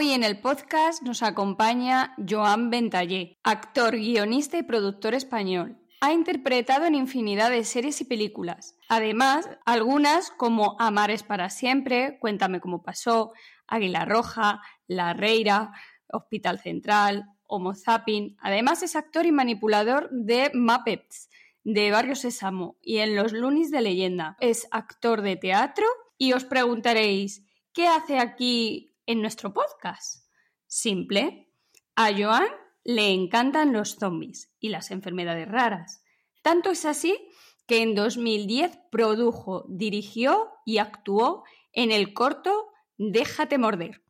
Hoy 0.00 0.12
en 0.12 0.22
el 0.22 0.38
podcast 0.38 1.02
nos 1.02 1.24
acompaña 1.24 2.14
Joan 2.18 2.70
Ventallé, 2.70 3.36
actor, 3.42 3.96
guionista 3.96 4.56
y 4.56 4.62
productor 4.62 5.12
español. 5.12 5.76
Ha 6.02 6.12
interpretado 6.12 6.84
en 6.84 6.94
infinidad 6.94 7.50
de 7.50 7.64
series 7.64 8.00
y 8.00 8.04
películas. 8.04 8.76
Además, 8.88 9.50
algunas 9.66 10.30
como 10.30 10.76
Amares 10.78 11.24
para 11.24 11.50
siempre, 11.50 12.16
Cuéntame 12.20 12.60
cómo 12.60 12.84
pasó, 12.84 13.32
Águila 13.66 14.04
Roja, 14.04 14.62
La 14.86 15.14
Reira, 15.14 15.72
Hospital 16.12 16.60
Central, 16.60 17.24
Homo 17.48 17.74
Zapping. 17.74 18.36
Además, 18.40 18.84
es 18.84 18.94
actor 18.94 19.26
y 19.26 19.32
manipulador 19.32 20.10
de 20.12 20.52
Muppets, 20.54 21.28
de 21.64 21.90
Barrio 21.90 22.14
Sésamo 22.14 22.76
y 22.82 22.98
en 22.98 23.16
Los 23.16 23.32
Lunis 23.32 23.72
de 23.72 23.80
Leyenda. 23.80 24.36
Es 24.38 24.68
actor 24.70 25.22
de 25.22 25.34
teatro 25.34 25.86
y 26.16 26.34
os 26.34 26.44
preguntaréis, 26.44 27.42
¿qué 27.72 27.88
hace 27.88 28.20
aquí 28.20 28.87
en 29.08 29.22
nuestro 29.22 29.54
podcast. 29.54 30.28
Simple. 30.66 31.50
A 31.96 32.12
Joan 32.12 32.46
le 32.84 33.10
encantan 33.10 33.72
los 33.72 33.96
zombies 33.96 34.52
y 34.60 34.68
las 34.68 34.90
enfermedades 34.90 35.48
raras. 35.48 36.04
Tanto 36.42 36.70
es 36.70 36.84
así 36.84 37.18
que 37.66 37.82
en 37.82 37.94
2010 37.94 38.78
produjo, 38.92 39.64
dirigió 39.70 40.50
y 40.66 40.76
actuó 40.76 41.42
en 41.72 41.90
el 41.90 42.12
corto 42.12 42.68
Déjate 42.98 43.58
morder, 43.58 44.02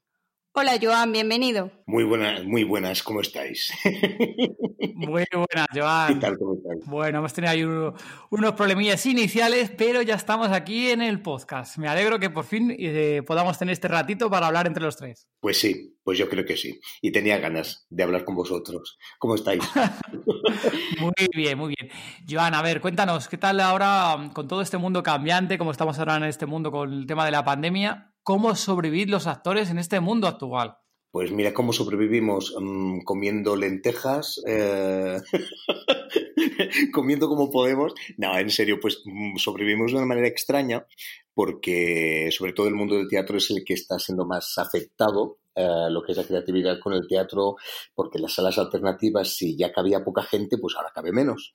Hola 0.53 0.79
Joan, 0.81 1.13
bienvenido. 1.13 1.71
Muy 1.87 2.05
buenas, 2.05 2.43
muy 2.45 2.65
buenas, 2.65 3.03
¿cómo 3.03 3.21
estáis? 3.21 3.73
Muy 4.95 5.25
buenas, 5.31 5.69
Joan. 5.73 6.15
¿Qué 6.15 6.21
tal, 6.21 6.39
cómo 6.39 6.55
estáis? 6.55 6.85
Bueno, 6.87 7.19
hemos 7.19 7.33
tenido 7.33 7.53
ahí 7.53 7.63
unos 7.63 8.53
problemillas 8.55 9.07
iniciales, 9.07 9.71
pero 9.79 10.03
ya 10.03 10.17
estamos 10.17 10.49
aquí 10.49 10.91
en 10.91 11.03
el 11.03 11.23
podcast. 11.23 11.79
Me 11.79 11.87
alegro 11.87 12.19
que 12.19 12.31
por 12.31 12.45
fin 12.45 12.75
eh, 12.77 13.23
podamos 13.25 13.57
tener 13.59 13.75
este 13.75 13.87
ratito 13.87 14.29
para 14.29 14.49
hablar 14.49 14.67
entre 14.67 14.83
los 14.83 14.97
tres. 14.97 15.29
Pues 15.39 15.61
sí, 15.61 15.97
pues 16.03 16.19
yo 16.19 16.29
creo 16.29 16.45
que 16.45 16.57
sí. 16.57 16.81
Y 17.01 17.13
tenía 17.13 17.39
ganas 17.39 17.87
de 17.91 18.03
hablar 18.03 18.25
con 18.25 18.35
vosotros. 18.35 18.99
¿Cómo 19.21 19.37
estáis? 19.37 19.63
muy 21.01 21.13
bien, 21.33 21.59
muy 21.59 21.75
bien. 21.79 21.93
Joan, 22.29 22.55
a 22.55 22.63
ver, 22.63 22.81
cuéntanos, 22.81 23.29
¿qué 23.29 23.39
tal 23.39 23.61
ahora 23.61 24.31
con 24.33 24.49
todo 24.49 24.63
este 24.63 24.79
mundo 24.79 25.05
cambiante, 25.05 25.59
como 25.59 25.71
estamos 25.71 25.97
ahora 26.01 26.17
en 26.17 26.25
este 26.25 26.47
mundo 26.47 26.73
con 26.73 26.93
el 26.93 27.07
tema 27.07 27.25
de 27.25 27.31
la 27.31 27.45
pandemia? 27.45 28.15
Cómo 28.29 28.55
sobrevivir 28.55 29.09
los 29.09 29.27
actores 29.27 29.71
en 29.71 29.79
este 29.79 30.01
mundo 30.01 30.29
actual. 30.29 30.77
Pues 31.11 31.33
mira 31.33 31.55
cómo 31.55 31.73
sobrevivimos 31.73 32.55
mm, 32.61 33.01
comiendo 33.01 33.57
lentejas, 33.57 34.43
eh, 34.47 35.17
comiendo 36.93 37.27
como 37.27 37.51
podemos. 37.51 37.95
No, 38.19 38.39
en 38.39 38.51
serio, 38.51 38.81
pues 38.83 39.01
mm, 39.07 39.39
sobrevivimos 39.39 39.93
de 39.93 39.97
una 39.97 40.07
manera 40.07 40.29
extraña 40.29 40.87
porque 41.33 42.29
sobre 42.31 42.53
todo 42.53 42.69
el 42.69 42.75
mundo 42.75 42.97
del 42.97 43.09
teatro 43.09 43.39
es 43.39 43.51
el 43.51 43.65
que 43.65 43.73
está 43.73 43.99
siendo 43.99 44.27
más 44.27 44.59
afectado 44.59 45.39
eh, 45.59 45.91
lo 45.91 46.03
que 46.03 46.13
es 46.13 46.19
la 46.19 46.25
creatividad 46.25 46.79
con 46.79 46.93
el 46.93 47.09
teatro, 47.09 47.57
porque 47.93 48.21
las 48.21 48.33
salas 48.33 48.59
alternativas, 48.59 49.29
si 49.29 49.57
ya 49.57 49.73
cabía 49.73 50.05
poca 50.05 50.23
gente, 50.23 50.57
pues 50.57 50.77
ahora 50.77 50.93
cabe 50.95 51.11
menos. 51.11 51.53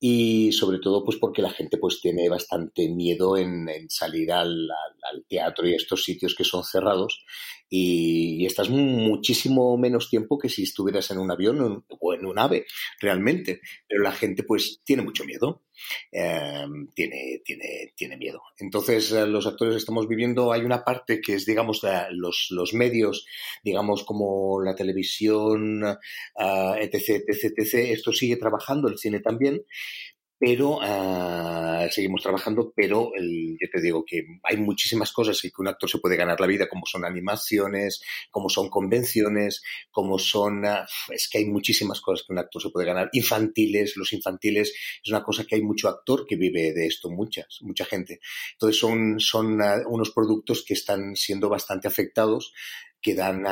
Y 0.00 0.52
sobre 0.52 0.78
todo, 0.78 1.04
pues 1.04 1.18
porque 1.18 1.42
la 1.42 1.50
gente 1.50 1.76
pues 1.76 2.00
tiene 2.00 2.30
bastante 2.30 2.88
miedo 2.88 3.36
en, 3.36 3.68
salir 3.90 4.32
al, 4.32 4.70
teatro 5.28 5.68
y 5.68 5.74
a 5.74 5.76
estos 5.76 6.02
sitios 6.02 6.34
que 6.34 6.44
son 6.44 6.64
cerrados. 6.64 7.24
Y, 7.74 8.44
estás 8.44 8.68
muchísimo 8.68 9.78
menos 9.78 10.10
tiempo 10.10 10.38
que 10.38 10.50
si 10.50 10.64
estuvieras 10.64 11.10
en 11.10 11.18
un 11.18 11.30
avión 11.30 11.84
o 11.88 12.14
en 12.14 12.26
un 12.26 12.38
ave, 12.38 12.66
realmente. 13.00 13.62
Pero 13.88 14.02
la 14.02 14.12
gente 14.12 14.42
pues 14.42 14.82
tiene 14.84 15.02
mucho 15.02 15.24
miedo. 15.24 15.62
Eh, 16.12 16.66
tiene, 16.94 17.40
tiene, 17.44 17.92
tiene 17.96 18.16
miedo. 18.18 18.42
Entonces, 18.58 19.10
eh, 19.12 19.26
los 19.26 19.46
actores 19.46 19.76
estamos 19.76 20.06
viviendo, 20.06 20.52
hay 20.52 20.60
una 20.60 20.84
parte 20.84 21.20
que 21.20 21.34
es, 21.34 21.46
digamos, 21.46 21.80
los, 22.10 22.48
los 22.50 22.74
medios, 22.74 23.24
digamos, 23.64 24.04
como 24.04 24.60
la 24.62 24.74
televisión, 24.74 25.82
uh, 25.82 26.74
etc, 26.78 27.24
etc, 27.26 27.52
etc. 27.56 27.74
Esto 27.90 28.12
sigue 28.12 28.36
trabajando, 28.36 28.88
el 28.88 28.98
cine 28.98 29.20
también, 29.20 29.64
pero 30.44 30.78
uh, 30.78 31.88
seguimos 31.88 32.20
trabajando, 32.20 32.72
pero 32.74 33.12
el, 33.14 33.56
yo 33.60 33.68
te 33.72 33.80
digo 33.80 34.04
que 34.04 34.24
hay 34.42 34.56
muchísimas 34.56 35.12
cosas 35.12 35.44
y 35.44 35.50
que 35.52 35.62
un 35.62 35.68
actor 35.68 35.88
se 35.88 35.98
puede 35.98 36.16
ganar 36.16 36.40
la 36.40 36.48
vida, 36.48 36.68
como 36.68 36.84
son 36.84 37.04
animaciones, 37.04 38.02
como 38.28 38.48
son 38.48 38.68
convenciones, 38.68 39.62
como 39.92 40.18
son, 40.18 40.64
uh, 40.64 40.84
es 41.10 41.28
que 41.30 41.38
hay 41.38 41.44
muchísimas 41.44 42.00
cosas 42.00 42.26
que 42.26 42.32
un 42.32 42.40
actor 42.40 42.60
se 42.60 42.70
puede 42.70 42.88
ganar, 42.88 43.08
infantiles, 43.12 43.96
los 43.96 44.12
infantiles, 44.14 44.74
es 45.04 45.10
una 45.10 45.22
cosa 45.22 45.44
que 45.44 45.54
hay 45.54 45.62
mucho 45.62 45.88
actor 45.88 46.26
que 46.26 46.34
vive 46.34 46.72
de 46.72 46.86
esto, 46.86 47.08
muchas, 47.08 47.60
mucha 47.60 47.84
gente. 47.84 48.18
Entonces 48.54 48.80
son, 48.80 49.20
son 49.20 49.60
uh, 49.60 49.88
unos 49.88 50.10
productos 50.10 50.64
que 50.64 50.74
están 50.74 51.14
siendo 51.14 51.48
bastante 51.50 51.86
afectados 51.86 52.52
que 53.02 53.14
dan 53.14 53.42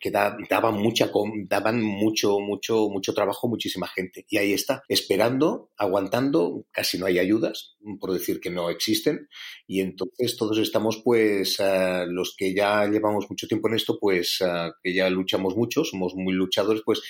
que 0.00 0.10
daban 0.10 0.74
mucha 0.74 1.10
daban 1.48 1.82
mucho 1.82 2.40
mucho 2.40 2.88
mucho 2.88 3.14
trabajo 3.14 3.48
muchísima 3.48 3.86
gente. 3.86 4.24
Y 4.28 4.38
ahí 4.38 4.52
está 4.52 4.82
esperando 4.88 5.70
aguantando 5.76 6.64
casi 6.72 6.98
no 6.98 7.06
hay 7.06 7.18
ayudas 7.18 7.76
por 8.00 8.12
decir 8.12 8.40
que 8.40 8.50
no 8.50 8.70
existen. 8.70 9.28
Y 9.66 9.80
entonces 9.80 10.36
todos 10.36 10.58
estamos 10.58 11.02
pues 11.04 11.56
eh, 11.60 12.06
los 12.08 12.34
que 12.36 12.54
ya 12.54 12.86
llevamos 12.86 13.26
mucho 13.28 13.46
tiempo 13.46 13.68
en 13.68 13.74
esto 13.74 13.98
pues 14.00 14.38
eh, 14.40 14.70
que 14.82 14.94
ya 14.94 15.10
luchamos 15.10 15.56
mucho 15.56 15.84
somos 15.84 16.14
muy 16.14 16.32
luchadores 16.32 16.82
pues 16.84 17.02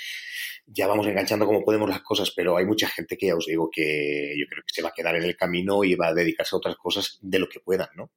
ya 0.67 0.87
vamos 0.89 1.07
enganchando 1.07 1.47
como 1.47 1.65
podemos 1.65 1.89
las 1.89 2.03
cosas, 2.03 2.33
pero 2.35 2.57
hay 2.57 2.67
mucha 2.67 2.89
gente 2.89 3.17
que 3.17 3.29
ya 3.29 3.37
os 3.37 3.47
digo 3.47 3.71
que 3.71 4.35
yo 4.37 4.47
creo 4.49 4.63
que 4.67 4.75
se 4.75 4.83
va 4.83 4.89
a 4.89 4.93
quedar 4.93 5.15
en 5.15 5.23
el 5.23 5.37
camino 5.37 5.85
y 5.85 5.95
va 5.95 6.09
a 6.09 6.15
dedicarse 6.15 6.57
a 6.57 6.59
otras 6.59 6.77
cosas 6.77 7.19
de 7.23 7.39
lo 7.39 7.49
que 7.49 7.61
puedan, 7.61 7.89
¿no? 7.95 8.11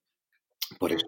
Por 0.78 0.91
eso. 0.91 1.06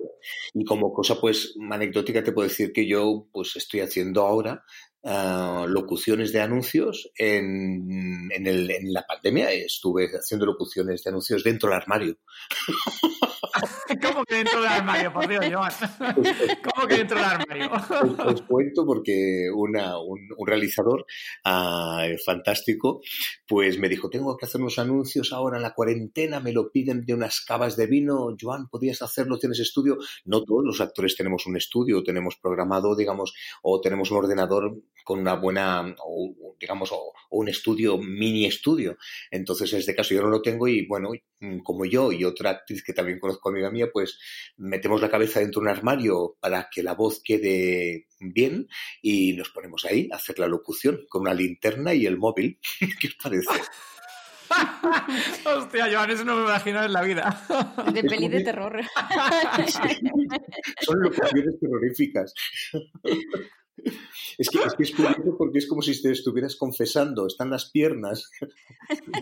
Y 0.54 0.66
como 0.66 0.94
cosa 0.94 1.20
pues 1.20 1.56
anecdótica 1.70 2.24
te 2.24 2.32
puedo 2.32 2.48
decir 2.48 2.72
que 2.74 2.88
yo 2.88 3.28
pues 3.32 3.56
estoy 3.56 3.82
haciendo 3.82 4.22
ahora 4.24 4.64
uh, 5.04 5.68
locuciones 5.68 6.32
de 6.32 6.42
anuncios 6.42 7.12
en, 7.18 8.30
en, 8.32 8.48
el, 8.48 8.72
en, 8.72 8.94
la 8.94 9.06
pandemia. 9.06 9.52
Estuve 9.52 10.08
haciendo 10.08 10.46
locuciones 10.46 11.04
de 11.04 11.10
anuncios 11.10 11.44
dentro 11.44 11.70
del 11.70 11.78
armario. 11.78 12.18
¿Cómo 14.02 14.24
que 14.26 14.36
dentro 14.36 14.62
del 14.62 14.70
armario? 14.70 15.14
Por 15.14 15.28
Dios, 15.28 15.46
Joan. 15.52 15.72
¿Cómo 16.64 16.88
que 16.88 16.98
dentro 16.98 17.18
del 17.18 17.26
armario? 17.26 17.70
Os, 18.26 18.42
cuento 18.44 18.86
porque 18.86 19.50
una, 19.54 20.00
un, 20.00 20.20
un, 20.38 20.48
realizador 20.48 21.06
uh, 21.46 22.18
fantástico 22.26 23.02
pues 23.48 23.78
me 23.78 23.90
dijo, 23.90 24.10
tengo 24.10 24.38
que 24.38 24.46
hacer 24.46 24.62
unos 24.62 24.80
anuncios 24.80 25.34
ahora 25.34 25.58
en 25.58 25.64
la 25.64 25.74
cuarentena, 25.74 26.40
me 26.40 26.54
lo 26.54 26.72
piden 26.72 27.06
de 27.06 27.14
unas 27.14 27.42
cavas 27.42 27.76
de 27.76 27.88
vino. 27.88 28.36
Joan, 28.40 28.70
¿podías 28.70 29.02
hacerlo? 29.02 29.38
¿Tienes 29.38 29.60
estudio? 29.60 29.98
No 30.26 30.44
todos 30.44 30.64
los 30.64 30.82
actores 30.82 31.16
tenemos 31.16 31.46
un 31.46 31.58
estudio, 31.58 32.04
tenemos 32.04 32.38
programado, 32.38 32.96
digamos, 32.96 33.34
o 33.62 33.82
tenemos 33.82 34.12
un 34.12 34.18
ordenador 34.18 34.78
con 35.04 35.20
una 35.20 35.36
buena, 35.36 35.96
o, 36.06 36.56
digamos, 36.60 36.92
o, 36.92 37.14
un 37.32 37.50
estudio, 37.50 37.98
mini 37.98 38.46
estudio. 38.46 38.98
Entonces, 39.30 39.72
en 39.74 39.80
este 39.80 39.96
caso 39.96 40.14
yo 40.14 40.22
no 40.22 40.30
lo 40.30 40.42
tengo 40.42 40.68
y 40.68 40.86
bueno, 40.86 41.12
como 41.64 41.86
yo 41.86 42.12
y 42.12 42.24
otra 42.24 42.52
actriz 42.52 42.84
que 42.84 42.94
también 42.94 43.20
conozco, 43.20 43.50
amiga 43.50 43.72
mía, 43.72 43.90
pues 43.92 44.20
metemos 44.58 45.02
la 45.02 45.09
cabeza 45.09 45.40
dentro 45.40 45.62
de 45.62 45.68
un 45.68 45.76
armario 45.76 46.38
para 46.40 46.70
que 46.70 46.84
la 46.84 46.94
voz 46.94 47.22
quede 47.24 48.08
bien 48.20 48.68
y 49.02 49.34
nos 49.34 49.50
ponemos 49.50 49.86
ahí 49.86 50.09
a 50.12 50.18
hacer 50.18 50.40
la 50.40 50.48
locución 50.48 51.06
con 51.09 51.22
una 51.22 51.34
linterna 51.34 51.94
y 51.94 52.06
el 52.06 52.18
móvil. 52.18 52.59
¿Qué 53.00 53.08
os 53.08 53.16
parece? 53.16 53.50
Hostia, 55.46 55.87
Joan, 55.91 56.11
eso 56.11 56.23
no 56.25 56.35
me 56.35 56.43
imagino 56.43 56.84
en 56.84 56.93
la 56.93 57.02
vida. 57.02 57.43
De 57.93 58.03
peli 58.03 58.28
de 58.28 58.41
terror. 58.43 58.81
Son 60.81 60.99
locuciones 60.99 61.59
terroríficas. 61.59 62.34
Es 64.37 64.49
que, 64.49 64.59
es 64.59 64.73
que, 64.75 64.84
es 64.84 64.91
curioso 64.91 65.35
porque 65.37 65.58
es 65.59 65.67
como 65.67 65.81
si 65.81 65.99
te 66.02 66.11
estuvieras 66.11 66.55
confesando, 66.55 67.25
están 67.25 67.49
las 67.49 67.72
piernas 67.72 68.29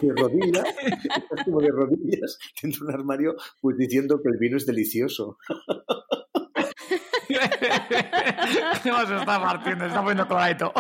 de 0.02 0.14
rodillas, 0.16 0.66
estás 1.04 1.46
como 1.46 1.62
de 1.62 1.70
rodillas 1.70 2.38
dentro 2.62 2.86
de 2.86 2.94
un 2.94 3.00
armario, 3.00 3.36
pues 3.62 3.78
diciendo 3.78 4.22
que 4.22 4.30
el 4.30 4.38
vino 4.38 4.58
es 4.58 4.66
delicioso. 4.66 5.38
No 8.86 9.08
se 9.08 9.16
está 9.18 9.40
partiendo, 9.40 9.86
está 9.86 10.02
poniendo 10.02 10.28
clarito. 10.28 10.74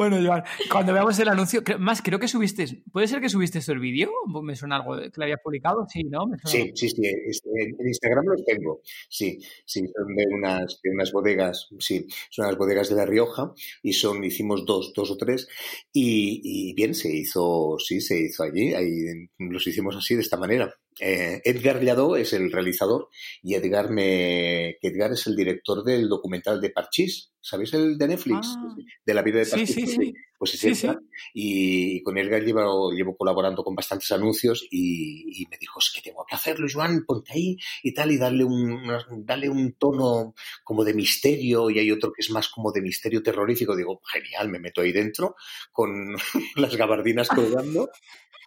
Bueno, 0.00 0.16
Joan, 0.24 0.42
cuando 0.72 0.94
veamos 0.94 1.18
el 1.18 1.28
anuncio, 1.28 1.62
más 1.78 2.00
creo 2.00 2.18
que 2.18 2.26
subiste, 2.26 2.82
¿puede 2.90 3.06
ser 3.06 3.20
que 3.20 3.28
subiste 3.28 3.60
el 3.70 3.80
vídeo? 3.80 4.10
¿Me 4.42 4.56
suena 4.56 4.76
algo 4.76 4.96
que 4.96 5.12
lo 5.14 5.24
habías 5.24 5.40
publicado? 5.44 5.84
Sí, 5.92 6.04
¿no? 6.04 6.24
Sí, 6.46 6.72
sí, 6.74 6.88
sí, 6.88 7.02
en 7.04 7.86
Instagram 7.86 8.24
los 8.24 8.42
tengo, 8.46 8.80
sí, 9.10 9.38
sí, 9.66 9.80
son 9.80 10.16
de 10.16 10.24
unas, 10.30 10.80
de 10.82 10.90
unas 10.90 11.12
bodegas, 11.12 11.68
sí, 11.80 12.06
son 12.30 12.46
unas 12.46 12.56
bodegas 12.56 12.88
de 12.88 12.96
La 12.96 13.04
Rioja 13.04 13.52
y 13.82 13.92
son, 13.92 14.24
hicimos 14.24 14.64
dos, 14.64 14.94
dos 14.96 15.10
o 15.10 15.18
tres 15.18 15.46
y, 15.92 16.72
bien, 16.72 16.94
se 16.94 17.14
hizo, 17.14 17.76
sí, 17.78 18.00
se 18.00 18.22
hizo 18.22 18.42
allí, 18.42 18.72
ahí 18.72 19.28
los 19.36 19.66
hicimos 19.66 19.96
así, 19.96 20.14
de 20.14 20.22
esta 20.22 20.38
manera. 20.38 20.74
Eh, 20.98 21.40
Edgar 21.44 21.82
Lladó 21.82 22.16
es 22.16 22.32
el 22.32 22.52
realizador 22.52 23.08
y 23.42 23.54
Edgar, 23.54 23.90
me, 23.90 24.76
Edgar 24.82 25.12
es 25.12 25.26
el 25.26 25.36
director 25.36 25.82
del 25.84 26.08
documental 26.08 26.60
de 26.60 26.70
Parchís. 26.70 27.32
¿Sabéis 27.42 27.72
el 27.72 27.96
de 27.96 28.06
Netflix? 28.06 28.48
Ah. 28.54 28.76
de 29.06 29.14
la 29.14 29.22
vida 29.22 29.38
de 29.38 29.46
Parchís. 29.46 29.74
Sí, 29.74 29.86
sí, 29.86 29.89
sí. 29.90 30.14
Pues 30.40 30.54
es 30.54 30.82
Edgar. 30.82 30.98
Y, 31.34 32.02
con 32.02 32.16
Edgar 32.16 32.42
llevo, 32.42 32.92
llevo 32.92 33.14
colaborando 33.14 33.62
con 33.62 33.74
bastantes 33.74 34.10
anuncios 34.10 34.66
y, 34.70 35.46
me 35.50 35.58
dijo, 35.58 35.80
es 35.80 35.92
que 35.94 36.00
tengo 36.00 36.24
que 36.26 36.34
hacerlo, 36.34 36.66
Joan, 36.72 37.04
ponte 37.06 37.34
ahí 37.34 37.58
y 37.82 37.92
tal, 37.92 38.10
y 38.10 38.16
darle 38.16 38.44
un, 38.44 38.90
darle 39.18 39.50
un 39.50 39.74
tono 39.74 40.32
como 40.64 40.82
de 40.82 40.94
misterio 40.94 41.68
y 41.68 41.78
hay 41.78 41.90
otro 41.90 42.10
que 42.10 42.22
es 42.22 42.30
más 42.30 42.48
como 42.48 42.72
de 42.72 42.80
misterio 42.80 43.22
terrorífico. 43.22 43.76
Digo, 43.76 44.00
genial, 44.10 44.48
me 44.48 44.60
meto 44.60 44.80
ahí 44.80 44.92
dentro 44.92 45.36
con 45.72 46.16
las 46.56 46.74
gabardinas 46.74 47.28
colgando. 47.28 47.90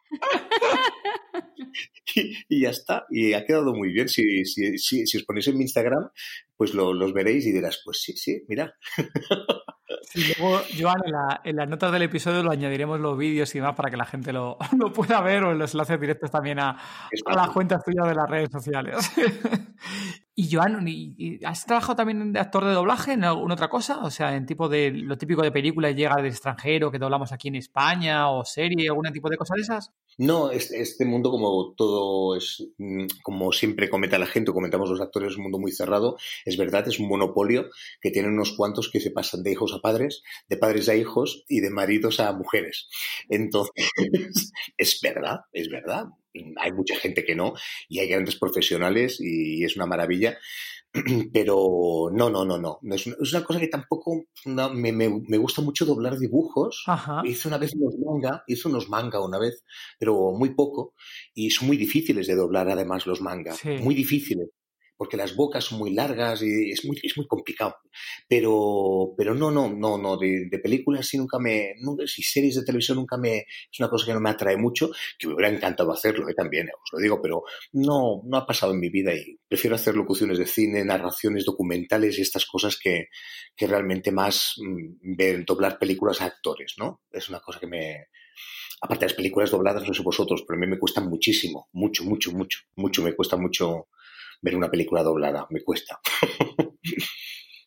y, 2.50 2.62
ya 2.62 2.72
está. 2.72 3.06
Y 3.12 3.34
ha 3.34 3.46
quedado 3.46 3.72
muy 3.74 3.92
bien. 3.92 4.10
Si, 4.10 4.46
si, 4.46 4.78
si, 4.78 5.18
os 5.18 5.24
ponéis 5.26 5.48
en 5.48 5.58
mi 5.58 5.66
Instagram, 5.66 6.10
pues 6.58 6.74
lo, 6.74 6.92
los 6.92 7.14
veréis 7.14 7.46
y 7.46 7.52
dirás, 7.52 7.84
pues 7.86 8.02
sí, 8.02 8.14
sí, 8.14 8.42
mira. 8.48 8.74
Y 10.16 10.34
luego, 10.34 10.62
Joan, 10.78 11.02
en, 11.44 11.56
las 11.56 11.70
notas 11.70 11.92
del 11.92 12.04
episodio 12.04 12.44
lo 12.44 12.52
añadiremos 12.52 13.00
los 13.00 13.18
vídeos 13.18 13.54
y 13.56 13.60
demás 13.60 13.76
para 13.76 13.90
que 13.90 13.98
la 13.98 14.06
gente 14.06 14.32
lo, 14.34 14.58
lo 14.78 14.92
pueda 14.94 15.22
ver 15.22 15.44
o 15.44 15.52
en 15.52 15.60
los 15.60 15.74
enlaces 15.74 16.00
directos 16.00 16.32
también 16.32 16.60
a, 16.60 16.78
a 17.26 17.36
las 17.36 17.50
cuentas 17.50 17.84
tuyas 17.84 18.08
de 18.08 18.16
las 18.16 18.30
redes 18.30 18.50
sociales. 18.52 19.12
y 20.36 20.52
Joan, 20.52 20.84
¿has 21.46 21.66
trabajado 21.66 21.96
también 21.96 22.34
de 22.34 22.40
actor 22.40 22.66
de 22.66 22.74
doblaje 22.74 23.14
en 23.14 23.24
alguna 23.24 23.54
otra 23.54 23.70
cosa? 23.70 24.04
O 24.04 24.10
sea, 24.10 24.36
en 24.36 24.48
tipo 24.48 24.68
de 24.68 24.90
lo 24.90 25.16
típico 25.16 25.44
de 25.44 25.52
películas 25.52 25.96
llega 25.96 26.16
del 26.16 26.26
extranjero 26.26 26.92
que 26.92 26.98
doblamos 26.98 27.32
aquí 27.32 27.50
en 27.50 27.56
España 27.56 28.32
o 28.32 28.44
serie, 28.44 28.90
algún 28.90 29.12
tipo 29.14 29.30
de 29.30 29.38
cosas 29.38 29.58
de 29.58 29.62
esas? 29.62 29.92
No, 30.18 30.50
este, 30.50 30.82
este 30.82 31.06
mundo 31.06 31.30
como 31.30 31.76
todo 31.76 32.36
es, 32.36 32.68
mm, 32.80 33.06
como 33.22 33.52
siempre 33.52 33.90
comenta 33.90 34.18
la 34.18 34.26
gente, 34.26 34.52
comentamos 34.52 34.90
los 34.90 35.02
actores, 35.02 35.32
es 35.32 35.38
un 35.38 35.44
mundo 35.44 35.60
muy 35.60 35.72
cerrado. 35.72 36.18
Es 36.46 36.58
verdad, 36.58 36.88
es 36.88 37.00
un 37.00 37.10
monopolio 37.10 37.70
que 38.02 38.10
tienen 38.10 38.34
unos 38.34 38.54
cuantos 38.54 38.90
que 38.92 39.00
se 39.00 39.12
pasan 39.12 39.44
de 39.44 39.52
hijos 39.52 39.72
a 39.74 39.82
padres, 39.82 40.24
de 40.50 40.58
padres 40.58 40.90
a 40.90 40.96
hijos 40.96 41.44
y 41.48 41.60
de 41.60 41.70
maridos 41.70 42.20
a 42.20 42.34
mujeres. 42.34 42.90
Entonces, 43.30 43.72
es 44.78 45.00
verdad, 45.00 45.42
es 45.52 45.70
verdad. 45.70 46.06
Hay 46.58 46.72
mucha 46.72 46.96
gente 46.96 47.24
que 47.24 47.36
no 47.36 47.54
y 47.88 48.00
hay 48.00 48.08
grandes 48.08 48.36
profesionales 48.38 49.18
y 49.20 49.64
es 49.64 49.76
una 49.76 49.86
maravilla. 49.86 50.38
Pero 51.34 52.12
no, 52.14 52.30
no, 52.30 52.46
no, 52.46 52.58
no. 52.60 52.80
Es 52.92 53.08
una, 53.08 53.16
es 53.22 53.34
una 53.34 53.44
cosa 53.44 53.60
que 53.60 53.68
tampoco 53.68 54.26
me, 54.46 54.92
me, 54.92 55.10
me, 55.10 55.38
gusta 55.38 55.62
mucho 55.62 55.86
doblar 55.86 56.18
dibujos. 56.18 56.84
Hice 57.24 57.48
una 57.48 57.58
vez 57.58 57.74
unos 57.74 57.96
manga, 57.98 58.44
hice 58.48 58.68
unos 58.68 58.90
manga 58.90 59.20
una 59.20 59.40
vez, 59.40 59.64
pero 59.98 60.32
muy 60.34 60.54
poco. 60.54 60.94
Y 61.34 61.50
son 61.50 61.68
muy 61.68 61.78
difíciles 61.78 62.28
de 62.28 62.36
doblar 62.36 62.70
además 62.70 63.08
los 63.08 63.22
manga. 63.22 63.56
Muy 63.82 63.96
difíciles 63.96 64.50
porque 65.04 65.18
las 65.18 65.36
bocas 65.36 65.66
son 65.66 65.80
muy 65.80 65.94
largas 65.94 66.42
y 66.44 66.72
es 66.72 66.86
muy, 66.86 66.98
es 67.04 67.18
muy 67.18 67.28
complicado. 67.28 67.76
Pero, 68.26 69.14
pero 69.18 69.36
no, 69.36 69.52
no, 69.52 69.68
no, 69.68 69.98
no, 69.98 70.16
de, 70.16 70.48
películas 70.64 71.06
sí 71.06 71.18
nunca 71.18 71.40
me, 71.40 71.74
nunca, 71.82 72.08
si 72.08 72.24
series 72.24 72.56
de 72.56 72.64
televisión 72.64 73.00
nunca 73.00 73.18
me, 73.18 73.40
es 73.40 73.80
una 73.82 73.90
cosa 73.90 74.06
que 74.06 74.14
no 74.14 74.22
me 74.22 74.30
atrae 74.30 74.56
mucho, 74.56 74.92
que 75.20 75.28
me 75.28 75.34
hubiera 75.34 75.54
encantado 75.54 75.92
hacerlo 75.92 76.30
¿eh? 76.30 76.34
también, 76.34 76.70
os 76.70 76.94
lo 76.94 77.00
digo, 77.00 77.22
pero 77.22 77.44
no, 77.74 78.22
no 78.24 78.38
ha 78.38 78.48
pasado 78.48 78.72
en 78.72 78.80
mi 78.80 78.88
vida 78.88 79.14
y 79.14 79.38
prefiero 79.46 79.76
hacer 79.76 79.94
locuciones 79.94 80.38
de 80.38 80.48
cine, 80.48 80.86
narraciones 80.86 81.44
documentales 81.44 82.18
y 82.18 82.22
estas 82.22 82.46
cosas 82.46 82.80
que, 82.82 83.10
que 83.54 83.68
realmente 83.68 84.10
más 84.14 84.54
mm, 84.58 85.18
ver, 85.18 85.44
doblar 85.44 85.78
películas 85.78 86.22
a 86.22 86.28
actores, 86.28 86.76
¿no? 86.78 87.02
Es 87.12 87.28
una 87.28 87.42
cosa 87.42 87.60
que 87.60 87.68
me, 87.68 88.08
aparte 88.80 89.04
de 89.04 89.10
las 89.10 89.18
películas 89.18 89.52
dobladas, 89.52 89.86
no 89.86 89.94
sé 89.94 90.02
vosotros, 90.02 90.46
pero 90.48 90.58
a 90.58 90.62
mí 90.62 90.68
me 90.68 90.80
cuesta 90.80 91.02
muchísimo, 91.02 91.68
mucho, 91.74 92.06
mucho, 92.06 92.32
mucho, 92.32 92.60
mucho, 92.78 93.04
me 93.04 93.14
cuesta 93.14 93.36
mucho 93.36 93.90
ver 94.44 94.56
una 94.56 94.70
película 94.70 95.02
doblada, 95.02 95.48
me 95.50 95.64
cuesta. 95.64 96.00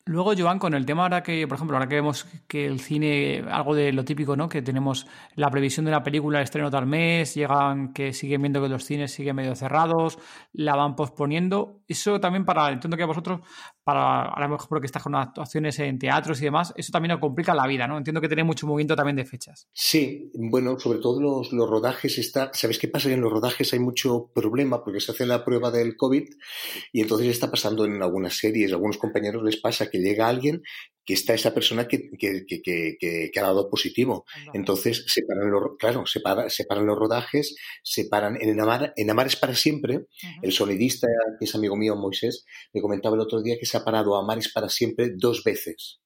Luego, 0.05 0.31
Joan, 0.37 0.57
con 0.57 0.73
el 0.73 0.85
tema 0.85 1.03
ahora 1.03 1.21
que, 1.21 1.45
por 1.47 1.55
ejemplo, 1.57 1.75
ahora 1.75 1.89
que 1.89 1.95
vemos 1.95 2.25
que 2.47 2.65
el 2.65 2.79
cine, 2.79 3.43
algo 3.51 3.75
de 3.75 3.91
lo 3.91 4.05
típico, 4.05 4.37
¿no? 4.37 4.47
Que 4.47 4.61
tenemos 4.61 5.05
la 5.35 5.49
previsión 5.49 5.83
de 5.85 5.91
una 5.91 6.01
película, 6.01 6.39
el 6.39 6.45
estreno 6.45 6.71
tal 6.71 6.85
mes, 6.85 7.35
llegan 7.35 7.91
que 7.91 8.13
siguen 8.13 8.41
viendo 8.41 8.61
que 8.61 8.69
los 8.69 8.85
cines 8.85 9.11
siguen 9.11 9.35
medio 9.35 9.53
cerrados, 9.53 10.17
la 10.53 10.77
van 10.77 10.95
posponiendo. 10.95 11.81
Eso 11.89 12.21
también 12.21 12.45
para, 12.45 12.71
entiendo 12.71 12.95
que 12.95 13.03
a 13.03 13.07
vosotros, 13.07 13.41
para, 13.87 14.33
a 14.33 14.41
lo 14.41 14.49
mejor 14.49 14.67
porque 14.67 14.85
estás 14.85 15.01
con 15.01 15.15
actuaciones 15.15 15.79
en 15.79 15.97
teatros 15.97 16.41
y 16.41 16.43
demás, 16.43 16.73
eso 16.75 16.91
también 16.91 17.13
os 17.13 17.21
complica 17.21 17.55
la 17.55 17.65
vida, 17.65 17.87
¿no? 17.87 17.97
Entiendo 17.97 18.19
que 18.19 18.27
tenéis 18.27 18.45
mucho 18.45 18.67
movimiento 18.67 18.97
también 18.97 19.15
de 19.15 19.23
fechas. 19.23 19.69
Sí, 19.71 20.29
bueno, 20.33 20.77
sobre 20.77 20.99
todo 20.99 21.21
los, 21.21 21.53
los 21.53 21.69
rodajes 21.69 22.17
está, 22.17 22.51
¿sabes 22.53 22.79
qué 22.79 22.89
pasa? 22.89 23.09
En 23.09 23.21
los 23.21 23.31
rodajes 23.31 23.71
hay 23.71 23.79
mucho 23.79 24.29
problema 24.35 24.83
porque 24.83 24.99
se 24.99 25.13
hace 25.13 25.25
la 25.25 25.45
prueba 25.45 25.71
del 25.71 25.95
COVID 25.95 26.27
y 26.91 26.99
entonces 26.99 27.29
está 27.29 27.49
pasando 27.49 27.85
en 27.85 28.03
algunas 28.03 28.37
series, 28.37 28.73
a 28.73 28.75
algunos 28.75 28.97
compañeros 28.97 29.41
les 29.41 29.55
pasa 29.55 29.89
que 29.89 29.99
llega 29.99 30.27
alguien 30.27 30.63
que 31.07 31.13
está 31.13 31.33
esa 31.33 31.53
persona 31.53 31.87
que, 31.87 32.09
que, 32.19 32.45
que, 32.45 32.97
que 32.99 33.39
ha 33.39 33.43
dado 33.43 33.69
positivo. 33.69 34.25
Entonces, 34.53 35.05
separan 35.07 35.49
los, 35.49 35.77
claro, 35.79 36.05
separa, 36.05 36.49
separan 36.49 36.85
los 36.85 36.97
rodajes, 36.97 37.55
separan 37.81 38.37
en 38.41 38.59
Amar, 38.59 38.91
en 38.97 39.09
Amar 39.09 39.27
es 39.27 39.37
para 39.37 39.55
siempre. 39.55 40.07
El 40.41 40.51
sonidista, 40.51 41.07
que 41.39 41.45
es 41.45 41.55
amigo 41.55 41.77
mío, 41.77 41.95
Moisés, 41.95 42.43
me 42.73 42.81
comentaba 42.81 43.15
el 43.15 43.21
otro 43.21 43.41
día 43.41 43.55
que 43.57 43.65
se 43.65 43.76
ha 43.77 43.85
parado 43.85 44.15
Amar 44.15 44.37
es 44.37 44.51
para 44.51 44.69
siempre 44.69 45.11
dos 45.15 45.43
veces 45.43 46.01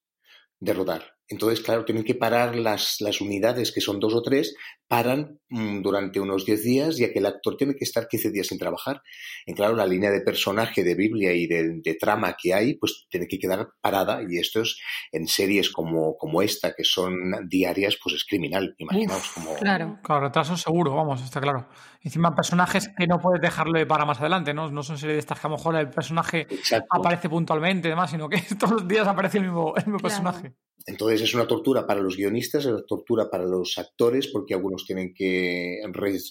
de 0.59 0.73
rodar. 0.73 1.15
Entonces, 1.31 1.61
claro, 1.61 1.85
tienen 1.85 2.03
que 2.03 2.15
parar 2.15 2.57
las, 2.57 2.97
las 2.99 3.21
unidades, 3.21 3.71
que 3.71 3.79
son 3.79 3.99
dos 3.99 4.13
o 4.13 4.21
tres, 4.21 4.53
paran 4.87 5.39
mm, 5.47 5.81
durante 5.81 6.19
unos 6.19 6.45
10 6.45 6.63
días, 6.63 6.97
ya 6.97 7.13
que 7.13 7.19
el 7.19 7.25
actor 7.25 7.55
tiene 7.55 7.75
que 7.75 7.85
estar 7.85 8.09
15 8.09 8.31
días 8.31 8.47
sin 8.47 8.59
trabajar. 8.59 9.01
En 9.45 9.55
claro, 9.55 9.73
la 9.73 9.85
línea 9.85 10.11
de 10.11 10.19
personaje 10.19 10.83
de 10.83 10.93
Biblia 10.93 11.31
y 11.31 11.47
de, 11.47 11.97
trama 11.97 12.35
que 12.37 12.53
hay, 12.53 12.75
pues 12.75 13.05
tiene 13.09 13.27
que 13.27 13.39
quedar 13.39 13.69
parada. 13.79 14.21
Y 14.29 14.37
esto 14.37 14.61
es 14.61 14.77
en 15.13 15.25
series 15.25 15.71
como, 15.71 16.17
como 16.17 16.41
esta, 16.41 16.73
que 16.73 16.83
son 16.83 17.47
diarias, 17.47 17.97
pues 18.03 18.15
es 18.15 18.25
criminal. 18.25 18.75
Imaginaos 18.77 19.29
como. 19.29 19.55
Claro. 19.55 19.99
Claro, 20.03 20.21
retraso 20.21 20.57
seguro, 20.57 20.93
vamos, 20.93 21.23
está 21.23 21.39
claro. 21.39 21.69
Encima, 22.01 22.35
personajes 22.35 22.89
que 22.97 23.07
no 23.07 23.19
puedes 23.19 23.41
dejarle 23.41 23.85
para 23.85 24.05
más 24.05 24.19
adelante, 24.19 24.53
¿no? 24.53 24.69
No 24.69 24.83
son 24.83 24.97
series 24.97 25.15
de 25.15 25.19
estas 25.19 25.39
que 25.39 25.47
a 25.47 25.49
lo 25.49 25.55
mejor 25.55 25.77
el 25.77 25.89
personaje 25.89 26.47
aparece 26.89 27.29
puntualmente 27.29 27.87
y 27.87 27.91
demás, 27.91 28.11
sino 28.11 28.27
que 28.27 28.41
todos 28.59 28.73
los 28.73 28.87
días 28.87 29.07
aparece 29.07 29.37
el 29.37 29.45
mismo, 29.45 29.73
el 29.77 29.85
mismo 29.85 29.99
personaje. 29.99 30.53
Entonces 30.85 31.20
es 31.21 31.33
una 31.33 31.47
tortura 31.47 31.85
para 31.85 32.01
los 32.01 32.17
guionistas, 32.17 32.65
es 32.65 32.71
una 32.71 32.83
tortura 32.83 33.29
para 33.29 33.45
los 33.45 33.77
actores, 33.77 34.27
porque 34.27 34.53
algunos 34.53 34.85
tienen 34.85 35.13
que 35.13 35.79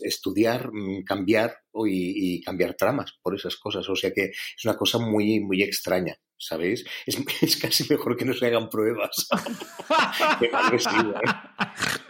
estudiar, 0.02 0.70
mm, 0.72 1.04
cambiar 1.04 1.56
y, 1.86 2.42
cambiar 2.42 2.74
tramas 2.74 3.18
por 3.22 3.34
esas 3.34 3.56
cosas. 3.56 3.88
O 3.88 3.96
sea 3.96 4.12
que 4.12 4.24
es 4.24 4.64
una 4.64 4.76
cosa 4.76 4.98
muy, 4.98 5.40
muy 5.40 5.62
extraña, 5.62 6.16
¿sabéis? 6.36 6.84
Es, 7.06 7.16
es 7.42 7.56
casi 7.56 7.84
mejor 7.88 8.16
que 8.16 8.24
no 8.24 8.34
se 8.34 8.46
hagan 8.46 8.68
pruebas. 8.68 9.28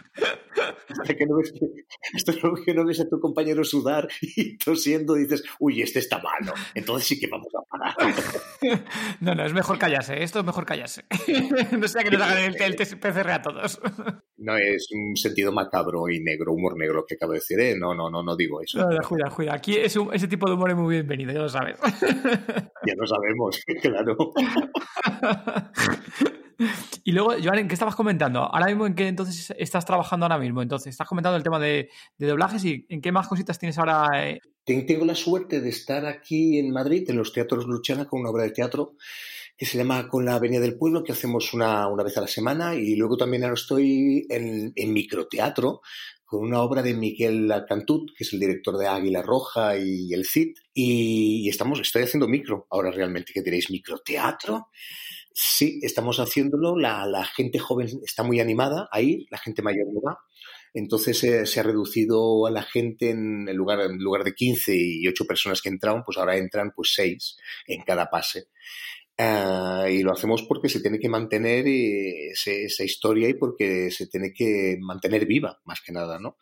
hasta 0.89 1.15
que 1.15 1.25
no 1.25 1.37
ves, 1.37 1.53
que 2.65 2.73
no 2.73 2.85
ves 2.85 2.99
a 2.99 3.09
tu 3.09 3.19
compañero 3.19 3.63
sudar 3.63 4.07
y 4.21 4.57
tosiendo 4.57 5.15
dices, 5.15 5.43
uy, 5.59 5.81
este 5.81 5.99
está 5.99 6.19
malo, 6.19 6.53
entonces 6.73 7.07
sí 7.07 7.19
que 7.19 7.27
vamos 7.27 7.47
a 7.55 7.61
parar. 7.69 7.95
No, 9.19 9.33
no, 9.33 9.43
es 9.45 9.53
mejor 9.53 9.79
callarse, 9.79 10.21
esto 10.21 10.39
es 10.39 10.45
mejor 10.45 10.65
callarse. 10.65 11.03
No 11.71 11.87
sea 11.87 12.03
que 12.03 12.11
nos 12.11 12.21
hagan 12.21 12.43
el, 12.43 12.61
el 12.61 12.75
PCR 12.75 13.31
a 13.31 13.41
todos. 13.41 13.81
No 14.37 14.57
es 14.57 14.87
un 14.91 15.15
sentido 15.15 15.51
macabro 15.51 16.09
y 16.09 16.19
negro, 16.19 16.53
humor 16.53 16.77
negro 16.77 17.05
que 17.07 17.15
acabo 17.15 17.33
de 17.33 17.39
decir, 17.39 17.59
¿eh? 17.59 17.75
No, 17.77 17.95
no, 17.95 18.09
no, 18.09 18.21
no 18.21 18.35
digo 18.35 18.61
eso. 18.61 18.79
No, 18.79 18.97
cuida, 19.07 19.29
cuida. 19.29 19.55
Aquí 19.55 19.77
es 19.77 19.97
ese 20.13 20.27
tipo 20.27 20.47
de 20.47 20.53
humor 20.53 20.71
es 20.71 20.75
muy 20.75 20.95
bienvenido, 20.95 21.33
ya 21.33 21.39
lo 21.39 21.49
sabes. 21.49 21.77
Ya 21.81 22.93
lo 22.95 23.07
sabemos, 23.07 23.63
claro. 23.81 24.33
Y 27.03 27.11
luego, 27.11 27.33
Joan, 27.43 27.59
¿en 27.59 27.67
qué 27.67 27.73
estabas 27.73 27.95
comentando? 27.95 28.39
Ahora 28.39 28.67
mismo, 28.67 28.85
¿en 28.85 28.93
qué 28.93 29.07
entonces 29.07 29.53
estás 29.57 29.85
trabajando 29.85 30.25
ahora 30.25 30.37
mismo? 30.37 30.61
Entonces, 30.61 30.91
estás 30.91 31.07
comentando 31.07 31.37
el 31.37 31.43
tema 31.43 31.59
de, 31.59 31.89
doblajes 32.17 32.63
y 32.65 32.85
¿en 32.89 33.01
qué 33.01 33.11
más 33.11 33.27
cositas 33.27 33.57
tienes 33.59 33.77
ahora? 33.77 34.07
Eh? 34.29 34.39
Tengo 34.63 35.05
la 35.05 35.15
suerte 35.15 35.59
de 35.59 35.69
estar 35.69 36.05
aquí 36.05 36.59
en 36.59 36.71
Madrid, 36.71 37.09
en 37.09 37.17
los 37.17 37.33
teatros 37.33 37.65
Luchana, 37.65 38.05
con 38.05 38.21
una 38.21 38.29
obra 38.29 38.43
de 38.43 38.51
teatro 38.51 38.95
que 39.57 39.65
se 39.65 39.77
llama 39.77 40.07
Con 40.07 40.25
la 40.25 40.35
Avenida 40.35 40.61
del 40.61 40.77
Pueblo, 40.77 41.03
que 41.03 41.11
hacemos 41.11 41.53
una, 41.53 41.87
una 41.87 42.03
vez 42.03 42.17
a 42.17 42.21
la 42.21 42.27
semana. 42.27 42.75
Y 42.75 42.95
luego 42.95 43.17
también 43.17 43.43
ahora 43.43 43.55
estoy 43.55 44.25
en, 44.29 44.71
en 44.75 44.93
microteatro, 44.93 45.81
con 46.25 46.41
una 46.41 46.61
obra 46.61 46.81
de 46.81 46.95
Miquel 46.95 47.51
Cantut, 47.67 48.09
que 48.15 48.23
es 48.23 48.33
el 48.33 48.39
director 48.39 48.77
de 48.77 48.87
Águila 48.87 49.21
Roja 49.21 49.77
y 49.77 50.13
El 50.13 50.25
Cid. 50.25 50.53
Y, 50.73 51.45
y 51.45 51.49
estamos, 51.49 51.79
estoy 51.79 52.03
haciendo 52.03 52.27
micro 52.27 52.65
ahora 52.71 52.89
realmente, 52.89 53.33
que 53.33 53.43
diréis, 53.43 53.69
microteatro. 53.69 54.69
Sí, 55.33 55.79
estamos 55.81 56.19
haciéndolo. 56.19 56.77
La, 56.77 57.05
la, 57.05 57.25
gente 57.25 57.59
joven 57.59 57.87
está 58.03 58.23
muy 58.23 58.39
animada 58.39 58.89
a 58.91 59.01
ir, 59.01 59.25
la 59.29 59.37
gente 59.37 59.61
mayor 59.61 59.87
no 59.93 60.01
va. 60.01 60.19
Entonces 60.73 61.23
eh, 61.23 61.45
se 61.45 61.59
ha 61.59 61.63
reducido 61.63 62.45
a 62.47 62.51
la 62.51 62.63
gente 62.63 63.09
en, 63.09 63.47
el 63.47 63.55
lugar, 63.55 63.81
en 63.81 63.97
lugar 63.97 64.23
de 64.23 64.33
15 64.33 64.73
y 64.75 65.07
8 65.07 65.25
personas 65.25 65.61
que 65.61 65.69
entraban, 65.69 66.03
pues 66.03 66.17
ahora 66.17 66.37
entran 66.37 66.71
pues 66.75 66.93
6 66.95 67.37
en 67.67 67.83
cada 67.83 68.09
pase. 68.09 68.47
Uh, 69.19 69.85
y 69.87 70.01
lo 70.01 70.13
hacemos 70.13 70.43
porque 70.43 70.67
se 70.67 70.79
tiene 70.79 70.97
que 70.97 71.09
mantener 71.09 71.67
eh, 71.67 72.29
ese, 72.31 72.63
esa 72.63 72.83
historia 72.83 73.29
y 73.29 73.35
porque 73.35 73.91
se 73.91 74.07
tiene 74.07 74.33
que 74.33 74.77
mantener 74.79 75.27
viva, 75.27 75.59
más 75.65 75.81
que 75.81 75.91
nada, 75.91 76.17
¿no? 76.17 76.37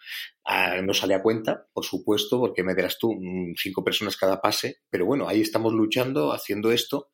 Uh, 0.46 0.82
no 0.84 0.94
sale 0.94 1.14
a 1.16 1.22
cuenta, 1.22 1.68
por 1.74 1.84
supuesto, 1.84 2.40
porque 2.40 2.64
me 2.64 2.76
dirás 2.76 2.98
tú, 2.98 3.14
mm, 3.14 3.56
cinco 3.58 3.84
personas 3.84 4.16
cada 4.16 4.40
pase, 4.40 4.78
pero 4.90 5.06
bueno, 5.06 5.28
ahí 5.28 5.42
estamos 5.42 5.74
luchando, 5.74 6.32
haciendo 6.32 6.72
esto 6.72 7.10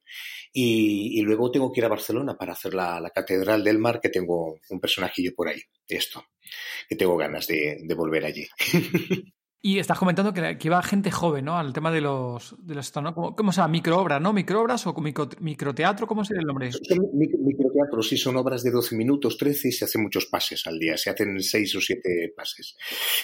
y, 0.54 1.20
y, 1.20 1.22
luego 1.24 1.52
tengo 1.52 1.72
que 1.72 1.82
ir 1.82 1.86
a 1.86 1.90
Barcelona 1.90 2.38
para 2.38 2.54
hacer 2.54 2.74
la, 2.74 3.00
la, 3.02 3.10
Catedral 3.10 3.64
del 3.64 3.80
Mar, 3.80 4.00
que 4.00 4.10
tengo 4.10 4.60
un 4.70 4.80
personajillo 4.80 5.34
por 5.36 5.50
ahí, 5.50 5.62
esto, 5.88 6.24
que 6.88 6.96
tengo 6.96 7.18
ganas 7.18 7.48
de, 7.48 7.80
de 7.82 7.96
volver 7.96 8.26
allí. 8.26 8.48
Y 9.66 9.80
estás 9.80 9.98
comentando 9.98 10.32
que, 10.32 10.60
que, 10.60 10.68
iba 10.68 10.80
gente 10.84 11.10
joven, 11.10 11.46
¿no? 11.46 11.58
Al 11.58 11.74
tema 11.74 11.92
de 11.92 12.00
los, 12.00 12.56
de 12.60 12.76
los 12.76 12.96
¿no? 12.98 13.16
¿Cómo, 13.16 13.36
¿Cómo, 13.36 13.52
se 13.52 13.62
llama? 13.62 13.72
¿Microobras, 13.72 14.22
no? 14.22 14.32
¿Microobras 14.32 14.86
o 14.86 14.94
micro, 15.02 15.28
microteatro? 15.40 16.06
¿Cómo 16.06 16.24
sería 16.24 16.42
el 16.42 16.46
nombre? 16.46 16.72
Son 16.72 17.10
microteatro, 17.12 18.04
sí, 18.04 18.16
son 18.16 18.38
obras 18.38 18.62
de 18.62 18.70
12 18.70 18.96
minutos, 18.96 19.40
13 19.40 19.70
y 19.70 19.72
se 19.72 19.86
hacen 19.86 20.04
muchos 20.04 20.28
pases 20.28 20.68
al 20.68 20.78
día, 20.78 20.96
se 20.98 21.10
hacen 21.10 21.42
6 21.42 21.78
o 21.78 21.82
7 21.82 22.34
pases. 22.38 22.78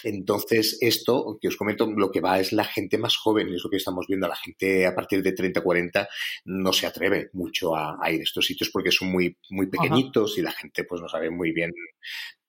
Entonces, 0.04 0.80
esto 0.82 1.38
que 1.40 1.48
os 1.48 1.58
comento, 1.58 1.86
lo 1.86 2.10
que 2.10 2.22
va 2.22 2.40
es 2.40 2.54
la 2.54 2.66
gente 2.66 2.98
más 2.98 3.18
joven, 3.18 3.50
es 3.50 3.64
lo 3.64 3.70
que 3.70 3.78
estamos 3.78 4.08
viendo, 4.08 4.28
la 4.28 4.36
gente 4.36 4.88
a 4.88 4.96
partir 4.96 5.22
de 5.22 5.34
30, 5.34 5.62
40 5.62 6.10
no 6.46 6.74
se 6.74 6.88
atreve 6.88 7.30
mucho 7.34 7.76
a, 7.76 8.00
a 8.02 8.12
ir 8.12 8.20
a 8.20 8.24
estos 8.24 8.48
sitios 8.48 8.72
porque 8.72 8.92
son 8.92 9.12
muy, 9.12 9.38
muy 9.52 9.68
pequeñitos 9.68 10.32
Ajá. 10.32 10.40
y 10.40 10.44
la 10.44 10.52
gente 10.54 10.86
pues 10.86 11.02
no 11.02 11.08
sabe 11.08 11.30
muy 11.30 11.52
bien 11.52 11.72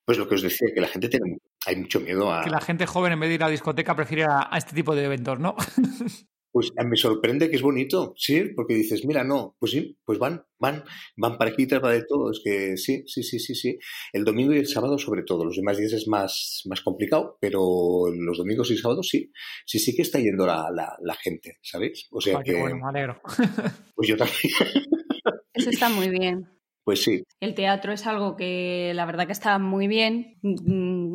pues 0.04 0.18
lo 0.18 0.28
que 0.28 0.34
os 0.34 0.42
decía, 0.42 0.68
que 0.74 0.80
la 0.80 0.88
gente 0.88 1.08
tiene, 1.08 1.38
hay 1.66 1.76
mucho 1.76 2.00
miedo 2.00 2.32
a... 2.32 2.44
Que 2.44 2.50
la 2.50 2.60
gente 2.60 2.86
joven 2.86 3.12
en 3.12 3.20
vez 3.20 3.28
de 3.28 3.34
ir 3.36 3.42
a 3.42 3.46
la 3.46 3.52
discoteca 3.52 3.94
prefiere 3.94 4.24
a, 4.24 4.48
a 4.50 4.58
este 4.58 4.74
tipo 4.74 4.94
de 4.94 5.04
eventos, 5.04 5.38
¿no? 5.38 5.56
Pues 6.52 6.70
me 6.86 6.96
sorprende 6.96 7.48
que 7.48 7.56
es 7.56 7.62
bonito, 7.62 8.12
sí, 8.14 8.50
porque 8.54 8.74
dices, 8.74 9.06
mira, 9.06 9.24
no, 9.24 9.56
pues 9.58 9.72
sí, 9.72 9.98
pues 10.04 10.18
van, 10.18 10.44
van, 10.58 10.84
van 11.16 11.38
para 11.38 11.50
aquí, 11.50 11.64
para 11.64 11.88
de 11.88 12.04
todo. 12.06 12.30
Es 12.30 12.42
que 12.44 12.76
sí, 12.76 13.04
sí, 13.06 13.22
sí, 13.22 13.38
sí, 13.38 13.54
sí. 13.54 13.78
El 14.12 14.22
domingo 14.22 14.52
y 14.52 14.58
el 14.58 14.66
sábado 14.66 14.98
sobre 14.98 15.22
todo. 15.22 15.46
Los 15.46 15.56
demás 15.56 15.78
días 15.78 15.94
es 15.94 16.06
más, 16.08 16.60
más 16.66 16.82
complicado, 16.82 17.38
pero 17.40 18.04
los 18.14 18.36
domingos 18.36 18.70
y 18.70 18.76
sábados 18.76 19.08
sí. 19.08 19.32
Sí, 19.64 19.78
sí 19.78 19.96
que 19.96 20.02
está 20.02 20.20
yendo 20.20 20.46
la, 20.46 20.68
la, 20.70 20.94
la 21.02 21.14
gente, 21.14 21.56
¿sabéis? 21.62 22.06
O 22.10 22.20
sea 22.20 22.42
que... 22.42 22.60
bueno, 22.60 22.76
me 22.76 22.88
alegro. 22.88 23.22
Pues 23.94 24.08
yo 24.08 24.16
también. 24.16 24.36
Eso 25.54 25.70
está 25.70 25.88
muy 25.88 26.10
bien. 26.10 26.46
Pues 26.84 27.02
sí. 27.02 27.22
El 27.40 27.54
teatro 27.54 27.92
es 27.92 28.06
algo 28.06 28.36
que 28.36 28.92
la 28.94 29.06
verdad 29.06 29.26
que 29.26 29.32
está 29.32 29.58
muy 29.58 29.86
bien. 29.86 30.38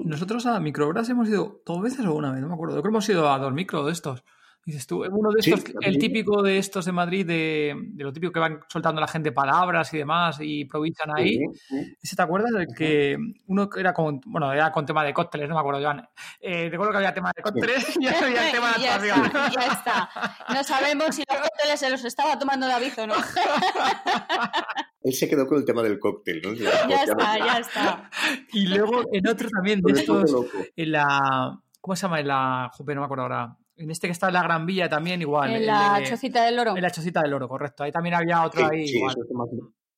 Nosotros 0.06 0.46
a 0.46 0.60
microobras 0.60 1.10
hemos 1.10 1.28
ido 1.28 1.62
dos 1.66 1.82
veces 1.82 2.06
o 2.06 2.14
una 2.14 2.32
vez, 2.32 2.42
no 2.42 2.48
me 2.48 2.54
acuerdo. 2.54 2.76
Creo 2.76 2.84
que 2.84 2.90
hemos 2.90 3.10
ido 3.10 3.30
a 3.30 3.40
dos 3.40 3.54
micro 3.54 3.86
de 3.86 3.92
estos. 3.92 4.24
Dices 4.68 4.86
tú, 4.86 5.06
uno 5.06 5.32
de 5.32 5.40
estos, 5.40 5.62
sí, 5.62 5.74
el 5.80 5.98
típico 5.98 6.44
de 6.44 6.58
estos 6.58 6.84
de 6.84 6.92
Madrid, 6.92 7.26
de, 7.26 7.74
de, 7.74 8.04
lo 8.04 8.12
típico 8.12 8.34
que 8.34 8.40
van 8.42 8.60
soltando 8.68 9.00
la 9.00 9.08
gente 9.08 9.32
palabras 9.32 9.94
y 9.94 10.00
demás 10.00 10.42
y 10.42 10.60
improvisan 10.60 11.10
ahí. 11.16 11.38
Sí, 11.38 11.96
sí. 12.04 12.16
¿Te 12.18 12.22
acuerdas 12.22 12.52
del 12.52 12.68
que 12.76 13.16
uno 13.46 13.70
era 13.78 13.94
con, 13.94 14.20
bueno, 14.26 14.52
era 14.52 14.70
con 14.74 14.86
tema 14.86 15.06
de 15.06 15.14
cócteles, 15.14 15.48
no 15.48 15.56
me 15.56 15.62
acuerdo, 15.62 15.82
Joan? 15.82 16.06
Eh, 16.42 16.68
recuerdo 16.70 16.92
que 16.92 16.98
había 16.98 17.14
tema 17.14 17.32
de 17.34 17.44
cócteles 17.44 17.98
y 17.98 18.08
había 18.08 18.48
el 18.48 18.52
tema 18.52 18.74
de 18.74 18.82
ya, 18.82 18.98
está, 18.98 19.52
ya 19.52 19.68
está. 19.68 20.10
No 20.54 20.62
sabemos 20.66 21.16
si 21.16 21.24
los 21.30 21.40
cócteles 21.40 21.80
se 21.80 21.90
los 21.90 22.04
estaba 22.04 22.38
tomando 22.38 22.68
David 22.68 22.92
o 22.98 23.08
no. 23.08 23.14
Él 25.02 25.14
se 25.14 25.30
quedó 25.30 25.48
con 25.48 25.60
el 25.60 25.64
tema 25.64 25.82
del 25.82 25.98
cóctel, 25.98 26.42
¿no? 26.44 26.52
Ya, 26.52 26.90
ya 26.90 27.04
está, 27.04 27.38
ya 27.38 27.60
está. 27.60 28.10
Y 28.52 28.68
luego 28.68 29.06
en 29.14 29.30
otro 29.30 29.48
también 29.48 29.80
de 29.80 29.94
estos, 29.94 30.30
en 30.76 30.92
la, 30.92 31.58
¿cómo 31.80 31.96
se 31.96 32.02
llama? 32.02 32.20
En 32.20 32.28
la, 32.28 32.70
joder, 32.74 32.98
no 32.98 33.04
me 33.04 33.06
acuerdo 33.06 33.24
ahora 33.24 33.58
en 33.78 33.92
este 33.92 34.08
que 34.08 34.14
está 34.14 34.28
en 34.28 34.34
la 34.34 34.44
Gran 34.44 34.66
Vía 34.66 34.90
también 34.90 35.22
igual. 35.22 35.54
En 35.54 35.66
la 35.66 36.00
el, 36.00 36.06
Chocita 36.06 36.44
del 36.44 36.60
Oro. 36.60 36.76
En 36.76 36.82
la 36.82 36.90
Chocita 36.90 37.22
del 37.22 37.34
Oro, 37.34 37.48
correcto. 37.48 37.84
Ahí 37.84 37.92
también 37.92 38.16
había 38.16 38.44
otro 38.44 38.62
sí, 38.62 38.68
ahí. 38.72 38.88
Sí, 38.88 38.98
igual. 38.98 39.16
Más, 39.32 39.50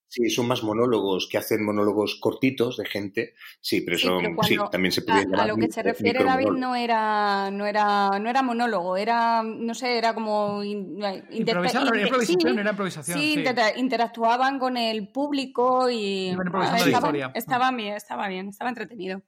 sí, 0.07 0.29
son 0.29 0.47
más 0.47 0.63
monólogos 0.63 1.29
que 1.31 1.37
hacen 1.37 1.63
monólogos 1.63 2.19
cortitos 2.19 2.77
de 2.77 2.85
gente. 2.85 3.33
Sí, 3.61 3.81
pero, 3.81 3.97
son, 3.97 4.21
pero 4.21 4.43
sí, 4.43 4.57
también 4.71 4.91
se 4.91 5.03
podía 5.03 5.25
a, 5.33 5.43
a, 5.43 5.47
lo 5.47 5.55
que 5.55 5.71
se 5.71 5.81
refiere 5.81 6.23
David 6.23 6.49
no 6.49 6.75
era, 6.75 7.49
no 7.51 7.65
era, 7.65 8.09
no 8.19 8.29
era 8.29 8.41
monólogo, 8.41 8.97
era, 8.97 9.43
no 9.43 9.73
sé, 9.73 9.97
era 9.97 10.13
como 10.13 10.63
improvisación, 10.63 11.37
inter, 11.37 11.57
improvisación, 11.57 12.41
sí, 12.41 12.59
era 12.59 12.71
improvisación. 12.71 13.19
Sí, 13.19 13.33
sí. 13.33 13.39
Inter, 13.39 13.77
interactuaban 13.77 14.59
con 14.59 14.77
el 14.77 15.09
público 15.09 15.89
y 15.89 16.35
ah, 16.53 16.77
estaba, 16.77 17.31
estaba 17.33 17.71
bien, 17.71 17.95
estaba 17.95 18.27
bien, 18.27 18.49
estaba 18.49 18.69
entretenido. 18.69 19.21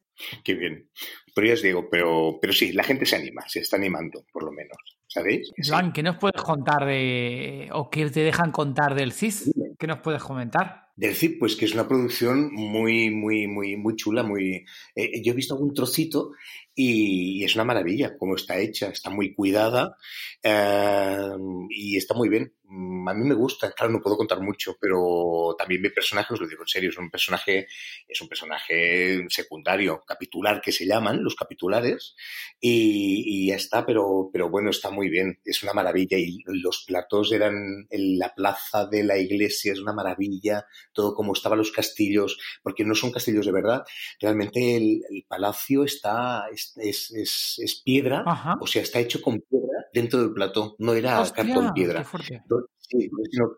Qué 0.43 0.53
bien. 0.53 0.89
Pero 1.33 1.47
ya 1.47 1.53
os 1.53 1.61
digo, 1.61 1.89
pero, 1.89 2.39
pero 2.41 2.53
sí, 2.53 2.73
la 2.73 2.83
gente 2.83 3.05
se 3.05 3.15
anima, 3.15 3.43
se 3.47 3.59
está 3.59 3.77
animando, 3.77 4.25
por 4.31 4.43
lo 4.43 4.51
menos. 4.51 4.77
¿Sabéis? 5.07 5.51
Joan. 5.57 5.91
¿qué 5.91 6.03
nos 6.03 6.17
puedes 6.17 6.41
contar 6.41 6.85
de. 6.85 7.69
o 7.73 7.89
qué 7.89 8.09
te 8.09 8.21
dejan 8.21 8.51
contar 8.51 8.95
del 8.95 9.11
CIS? 9.11 9.51
¿Qué 9.77 9.87
nos 9.87 9.99
puedes 9.99 10.23
comentar? 10.23 10.90
Del 11.01 11.15
CID, 11.15 11.39
pues 11.39 11.55
que 11.55 11.65
es 11.65 11.73
una 11.73 11.87
producción 11.87 12.53
muy, 12.53 13.09
muy, 13.09 13.47
muy, 13.47 13.75
muy 13.75 13.95
chula, 13.95 14.21
muy. 14.21 14.63
Eh, 14.95 15.23
yo 15.23 15.31
he 15.31 15.35
visto 15.35 15.55
algún 15.55 15.73
trocito 15.73 16.33
y, 16.75 17.43
es 17.43 17.55
una 17.55 17.63
maravilla 17.65 18.15
cómo 18.19 18.35
está 18.35 18.59
hecha, 18.59 18.89
está 18.89 19.09
muy 19.09 19.33
cuidada 19.33 19.97
eh, 20.43 21.31
y 21.69 21.97
está 21.97 22.13
muy 22.13 22.29
bien. 22.29 22.53
Mm, 22.65 23.09
a 23.09 23.13
mí 23.13 23.27
me 23.27 23.35
gusta, 23.35 23.71
claro, 23.73 23.91
no 23.91 24.01
puedo 24.01 24.15
contar 24.15 24.39
mucho, 24.41 24.77
pero 24.79 25.55
también 25.57 25.81
mi 25.81 25.89
personaje, 25.89 26.33
os 26.33 26.39
lo 26.39 26.47
digo 26.47 26.61
en 26.61 26.67
serio, 26.67 26.89
es 26.89 26.97
un 26.97 27.09
personaje, 27.09 27.67
es 28.07 28.21
un 28.21 28.29
personaje 28.29 29.25
secundario, 29.29 30.03
capitular 30.07 30.61
que 30.61 30.71
se 30.71 30.85
llaman, 30.85 31.23
los 31.23 31.35
capitulares, 31.35 32.15
y, 32.59 33.23
y 33.25 33.47
ya 33.47 33.55
está, 33.55 33.85
pero, 33.85 34.29
pero 34.31 34.49
bueno, 34.49 34.69
está 34.69 34.89
muy 34.89 35.09
bien, 35.09 35.39
es 35.43 35.63
una 35.63 35.73
maravilla 35.73 36.17
y 36.17 36.39
los 36.45 36.85
platos 36.87 37.31
eran 37.33 37.87
en 37.89 38.17
la 38.17 38.33
plaza 38.33 38.85
de 38.85 39.03
la 39.03 39.17
iglesia, 39.17 39.73
es 39.73 39.79
una 39.79 39.93
maravilla, 39.93 40.65
todo 40.93 41.13
como 41.15 41.33
estaban 41.33 41.57
los 41.57 41.71
castillos, 41.71 42.37
porque 42.63 42.83
no 42.83 42.95
son 42.95 43.11
castillos 43.11 43.45
de 43.45 43.51
verdad, 43.51 43.83
realmente 44.19 44.75
el, 44.77 45.01
el 45.09 45.25
palacio 45.27 45.83
está, 45.83 46.45
es, 46.51 46.73
es, 46.77 47.11
es, 47.11 47.55
es 47.59 47.81
piedra, 47.83 48.23
Ajá. 48.25 48.57
o 48.59 48.67
sea, 48.67 48.81
está 48.81 48.99
hecho 48.99 49.21
con 49.21 49.39
piedra 49.41 49.85
dentro 49.93 50.19
del 50.19 50.33
plató, 50.33 50.75
no 50.79 50.93
era 50.93 51.21
Hostia, 51.21 51.43
cartón 51.43 51.73
piedra. 51.73 52.05
Sí, 52.91 53.09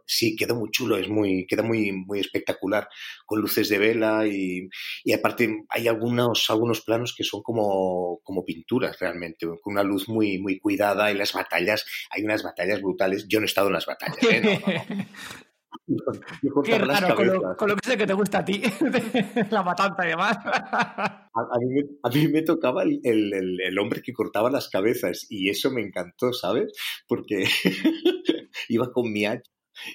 sí, 0.05 0.35
quedó 0.35 0.55
muy 0.55 0.69
chulo, 0.69 0.95
es 0.95 1.09
muy, 1.09 1.47
queda 1.47 1.63
muy, 1.63 1.91
muy 1.91 2.19
espectacular, 2.19 2.87
con 3.25 3.41
luces 3.41 3.67
de 3.67 3.79
vela 3.79 4.27
y, 4.27 4.69
y 5.03 5.13
aparte 5.13 5.65
hay 5.69 5.87
algunos, 5.87 6.47
algunos 6.51 6.81
planos 6.81 7.15
que 7.17 7.23
son 7.23 7.41
como, 7.41 8.19
como 8.23 8.45
pinturas 8.45 8.99
realmente, 8.99 9.47
con 9.47 9.73
una 9.73 9.81
luz 9.81 10.07
muy, 10.07 10.37
muy 10.37 10.59
cuidada 10.59 11.11
y 11.11 11.17
las 11.17 11.33
batallas, 11.33 11.83
hay 12.11 12.23
unas 12.23 12.43
batallas 12.43 12.79
brutales. 12.81 13.25
Yo 13.27 13.39
no 13.39 13.45
he 13.45 13.47
estado 13.47 13.67
en 13.67 13.73
las 13.73 13.87
batallas, 13.87 14.23
¿eh? 14.23 14.41
no, 14.43 14.51
no, 14.51 14.97
no. 14.97 15.05
Qué 16.65 16.77
raro, 16.77 17.15
con 17.15 17.27
lo, 17.27 17.55
con 17.55 17.69
lo, 17.69 17.75
que 17.75 17.89
sé 17.89 17.97
que 17.97 18.07
te 18.07 18.13
gusta 18.13 18.39
a 18.39 18.45
ti, 18.45 18.61
la 19.51 19.63
matanza 19.63 20.05
y 20.05 20.09
demás. 20.09 20.37
A, 20.45 21.29
a, 21.33 21.59
mí, 21.59 21.73
me, 21.73 21.81
a 22.03 22.09
mí, 22.09 22.27
me, 22.27 22.41
tocaba 22.41 22.83
el, 22.83 22.99
el, 23.03 23.59
el, 23.61 23.79
hombre 23.79 24.01
que 24.01 24.13
cortaba 24.13 24.49
las 24.49 24.69
cabezas 24.69 25.25
y 25.29 25.49
eso 25.49 25.71
me 25.71 25.81
encantó, 25.81 26.31
¿sabes? 26.33 26.71
Porque 27.07 27.45
iba 28.69 28.91
con 28.91 29.11
mi 29.11 29.25
hacha 29.25 29.49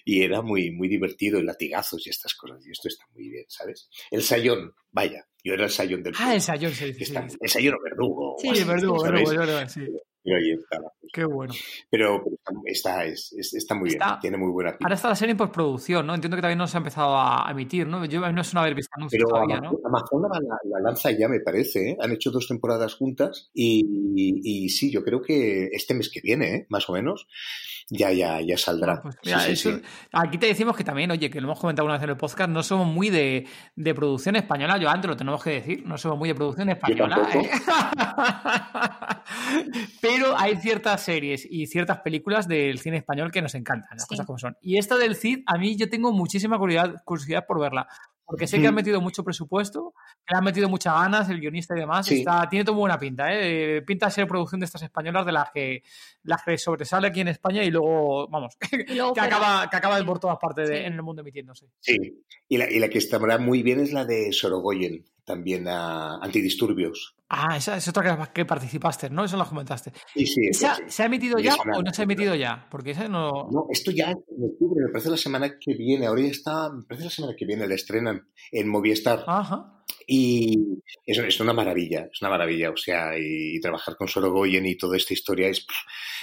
y 0.04 0.22
era 0.22 0.42
muy, 0.42 0.70
muy 0.70 0.88
divertido, 0.88 1.42
latigazos 1.42 2.06
y 2.06 2.10
estas 2.10 2.34
cosas. 2.34 2.66
Y 2.66 2.70
esto 2.70 2.88
está 2.88 3.04
muy 3.14 3.28
bien, 3.28 3.44
¿sabes? 3.48 3.88
El 4.10 4.22
sayón, 4.22 4.74
vaya, 4.90 5.26
yo 5.44 5.54
era 5.54 5.64
el 5.64 5.70
sayón 5.70 6.02
del. 6.02 6.14
Ah, 6.18 6.34
el 6.34 6.40
sayón, 6.40 6.72
sí. 6.72 6.92
sí, 6.94 7.04
está, 7.04 7.26
El 7.40 7.48
sayón 7.48 7.74
o 7.74 7.82
verdugo. 7.82 8.36
Sí, 8.38 8.48
el 8.48 8.64
verdugo, 8.64 9.02
verdugo, 9.02 9.30
verdugo, 9.30 9.68
sí. 9.68 9.86
Pero 10.22 10.36
ahí 10.36 10.52
estaba. 10.52 10.92
Qué 11.12 11.24
bueno. 11.24 11.54
Pero, 11.90 12.22
pero 12.24 12.62
está, 12.64 13.04
es, 13.04 13.32
es, 13.32 13.54
está, 13.54 13.74
muy 13.74 13.90
está, 13.90 14.06
bien, 14.06 14.20
tiene 14.20 14.36
muy 14.36 14.50
buena 14.50 14.72
pinta. 14.72 14.86
Ahora 14.86 14.94
está 14.94 15.08
la 15.08 15.14
serie 15.14 15.32
en 15.32 15.38
postproducción, 15.38 16.06
¿no? 16.06 16.14
Entiendo 16.14 16.36
que 16.36 16.42
también 16.42 16.58
no 16.58 16.66
se 16.66 16.76
ha 16.76 16.78
empezado 16.78 17.18
a 17.18 17.46
emitir, 17.50 17.86
¿no? 17.86 18.04
Yo 18.04 18.20
no 18.20 18.40
es 18.40 18.52
una 18.52 18.62
haber 18.62 18.74
visto 18.74 18.90
anuncios 18.96 19.18
pero 19.18 19.28
todavía, 19.28 19.58
Amazon, 19.58 19.78
¿no? 19.80 19.88
Amazon 19.88 20.48
la, 20.48 20.58
la, 20.64 20.80
lanza 20.80 21.10
ya, 21.10 21.28
me 21.28 21.40
parece, 21.40 21.90
¿eh? 21.90 21.96
Han 22.00 22.12
hecho 22.12 22.30
dos 22.30 22.48
temporadas 22.48 22.94
juntas 22.94 23.50
y, 23.54 23.80
y, 24.16 24.64
y, 24.64 24.68
sí, 24.68 24.90
yo 24.90 25.02
creo 25.02 25.22
que 25.22 25.68
este 25.72 25.94
mes 25.94 26.10
que 26.10 26.20
viene, 26.20 26.54
¿eh? 26.54 26.66
Más 26.68 26.88
o 26.88 26.92
menos, 26.92 27.26
ya, 27.88 28.12
ya, 28.12 28.40
ya 28.40 28.58
saldrá. 28.58 29.00
Pues 29.00 29.16
mira, 29.24 29.40
sí, 29.40 29.52
eso, 29.52 29.72
sí, 29.72 29.82
Aquí 30.12 30.38
te 30.38 30.46
decimos 30.46 30.76
que 30.76 30.84
también, 30.84 31.10
oye, 31.10 31.30
que 31.30 31.40
lo 31.40 31.46
hemos 31.46 31.60
comentado 31.60 31.86
una 31.86 31.94
vez 31.94 32.02
en 32.02 32.10
el 32.10 32.16
podcast, 32.16 32.50
no 32.50 32.62
somos 32.62 32.86
muy 32.86 33.10
de, 33.10 33.46
de 33.76 33.94
producción 33.94 34.36
española, 34.36 34.78
yo 34.78 34.88
antes 34.88 35.08
lo 35.08 35.16
tenemos 35.16 35.42
que 35.42 35.50
decir, 35.50 35.86
no 35.86 35.96
somos 35.96 36.18
muy 36.18 36.28
de 36.28 36.34
producción 36.34 36.68
española. 36.68 37.28
¿eh? 37.34 37.48
pero 40.00 40.17
hay 40.36 40.56
ciertas 40.56 41.02
series 41.02 41.46
y 41.48 41.66
ciertas 41.66 42.00
películas 42.00 42.48
del 42.48 42.78
cine 42.78 42.98
español 42.98 43.30
que 43.30 43.42
nos 43.42 43.54
encantan, 43.54 43.90
las 43.92 44.02
sí. 44.02 44.08
cosas 44.08 44.26
como 44.26 44.38
son. 44.38 44.56
Y 44.60 44.78
esta 44.78 44.96
del 44.96 45.16
Cid, 45.16 45.40
a 45.46 45.58
mí 45.58 45.76
yo 45.76 45.88
tengo 45.88 46.12
muchísima 46.12 46.58
curiosidad, 46.58 47.02
curiosidad 47.04 47.46
por 47.46 47.60
verla. 47.60 47.88
porque 48.24 48.46
sé 48.46 48.60
que 48.60 48.66
han 48.66 48.74
metido 48.74 49.00
mucho 49.00 49.24
presupuesto, 49.24 49.94
que 50.26 50.34
le 50.34 50.38
han 50.38 50.44
metido 50.44 50.68
muchas 50.68 50.94
ganas, 50.94 51.30
el 51.30 51.40
guionista 51.40 51.74
y 51.74 51.80
demás. 51.80 52.10
Está, 52.10 52.46
tiene 52.48 52.64
toda 52.64 52.76
buena 52.76 52.98
pinta, 52.98 53.26
¿eh? 53.32 53.82
Pinta 53.82 54.10
ser 54.10 54.26
producción 54.26 54.60
de 54.60 54.66
estas 54.66 54.82
españolas 54.82 55.24
de 55.24 55.32
las 55.32 55.50
que, 55.50 55.82
las 56.24 56.42
que 56.42 56.58
sobresale 56.58 57.08
aquí 57.08 57.20
en 57.20 57.28
España 57.28 57.64
y 57.64 57.70
luego, 57.70 58.28
vamos, 58.28 58.56
que, 58.60 59.00
acaba, 59.20 59.68
que 59.70 59.76
acaba 59.76 60.04
por 60.04 60.18
todas 60.18 60.38
partes 60.38 60.68
en 60.68 60.92
el 60.92 61.02
mundo 61.02 61.22
emitiéndose. 61.22 61.66
Sí, 61.80 61.96
y 62.48 62.58
la, 62.58 62.70
y 62.70 62.78
la 62.78 62.88
que 62.88 62.98
está 62.98 63.18
muy 63.38 63.62
bien 63.62 63.80
es 63.80 63.92
la 63.92 64.04
de 64.04 64.30
Sorogoyen, 64.32 65.04
también 65.28 65.68
a 65.68 66.16
Antidisturbios. 66.22 67.14
Ah, 67.28 67.58
esa 67.58 67.76
es 67.76 67.86
otra 67.86 68.32
que, 68.32 68.46
participaste, 68.46 69.10
¿no? 69.10 69.24
Eso 69.24 69.36
lo 69.36 69.46
comentaste. 69.46 69.92
Sí, 70.14 70.26
sí. 70.26 70.50
¿Se 70.52 71.02
ha 71.02 71.06
emitido 71.06 71.38
ya 71.38 71.54
o 71.54 71.82
no 71.82 71.92
se 71.92 72.02
ha 72.02 72.04
emitido 72.04 72.34
ya? 72.34 72.66
Porque 72.70 72.92
esa 72.92 73.06
no... 73.06 73.48
No, 73.52 73.66
esto 73.70 73.90
ya 73.90 74.10
en 74.10 74.44
octubre, 74.44 74.86
me 74.86 74.90
parece 74.90 75.10
la 75.10 75.18
semana 75.18 75.50
que 75.60 75.74
viene, 75.74 76.06
ahora 76.06 76.22
ya 76.22 76.28
está, 76.28 76.72
me 76.72 76.84
parece 76.84 77.04
la 77.04 77.10
semana 77.10 77.34
que 77.36 77.44
viene, 77.44 77.68
la 77.68 77.74
estrenan 77.74 78.26
en 78.50 78.68
Movistar. 78.68 79.24
Ajá. 79.26 79.84
Y 80.06 80.80
es, 81.04 81.18
es 81.18 81.40
una 81.40 81.52
maravilla, 81.52 82.08
es 82.10 82.22
una 82.22 82.30
maravilla, 82.30 82.70
o 82.70 82.76
sea, 82.78 83.10
y, 83.18 83.60
trabajar 83.60 83.96
con 83.96 84.08
Sorogoyen 84.08 84.64
y 84.64 84.78
toda 84.78 84.96
esta 84.96 85.12
historia 85.12 85.48
es... 85.48 85.66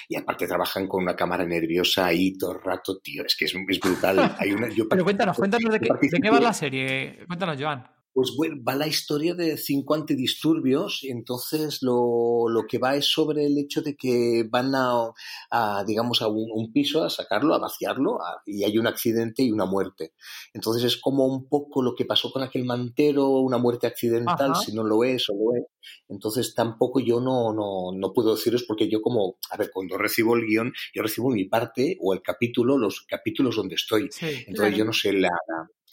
Y 0.10 0.16
aparte 0.16 0.48
trabajan 0.48 0.88
con 0.88 1.04
una 1.04 1.16
cámara 1.16 1.46
nerviosa 1.46 2.08
ahí 2.08 2.36
todo 2.36 2.54
el 2.54 2.62
rato, 2.64 2.98
tío, 2.98 3.24
es 3.24 3.36
que 3.36 3.46
es, 3.46 3.54
brutal. 3.80 4.36
Hay 4.40 4.52
una, 4.52 4.70
Pero 4.90 5.04
cuéntanos, 5.04 5.38
cuéntanos 5.38 5.72
de 5.72 5.80
qué, 5.80 5.90
de 6.02 6.20
qué 6.20 6.30
va 6.32 6.40
la 6.40 6.54
serie. 6.54 7.26
Cuéntanos, 7.28 7.62
Joan 7.62 7.95
pues 8.16 8.32
bueno, 8.38 8.56
va 8.66 8.76
la 8.76 8.88
historia 8.88 9.36
de 9.36 9.58
cinco 9.58 9.94
antidisturbios 9.94 11.02
entonces 11.04 11.80
lo, 11.82 12.48
lo, 12.48 12.66
que 12.66 12.78
va 12.78 12.96
es 12.96 13.12
sobre 13.12 13.46
el 13.46 13.58
hecho 13.58 13.82
de 13.82 13.98
que 13.98 14.48
van 14.50 14.72
a, 14.74 15.84
digamos, 15.86 16.22
a 16.22 16.30
un, 16.30 16.72
piso 16.72 17.04
a 17.04 17.10
sacarlo, 17.10 17.54
a 17.54 17.60
vaciarlo 17.60 18.20
y 18.46 18.64
hay 18.64 18.78
un 18.78 18.88
accidente 18.88 19.44
y 19.44 19.52
una 19.52 19.66
muerte. 19.66 20.14
Entonces 20.54 20.86
es 20.86 20.98
como 20.98 21.26
un 21.26 21.50
poco 21.50 21.84
lo 21.84 21.94
que 21.94 22.06
pasó 22.06 22.32
con 22.32 22.42
aquel 22.42 22.64
mantero, 22.64 23.28
una 23.40 23.58
muerte 23.58 23.86
accidental, 23.86 24.56
si 24.56 24.74
no 24.74 24.86
lo 24.86 25.04
es 25.04 25.30
o 25.30 25.34
lo 25.34 25.58
es. 25.58 25.66
Entonces 26.08 26.56
tampoco 26.56 27.02
yo 27.02 27.20
no, 27.20 27.54
no, 27.54 27.92
no 27.94 28.14
puedo 28.14 28.34
deciros 28.34 28.64
porque 28.64 28.90
yo 28.90 29.02
como, 29.02 29.40
a 29.52 29.58
ver, 29.58 29.72
cuando 29.74 29.98
recibo 29.98 30.38
el 30.38 30.46
guion, 30.46 30.72
yo 30.94 31.04
recibo 31.04 31.30
mi 31.30 31.46
parte 31.50 31.98
o 32.02 32.14
el 32.14 32.22
capítulo, 32.22 32.78
los 32.78 33.02
capítulos 33.02 33.58
donde 33.58 33.76
estoy. 33.76 34.10
Entonces 34.48 34.78
yo 34.78 34.86
no 34.86 34.94
sé 34.94 35.12
la, 35.12 35.30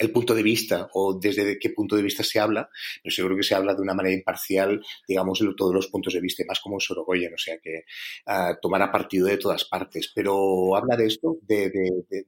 el 0.03 0.11
punto 0.11 0.35
de 0.35 0.43
vista 0.43 0.89
o 0.95 1.19
desde 1.19 1.59
qué 1.59 1.71
punto 1.71 1.97
de 1.97 2.03
vista 2.03 2.23
se 2.23 2.41
habla, 2.41 2.69
pero 3.03 3.15
seguro 3.15 3.37
que 3.37 3.43
se 3.43 3.55
habla 3.55 3.75
de 3.75 3.83
una 3.83 3.95
manera 3.95 4.15
imparcial, 4.15 4.85
digamos, 5.07 5.39
de 5.39 5.55
todos 5.57 5.75
los 5.75 5.87
puntos 5.87 6.13
de 6.13 6.21
vista, 6.21 6.43
más 6.47 6.61
como 6.61 6.81
Sorogoyen, 6.81 7.33
o 7.35 7.39
sea 7.39 7.59
que 7.59 7.85
uh, 8.27 8.57
tomará 8.61 8.91
partido 8.91 9.27
de 9.27 9.39
todas 9.39 9.65
partes, 9.65 10.11
pero 10.15 10.75
habla 10.77 10.97
de 10.97 11.07
esto, 11.07 11.39
de, 11.43 11.71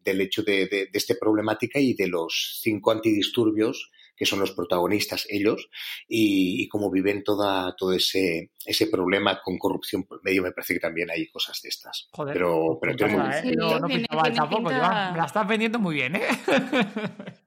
del 0.03 0.21
hecho 0.21 0.43
de, 0.43 0.67
de, 0.67 0.89
esta 0.93 1.15
problemática 1.21 1.81
y 1.81 1.95
de 1.95 2.07
los 2.07 2.61
cinco 2.63 2.93
antidisturbios 2.93 3.91
que 4.17 4.27
son 4.27 4.41
los 4.41 4.53
protagonistas 4.53 5.27
ellos, 5.29 5.69
y, 6.09 6.69
cómo 6.69 6.91
viven 6.91 7.25
toda, 7.25 7.75
todo 7.77 7.93
ese, 7.93 8.51
ese 8.65 8.87
problema 8.87 9.41
con 9.43 9.59
corrupción 9.59 10.05
por 10.05 10.23
medio. 10.25 10.43
Me 10.43 10.53
parece 10.53 10.75
que 10.75 10.81
también 10.81 11.11
hay 11.11 11.29
cosas 11.29 11.61
de 11.63 11.69
estas. 11.69 12.09
Joder, 12.13 12.35
pero, 12.35 12.79
pero 12.81 12.97
pues 12.97 13.13
no, 13.13 13.31
¿eh? 13.31 13.55
no, 13.57 13.81
no 13.81 13.87
pintaba 13.89 14.33
tampoco, 14.33 14.63
Me 14.63 14.79
la 14.79 15.25
estás 15.27 15.47
vendiendo 15.47 15.79
muy 15.79 15.95
bien, 15.95 16.17
¿eh? 16.17 16.23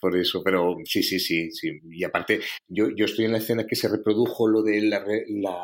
Por 0.00 0.16
eso, 0.16 0.42
pero 0.42 0.76
sí, 0.84 1.02
sí, 1.02 1.20
sí, 1.20 1.50
sí. 1.50 1.80
Y 1.90 2.04
aparte, 2.04 2.40
yo, 2.66 2.88
yo 2.96 3.04
estoy 3.04 3.26
en 3.26 3.32
la 3.32 3.38
escena 3.38 3.66
que 3.66 3.76
se 3.76 3.88
reprodujo 3.88 4.48
lo 4.48 4.62
de, 4.62 4.80
la, 4.82 5.04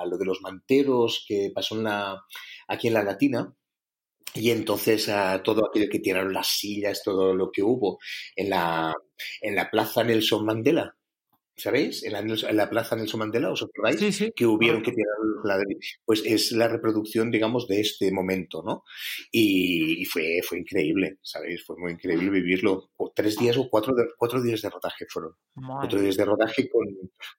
lo 0.05 0.19
de 0.19 0.25
los 0.25 0.43
manteros 0.43 1.25
que 1.27 1.51
pasó 1.55 1.77
en 1.77 1.85
la, 1.85 2.23
aquí 2.69 2.89
en 2.89 2.95
la 2.95 3.03
Latina, 3.03 3.55
y 4.35 4.51
entonces 4.51 5.09
a 5.09 5.43
todo 5.43 5.67
aquello 5.67 5.89
que 5.91 6.01
tiraron 6.01 6.33
las 6.33 6.49
sillas, 6.49 7.03
todo 7.03 7.35
lo 7.35 7.51
que 7.51 7.63
hubo 7.63 7.99
en 8.35 8.51
la, 8.51 8.95
en 9.41 9.55
la 9.55 9.71
plaza 9.71 10.05
Nelson 10.05 10.45
Mandela, 10.45 10.95
¿sabéis? 11.57 12.05
En 12.05 12.13
la, 12.13 12.19
en 12.19 12.57
la, 12.57 12.69
Plaza 12.69 12.97
Nelson 12.97 13.21
Mandela, 13.21 13.51
¿os 13.51 13.63
acordáis? 13.63 13.99
Sí, 13.99 14.13
sí. 14.13 14.33
Que 14.37 14.47
hubieron 14.47 14.83
que 14.83 14.93
tirar 14.93 15.15
la 15.45 15.59
Pues 16.05 16.23
es 16.25 16.53
la 16.53 16.69
reproducción, 16.69 17.31
digamos, 17.31 17.67
de 17.67 17.81
este 17.81 18.13
momento, 18.13 18.63
¿no? 18.63 18.85
Y, 19.33 20.05
fue, 20.05 20.41
fue 20.47 20.59
increíble, 20.59 21.19
¿sabéis? 21.23 21.65
Fue 21.65 21.77
muy 21.79 21.93
increíble 21.93 22.29
vivirlo. 22.31 22.91
tres 23.15 23.37
días 23.37 23.57
o 23.57 23.69
cuatro, 23.71 23.95
cuatro 24.19 24.43
días 24.43 24.61
de 24.61 24.71
rodaje 24.71 25.07
fueron. 25.09 25.33
Cuatro 25.55 26.01
días 26.01 26.17
de 26.17 26.25
rodaje 26.25 26.69
con, 26.69 26.87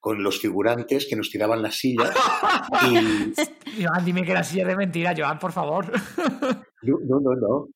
con, 0.00 0.22
los 0.22 0.40
figurantes 0.40 1.06
que 1.06 1.16
nos 1.16 1.30
tiraban 1.30 1.62
las 1.62 1.76
sillas. 1.76 2.10
y... 2.90 3.84
Joan, 3.84 4.04
dime 4.04 4.24
que 4.24 4.34
la 4.34 4.42
silla 4.42 4.66
de 4.66 4.76
mentira, 4.76 5.14
Joan, 5.16 5.38
por 5.38 5.52
favor. 5.52 5.92
No, 6.82 6.98
no, 7.04 7.20
no, 7.20 7.34
no. 7.34 7.68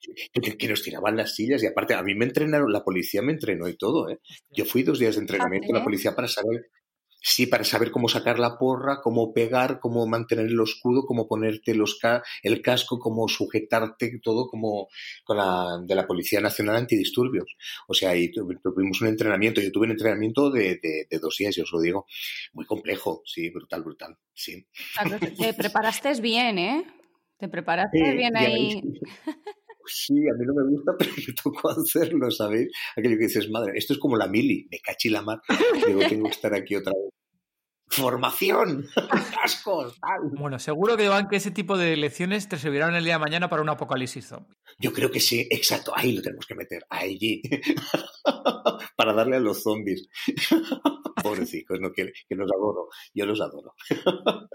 Que, 0.58 0.68
nos 0.68 0.82
tiraban 0.82 1.16
las 1.16 1.34
sillas 1.34 1.62
y 1.62 1.66
aparte 1.66 1.94
a 1.94 2.02
mí 2.02 2.14
me 2.14 2.24
entrenaron, 2.24 2.72
la 2.72 2.84
policía 2.84 3.22
me 3.22 3.32
entrenó 3.32 3.68
y 3.68 3.76
todo, 3.76 4.08
¿eh? 4.08 4.20
Yo 4.50 4.64
fui 4.64 4.82
dos 4.82 4.98
días 4.98 5.16
de 5.16 5.22
entrenamiento 5.22 5.68
en 5.68 5.74
la 5.74 5.84
policía 5.84 6.14
para 6.14 6.28
saber, 6.28 6.70
sí, 7.20 7.46
para 7.46 7.64
saber 7.64 7.90
cómo 7.90 8.08
sacar 8.08 8.38
la 8.38 8.58
porra, 8.58 9.00
cómo 9.02 9.32
pegar, 9.32 9.80
cómo 9.80 10.06
mantener 10.06 10.46
el 10.46 10.60
escudo, 10.60 11.04
cómo 11.04 11.26
ponerte 11.26 11.74
los 11.74 11.98
el 12.42 12.62
casco, 12.62 13.00
cómo 13.00 13.26
sujetarte, 13.26 14.20
todo 14.22 14.46
como 14.46 14.88
con 15.24 15.36
la, 15.36 15.80
de 15.84 15.94
la 15.96 16.06
Policía 16.06 16.40
Nacional 16.40 16.76
Antidisturbios. 16.76 17.56
O 17.88 17.94
sea, 17.94 18.10
ahí 18.10 18.30
tuvimos 18.30 19.00
un 19.00 19.08
entrenamiento, 19.08 19.60
yo 19.60 19.72
tuve 19.72 19.86
un 19.86 19.92
entrenamiento 19.92 20.50
de, 20.50 20.78
de, 20.80 21.18
dos 21.18 21.36
días, 21.38 21.56
yo 21.56 21.64
os 21.64 21.72
lo 21.72 21.80
digo, 21.80 22.06
muy 22.52 22.66
complejo, 22.66 23.22
sí, 23.24 23.50
brutal, 23.50 23.82
brutal, 23.82 24.16
sí. 24.32 24.64
Te 25.38 25.54
preparaste 25.54 26.20
bien, 26.20 26.58
¿eh? 26.58 27.01
¿Te 27.42 27.48
preparaste 27.48 28.14
bien 28.14 28.36
ahí? 28.36 28.80
Sí, 29.84 30.14
a 30.28 30.34
mí 30.38 30.46
no 30.46 30.54
me 30.54 30.70
gusta, 30.70 30.92
pero 30.98 31.10
me 31.10 31.34
tocó 31.42 31.70
hacerlo, 31.70 32.30
¿sabéis? 32.30 32.70
Aquello 32.96 33.16
que 33.18 33.24
dices, 33.24 33.50
madre, 33.50 33.72
esto 33.74 33.94
es 33.94 33.98
como 33.98 34.16
la 34.16 34.28
mili, 34.28 34.68
me 34.70 34.78
cachi 34.78 35.08
la 35.08 35.22
mar. 35.22 35.40
Digo, 35.84 36.02
tengo 36.08 36.26
que 36.26 36.30
estar 36.30 36.54
aquí 36.54 36.76
otra 36.76 36.92
vez. 36.92 37.10
Formación, 37.88 38.86
cascos, 39.42 39.98
tal. 39.98 40.30
Bueno, 40.38 40.60
seguro 40.60 40.96
que 40.96 41.08
van 41.08 41.28
que 41.28 41.34
ese 41.34 41.50
tipo 41.50 41.76
de 41.76 41.96
lecciones 41.96 42.48
te 42.48 42.58
servirán 42.58 42.94
el 42.94 43.02
día 43.02 43.14
de 43.14 43.18
mañana 43.18 43.48
para 43.48 43.60
un 43.60 43.70
apocalipsis 43.70 44.28
zombie. 44.28 44.54
Yo 44.78 44.92
creo 44.92 45.10
que 45.10 45.18
sí, 45.18 45.48
exacto, 45.50 45.92
ahí 45.96 46.12
lo 46.12 46.22
tenemos 46.22 46.46
que 46.46 46.54
meter, 46.54 46.84
allí, 46.88 47.42
para 48.96 49.14
darle 49.14 49.38
a 49.38 49.40
los 49.40 49.64
zombies. 49.64 50.08
Pobrecicos, 51.22 51.80
no, 51.80 51.92
que, 51.92 52.12
que 52.28 52.34
los 52.34 52.50
adoro, 52.50 52.88
yo 53.14 53.26
los 53.26 53.40
adoro. 53.40 53.74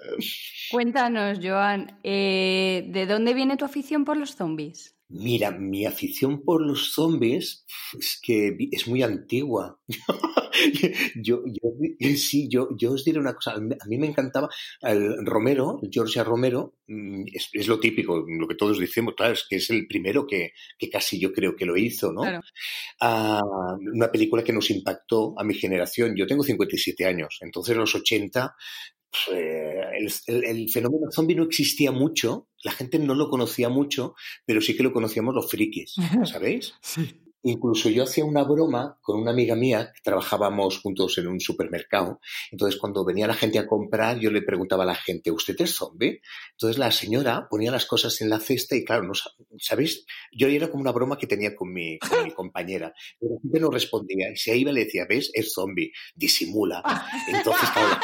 Cuéntanos, 0.71 1.39
Joan, 1.41 1.99
eh, 2.03 2.85
¿de 2.87 3.05
dónde 3.05 3.33
viene 3.33 3.57
tu 3.57 3.65
afición 3.65 4.05
por 4.05 4.17
los 4.17 4.35
zombies? 4.35 4.96
Mira, 5.09 5.51
mi 5.51 5.85
afición 5.85 6.43
por 6.43 6.61
los 6.61 6.91
zombies 6.93 7.65
es 7.97 8.19
que 8.21 8.57
es 8.71 8.87
muy 8.89 9.03
antigua. 9.03 9.79
yo, 11.15 11.43
yo, 11.45 11.69
sí, 12.17 12.49
yo, 12.49 12.67
yo 12.77 12.91
os 12.91 13.05
diré 13.05 13.17
una 13.17 13.33
cosa. 13.33 13.53
A 13.53 13.87
mí 13.87 13.97
me 13.97 14.07
encantaba 14.07 14.49
el 14.81 15.25
Romero, 15.25 15.79
Georgia 15.89 16.25
Romero, 16.25 16.75
mm, 16.87 17.23
es, 17.31 17.67
lo 17.67 17.79
típico, 17.79 18.25
lo 18.27 18.47
que 18.49 18.55
todos 18.55 18.79
decimos, 18.79 19.13
claro, 19.15 19.31
es 19.33 19.45
que 19.49 19.57
es 19.57 19.69
el 19.69 19.87
primero 19.87 20.27
que, 20.27 20.51
que 20.77 20.89
casi 20.89 21.17
yo 21.17 21.31
creo 21.31 21.55
que 21.55 21.65
lo 21.65 21.77
hizo, 21.77 22.11
¿no? 22.11 22.23
Ah, 22.99 23.41
una 23.79 24.11
película 24.11 24.43
que 24.43 24.51
nos 24.51 24.69
impactó 24.71 25.35
a 25.37 25.43
mi 25.45 25.53
generación. 25.53 26.15
Yo 26.17 26.27
tengo 26.27 26.43
57 26.43 27.05
años, 27.05 27.37
entonces 27.41 27.73
en 27.73 27.79
los 27.79 27.95
80 27.95 28.55
pues, 29.11 30.23
el, 30.27 30.43
el, 30.43 30.69
fenómeno 30.69 31.11
zombie 31.11 31.35
no 31.35 31.43
existía 31.43 31.91
mucho, 31.91 32.47
la 32.63 32.71
gente 32.71 32.99
no 32.99 33.15
lo 33.15 33.29
conocía 33.29 33.69
mucho, 33.69 34.15
pero 34.45 34.61
sí 34.61 34.75
que 34.75 34.83
lo 34.83 34.93
conocíamos 34.93 35.33
los 35.33 35.49
frikis, 35.49 35.95
¿sabéis? 36.25 36.73
sí. 36.81 37.21
Incluso 37.47 37.89
yo 37.89 38.03
hacía 38.03 38.25
una 38.25 38.43
broma 38.43 38.97
con 39.01 39.21
una 39.21 39.31
amiga 39.31 39.55
mía, 39.55 39.93
que 39.95 40.01
trabajábamos 40.03 40.79
juntos 40.79 41.17
en 41.17 41.27
un 41.27 41.39
supermercado. 41.39 42.19
Entonces, 42.51 42.77
cuando 42.77 43.05
venía 43.05 43.25
la 43.25 43.35
gente 43.35 43.57
a 43.57 43.65
comprar, 43.65 44.19
yo 44.19 44.29
le 44.31 44.41
preguntaba 44.41 44.83
a 44.83 44.87
la 44.87 44.95
gente, 44.95 45.31
¿usted 45.31 45.55
es 45.59 45.73
zombie? 45.73 46.19
Entonces, 46.51 46.77
la 46.77 46.91
señora 46.91 47.47
ponía 47.49 47.71
las 47.71 47.85
cosas 47.85 48.19
en 48.19 48.29
la 48.29 48.41
cesta 48.41 48.75
y, 48.75 48.83
claro, 48.83 49.03
no, 49.03 49.13
¿sabéis? 49.59 50.05
Yo 50.33 50.49
era 50.49 50.69
como 50.69 50.81
una 50.81 50.91
broma 50.91 51.17
que 51.17 51.25
tenía 51.25 51.55
con 51.55 51.71
mi, 51.71 51.97
con 51.99 52.25
mi 52.25 52.31
compañera. 52.31 52.93
Pero 53.17 53.35
la 53.35 53.41
gente 53.41 53.59
no 53.61 53.69
respondía. 53.69 54.29
Y 54.29 54.35
si 54.35 54.51
iba 54.51 54.73
le 54.73 54.83
decía, 54.83 55.05
¿ves? 55.07 55.31
Es 55.33 55.53
zombie, 55.53 55.93
disimula. 56.15 56.83
Entonces, 57.29 57.69
claro. 57.71 57.97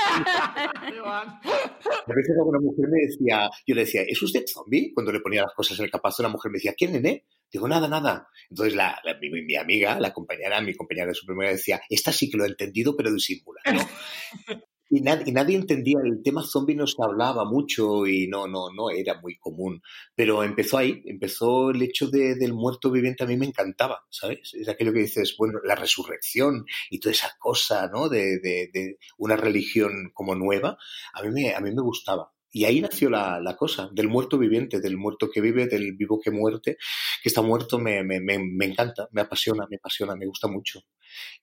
A 1.86 2.14
veces 2.14 2.36
alguna 2.38 2.60
mujer 2.60 2.86
me 2.90 3.02
decía, 3.02 3.50
yo 3.66 3.76
le 3.76 3.82
decía, 3.82 4.02
¿es 4.08 4.22
usted 4.22 4.44
zombie? 4.48 4.92
Cuando 4.94 5.12
le 5.12 5.20
ponía 5.20 5.44
las 5.44 5.54
cosas 5.54 5.80
en 5.80 5.86
el 5.86 5.92
capazo, 5.92 6.24
la 6.24 6.30
mujer 6.30 6.52
me 6.52 6.58
decía, 6.58 6.74
¿quién, 6.78 6.94
nene? 6.94 7.26
Digo, 7.52 7.68
nada, 7.68 7.88
nada. 7.88 8.28
Entonces 8.50 8.76
la, 8.76 9.00
mi, 9.22 9.56
amiga, 9.56 10.00
la 10.00 10.12
compañera, 10.14 10.62
mi 10.62 10.74
compañera 10.76 11.08
de 11.08 11.14
supermercado 11.14 11.58
decía, 11.58 11.82
esta 11.90 12.12
sí 12.12 12.30
que 12.30 12.38
lo 12.38 12.46
he 12.46 12.48
entendido, 12.48 12.96
pero 12.96 13.12
disimula. 13.12 13.62
y, 14.90 15.02
nadie 15.02 15.56
entendía, 15.56 15.98
el 16.04 16.22
tema 16.22 16.44
zombie 16.44 16.76
no 16.76 16.86
se 16.86 17.02
hablaba 17.02 17.46
mucho 17.46 18.06
y 18.06 18.28
no, 18.28 18.48
no, 18.48 18.70
no 18.72 18.90
era 18.90 19.20
muy 19.22 19.38
común. 19.38 19.82
Pero 20.16 20.44
empezó 20.44 20.78
ahí, 20.78 21.02
empezó 21.06 21.72
el 21.72 21.82
hecho 21.82 22.08
de, 22.08 22.36
del 22.36 22.54
muerto 22.54 22.92
viviente, 22.92 23.24
a 23.24 23.28
mí 23.28 23.38
me 23.38 23.48
encantaba, 23.48 24.06
¿sabes? 24.10 24.54
Es 24.54 24.68
aquello 24.70 24.94
que 24.94 25.00
dices, 25.00 25.36
bueno, 25.38 25.60
la 25.64 25.76
resurrección 25.76 26.66
y 26.90 27.00
toda 27.00 27.14
esa 27.14 27.36
cosa, 27.40 27.88
¿no? 27.92 28.10
De, 28.10 28.40
de, 28.40 28.70
de 28.74 28.98
una 29.18 29.36
religión 29.36 30.12
como 30.14 30.36
nueva, 30.36 30.78
a 31.14 31.24
mí 31.24 31.30
me, 31.32 31.54
a 31.56 31.60
mí 31.60 31.72
me 31.72 31.82
gustaba 31.82 32.32
Y 32.52 32.66
ahí 32.66 32.82
nació 32.82 33.10
la, 33.10 33.40
la, 33.40 33.56
cosa, 33.56 33.90
del 33.94 34.10
muerto 34.10 34.38
viviente, 34.38 34.80
del 34.80 34.98
muerto 34.98 35.30
que 35.32 35.42
vive, 35.42 35.68
del 35.68 35.94
vivo 35.94 36.20
que 36.22 36.30
muerte, 36.32 36.78
que 37.22 37.30
está 37.30 37.42
muerto, 37.42 37.80
me, 37.80 38.04
me, 38.04 38.20
me, 38.20 38.38
me 38.40 38.66
encanta, 38.66 39.08
me 39.12 39.22
apasiona, 39.22 39.66
me 39.70 39.78
apasiona, 39.78 40.16
me 40.16 40.28
gusta 40.28 40.48
mucho. 40.48 40.82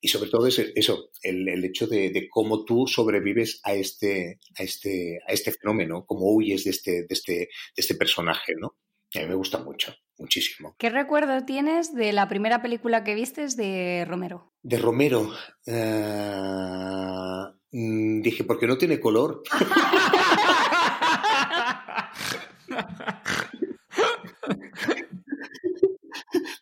Y 0.00 0.08
sobre 0.08 0.30
todo 0.30 0.46
es 0.46 0.58
eso, 0.58 1.10
el, 1.22 1.46
el 1.48 1.64
hecho 1.64 1.86
de, 1.86 2.10
de, 2.10 2.28
cómo 2.28 2.64
tú 2.64 2.86
sobrevives 2.86 3.60
a 3.64 3.74
este, 3.74 4.38
a 4.58 4.62
este, 4.62 5.20
a 5.26 5.32
este 5.32 5.52
fenómeno, 5.52 6.04
cómo 6.06 6.32
huyes 6.32 6.64
de 6.64 6.70
este, 6.70 7.02
de 7.02 7.06
este, 7.10 7.32
de 7.32 7.48
este 7.76 7.94
personaje, 7.94 8.54
¿no? 8.58 8.76
A 9.14 9.20
mí 9.20 9.26
me 9.26 9.34
gusta 9.34 9.58
mucho, 9.58 9.94
muchísimo. 10.18 10.76
¿Qué 10.78 10.88
recuerdo 10.88 11.44
tienes 11.44 11.94
de 11.94 12.12
la 12.12 12.28
primera 12.28 12.62
película 12.62 13.02
que 13.02 13.16
vistes 13.16 13.56
de 13.56 14.04
Romero? 14.06 14.52
De 14.62 14.78
Romero. 14.78 15.32
Uh, 15.66 15.72
dije, 18.22 18.44
porque 18.44 18.68
no 18.68 18.78
tiene 18.78 19.00
color. 19.00 19.42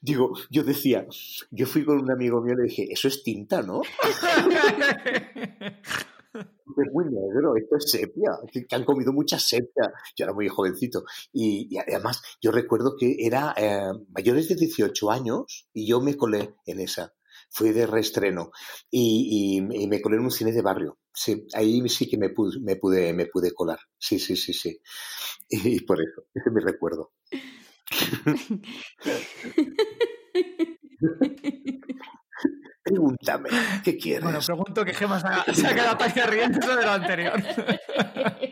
Digo, 0.09 0.33
yo 0.49 0.65
decía, 0.65 1.07
yo 1.51 1.67
fui 1.67 1.85
con 1.85 1.99
un 1.99 2.11
amigo 2.11 2.41
mío 2.41 2.55
y 2.55 2.57
le 2.57 2.63
dije, 2.63 2.89
eso 2.91 3.09
es 3.09 3.23
tinta, 3.23 3.61
¿no? 3.61 3.83
es 6.33 6.93
muy 6.93 7.05
negro, 7.05 7.55
esto 7.57 7.77
es 7.77 7.91
sepia, 7.91 8.31
que 8.51 8.75
han 8.75 8.87
comido 8.87 9.13
mucha 9.13 9.39
sepia. 9.39 9.93
Yo 10.17 10.25
era 10.25 10.33
muy 10.33 10.49
jovencito. 10.49 11.05
Y, 11.31 11.69
y 11.71 11.77
además, 11.77 12.23
yo 12.41 12.53
recuerdo 12.53 12.97
que 12.99 13.17
era 13.19 13.53
eh, 13.55 13.93
mayores 14.09 14.49
de 14.49 14.55
18 14.55 15.11
años 15.11 15.69
y 15.75 15.87
yo 15.87 16.01
me 16.01 16.17
colé 16.17 16.55
en 16.65 16.81
esa. 16.81 17.13
Fui 17.51 17.73
de 17.73 17.87
reestreno 17.87 18.51
y, 18.91 19.61
y, 19.61 19.83
y, 19.83 19.89
me 19.89 20.01
colé 20.01 20.17
en 20.17 20.25
un 20.25 20.31
cine 20.31 20.53
de 20.53 20.63
barrio. 20.63 20.97
Sí, 21.13 21.47
ahí 21.53 21.87
sí 21.91 22.09
que 22.09 22.17
me 22.17 22.31
pude, 22.31 22.59
me 22.61 22.77
pude, 22.77 23.13
me 23.13 23.27
pude 23.27 23.53
colar. 23.53 23.79
Sí, 23.99 24.19
sí, 24.19 24.37
sí, 24.37 24.55
sí. 24.55 24.81
Y, 25.51 25.77
y 25.77 25.81
por 25.81 26.01
eso, 26.01 26.23
ese 26.35 26.49
es 26.49 26.55
mi 26.55 26.63
recuerdo. 26.63 27.13
Pregúntame, 32.89 33.51
¿qué 33.85 33.97
quieres? 33.97 34.25
Bueno, 34.25 34.39
pregunto 34.45 34.85
que 34.85 34.95
Gemma 34.95 35.21
se 35.53 35.67
ha 35.67 35.75
quedado 35.75 35.97
tan 35.97 36.31
riendo 36.31 36.77
de 36.77 36.85
lo 36.85 36.91
anterior. 36.91 37.43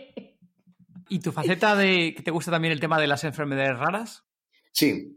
¿Y 1.08 1.20
tu 1.20 1.32
faceta 1.32 1.76
de 1.76 2.14
que 2.14 2.22
te 2.22 2.30
gusta 2.30 2.50
también 2.50 2.72
el 2.72 2.80
tema 2.80 3.00
de 3.00 3.06
las 3.06 3.24
enfermedades 3.24 3.78
raras? 3.78 4.24
Sí, 4.72 5.15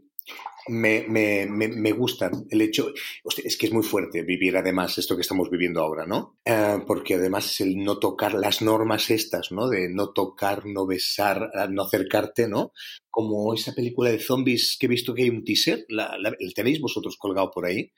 me, 0.68 1.04
me, 1.08 1.46
me, 1.46 1.68
me, 1.68 1.92
gustan. 1.92 2.46
El 2.50 2.62
hecho, 2.62 2.92
hostia, 3.24 3.44
es 3.46 3.56
que 3.56 3.66
es 3.66 3.72
muy 3.72 3.82
fuerte 3.82 4.22
vivir 4.22 4.56
además 4.56 4.96
esto 4.98 5.16
que 5.16 5.22
estamos 5.22 5.50
viviendo 5.50 5.80
ahora, 5.80 6.06
¿no? 6.06 6.38
Uh, 6.44 6.86
porque 6.86 7.14
además 7.14 7.46
es 7.46 7.60
el 7.62 7.76
no 7.76 7.98
tocar 7.98 8.34
las 8.34 8.62
normas 8.62 9.10
estas, 9.10 9.50
¿no? 9.52 9.68
De 9.68 9.88
no 9.88 10.12
tocar, 10.12 10.66
no 10.66 10.86
besar, 10.86 11.50
no 11.70 11.82
acercarte, 11.82 12.48
¿no? 12.48 12.72
Como 13.10 13.52
esa 13.54 13.72
película 13.72 14.10
de 14.10 14.20
zombies 14.20 14.76
que 14.78 14.86
he 14.86 14.88
visto 14.88 15.14
que 15.14 15.22
hay 15.22 15.30
un 15.30 15.44
teaser, 15.44 15.84
la, 15.88 16.16
el 16.38 16.54
tenéis 16.54 16.80
vosotros 16.80 17.16
colgado 17.18 17.50
por 17.50 17.66
ahí, 17.66 17.92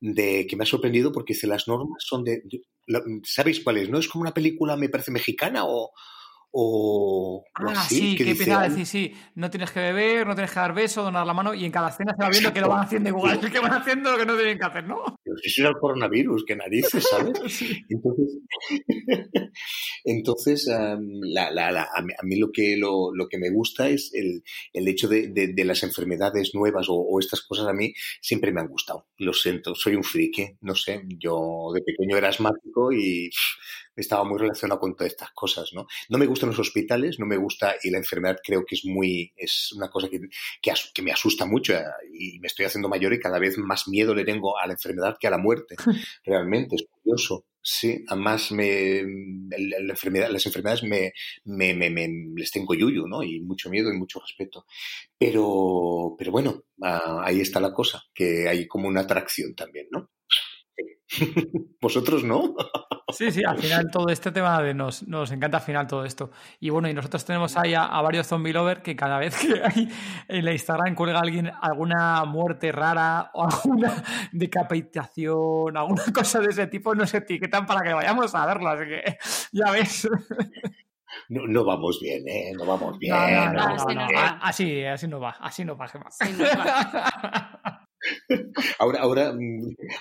de 0.00 0.46
que 0.46 0.56
me 0.56 0.64
ha 0.64 0.66
sorprendido 0.66 1.12
porque 1.12 1.34
dice 1.34 1.46
las 1.46 1.68
normas 1.68 2.02
son 2.04 2.24
de, 2.24 2.42
de 2.44 2.62
la, 2.86 3.02
¿sabéis 3.24 3.60
cuál 3.62 3.78
es? 3.78 3.88
¿No? 3.88 3.98
Es 3.98 4.08
como 4.08 4.22
una 4.22 4.34
película, 4.34 4.76
me 4.76 4.88
parece 4.88 5.10
mexicana 5.10 5.64
o, 5.64 5.92
o, 6.50 7.44
ah, 7.54 7.72
así, 7.76 7.96
sí, 7.96 8.16
que, 8.16 8.24
que 8.24 8.30
empieza 8.30 8.60
a 8.60 8.68
decir, 8.68 8.86
sí, 8.86 9.14
no 9.34 9.50
tienes 9.50 9.70
que 9.70 9.80
beber, 9.80 10.26
no 10.26 10.34
tienes 10.34 10.50
que 10.50 10.60
dar 10.60 10.74
beso, 10.74 11.02
donar 11.02 11.26
la 11.26 11.34
mano, 11.34 11.52
y 11.52 11.64
en 11.64 11.70
cada 11.70 11.90
escena 11.90 12.14
se 12.16 12.22
va 12.22 12.30
viendo 12.30 12.52
que 12.52 12.60
lo 12.60 12.68
van 12.68 12.84
haciendo 12.84 13.10
igual, 13.10 13.40
que 13.52 13.58
van 13.58 13.72
haciendo 13.72 14.12
lo 14.12 14.18
que 14.18 14.26
no 14.26 14.36
tienen 14.36 14.58
que 14.58 14.64
hacer, 14.64 14.84
¿no? 14.84 15.18
Eso 15.42 15.62
era 15.62 15.70
el 15.70 15.76
coronavirus, 15.76 16.44
que 16.46 16.56
narices, 16.56 17.06
¿sabes? 17.10 17.34
Entonces, 17.90 18.38
entonces 20.04 20.68
um, 20.68 21.20
la, 21.22 21.50
la, 21.50 21.70
la, 21.70 21.88
a, 21.94 22.02
mí, 22.02 22.12
a, 22.18 22.24
mí, 22.24 22.36
lo 22.36 22.50
que, 22.52 22.76
lo, 22.76 23.14
lo, 23.14 23.28
que 23.28 23.38
me 23.38 23.50
gusta 23.50 23.88
es 23.88 24.12
el, 24.14 24.42
el 24.72 24.88
hecho 24.88 25.08
de, 25.08 25.28
de, 25.28 25.48
de 25.48 25.64
las 25.64 25.82
enfermedades 25.82 26.54
nuevas 26.54 26.88
o, 26.88 26.94
o, 26.94 27.20
estas 27.20 27.42
cosas 27.42 27.66
a 27.66 27.72
mí 27.72 27.92
siempre 28.20 28.52
me 28.52 28.60
han 28.60 28.68
gustado. 28.68 29.06
Lo 29.18 29.32
siento, 29.32 29.74
soy 29.74 29.96
un 29.96 30.04
friki, 30.04 30.56
no 30.60 30.74
sé, 30.74 31.02
yo 31.18 31.70
de 31.74 31.82
pequeño 31.82 32.16
era 32.16 32.28
asmático 32.28 32.92
y 32.92 33.30
estaba 33.96 34.24
muy 34.24 34.38
relacionado 34.38 34.80
con 34.80 34.94
todas 34.94 35.12
estas 35.12 35.30
cosas, 35.32 35.70
¿no? 35.72 35.86
No 36.08 36.18
me 36.18 36.26
gustan 36.26 36.50
los 36.50 36.58
hospitales, 36.58 37.18
no 37.18 37.26
me 37.26 37.36
gusta, 37.36 37.74
y 37.82 37.90
la 37.90 37.98
enfermedad 37.98 38.38
creo 38.42 38.64
que 38.64 38.74
es 38.74 38.84
muy, 38.84 39.32
es 39.36 39.72
una 39.72 39.88
cosa 39.88 40.08
que, 40.08 40.20
que, 40.60 40.72
que, 40.94 41.02
me 41.02 41.12
asusta 41.12 41.46
mucho 41.46 41.74
y 42.12 42.38
me 42.40 42.46
estoy 42.48 42.66
haciendo 42.66 42.88
mayor 42.88 43.12
y 43.12 43.20
cada 43.20 43.38
vez 43.38 43.58
más 43.58 43.88
miedo 43.88 44.14
le 44.14 44.24
tengo 44.24 44.58
a 44.58 44.66
la 44.66 44.74
enfermedad 44.74 45.16
que 45.18 45.26
a 45.26 45.30
la 45.30 45.38
muerte. 45.38 45.76
Realmente, 46.24 46.76
es 46.76 46.86
curioso. 46.90 47.46
Sí, 47.68 48.04
además 48.06 48.52
me, 48.52 49.02
la 49.58 49.90
enfermedad, 49.90 50.30
las 50.30 50.46
enfermedades 50.46 50.84
me, 50.84 51.12
me, 51.46 51.74
me, 51.74 51.90
me, 51.90 52.08
les 52.36 52.52
tengo 52.52 52.74
yuyu, 52.74 53.08
¿no? 53.08 53.24
Y 53.24 53.40
mucho 53.40 53.70
miedo 53.70 53.92
y 53.92 53.96
mucho 53.96 54.20
respeto. 54.20 54.66
Pero, 55.18 56.14
pero 56.16 56.30
bueno, 56.30 56.62
ahí 56.80 57.40
está 57.40 57.58
la 57.58 57.72
cosa, 57.72 58.04
que 58.14 58.48
hay 58.48 58.68
como 58.68 58.86
una 58.86 59.00
atracción 59.00 59.56
también, 59.56 59.88
¿no? 59.90 60.10
¿Vosotros 61.80 62.24
no? 62.24 62.54
Sí, 63.12 63.30
sí, 63.30 63.44
al 63.44 63.56
final 63.56 63.88
todo 63.88 64.08
este 64.08 64.32
tema 64.32 64.60
de 64.60 64.74
nos, 64.74 65.06
nos 65.06 65.30
encanta 65.30 65.58
al 65.58 65.62
final 65.62 65.86
todo 65.86 66.04
esto. 66.04 66.32
Y 66.58 66.70
bueno, 66.70 66.88
y 66.88 66.92
nosotros 66.92 67.24
tenemos 67.24 67.56
ahí 67.56 67.72
a, 67.72 67.84
a 67.84 68.02
varios 68.02 68.26
zombie 68.26 68.52
lovers 68.52 68.82
que 68.82 68.96
cada 68.96 69.18
vez 69.18 69.36
que 69.38 69.62
hay 69.62 69.88
en 70.26 70.44
la 70.44 70.50
Instagram 70.50 70.96
cuelga 70.96 71.20
alguien 71.20 71.52
alguna 71.62 72.24
muerte 72.24 72.72
rara 72.72 73.30
o 73.32 73.44
alguna 73.44 74.02
decapitación, 74.32 75.76
alguna 75.76 76.02
cosa 76.12 76.40
de 76.40 76.48
ese 76.48 76.66
tipo, 76.66 76.96
nos 76.96 77.14
etiquetan 77.14 77.64
para 77.64 77.82
que 77.82 77.94
vayamos 77.94 78.34
a 78.34 78.44
verlo. 78.44 78.70
Así 78.70 78.84
que 78.86 79.18
ya 79.52 79.70
ves. 79.70 80.08
No, 81.28 81.46
no, 81.46 81.64
vamos 81.64 82.00
bien, 82.02 82.26
¿eh? 82.26 82.52
No 82.58 82.66
vamos 82.66 82.98
bien. 82.98 83.14
No, 83.14 83.52
no, 83.52 83.52
no, 83.52 83.74
así, 83.76 83.94
así, 84.42 84.84
así 84.84 85.08
no 85.08 85.20
va, 85.20 85.36
así 85.40 85.64
no 85.64 85.76
va, 85.76 85.86
Gemma. 85.86 86.10
Sí, 86.10 86.24
no 86.36 86.44
va. 86.44 87.85
Ahora, 88.78 89.00
ahora, 89.00 89.34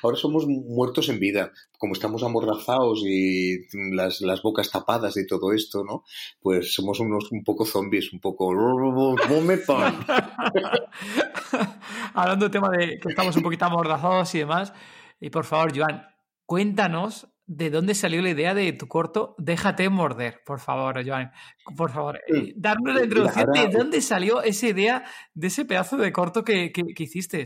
ahora 0.04 0.18
somos 0.18 0.46
muertos 0.48 1.10
en 1.10 1.20
vida, 1.20 1.52
como 1.78 1.94
estamos 1.94 2.24
amordazados 2.24 3.04
y 3.06 3.60
las, 3.94 4.22
las, 4.22 4.41
bocas 4.41 4.72
tapadas 4.72 5.18
y 5.18 5.26
todo 5.26 5.54
esto, 5.54 5.84
¿no? 5.84 6.04
Pues 6.41 6.74
somos 6.74 7.00
unos 7.00 7.32
un 7.32 7.44
poco 7.44 7.65
zombies, 7.65 8.13
un 8.13 8.20
poco... 8.20 8.52
Hablando 12.13 12.46
del 12.46 12.52
tema 12.52 12.70
de 12.70 13.00
que 13.00 13.10
estamos 13.10 13.36
un 13.36 13.44
poquito 13.44 13.65
amordazados 13.65 14.34
y 14.36 14.39
demás, 14.39 14.74
y 15.20 15.30
por 15.30 15.46
favor, 15.46 15.78
Joan, 15.78 16.06
cuéntanos 16.46 17.28
de 17.48 17.70
dónde 17.70 17.94
salió 17.94 18.22
la 18.22 18.32
idea 18.32 18.56
de 18.56 18.74
tu 18.74 18.88
corto 18.88 19.36
Déjate 19.38 19.88
morder, 19.89 20.41
por 20.46 20.60
favor, 20.60 21.06
Joan. 21.06 21.32
Por 21.78 21.91
favor, 21.91 22.20
eh, 22.28 22.54
darnos 22.56 22.96
la 22.96 23.04
introducción 23.04 23.52
de 23.52 23.68
dónde 23.68 24.02
salió 24.02 24.41
esa 24.41 24.68
idea 24.68 25.04
de 25.34 25.48
ese 25.48 25.65
pedazo 25.65 25.98
de 25.98 26.12
corto 26.12 26.44
que, 26.44 26.72
que, 26.72 26.84
que 26.96 27.04
hiciste. 27.04 27.44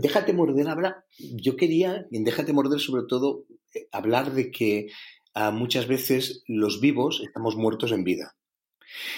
Déjate 0.00 0.32
morder, 0.32 0.68
habla. 0.68 1.04
Yo 1.18 1.56
quería, 1.56 2.06
en 2.10 2.24
Déjate 2.24 2.52
morder, 2.52 2.80
sobre 2.80 3.04
todo, 3.08 3.44
hablar 3.92 4.32
de 4.32 4.50
que 4.50 4.88
uh, 5.34 5.52
muchas 5.52 5.86
veces 5.86 6.42
los 6.46 6.80
vivos 6.80 7.22
estamos 7.24 7.56
muertos 7.56 7.92
en 7.92 8.04
vida. 8.04 8.36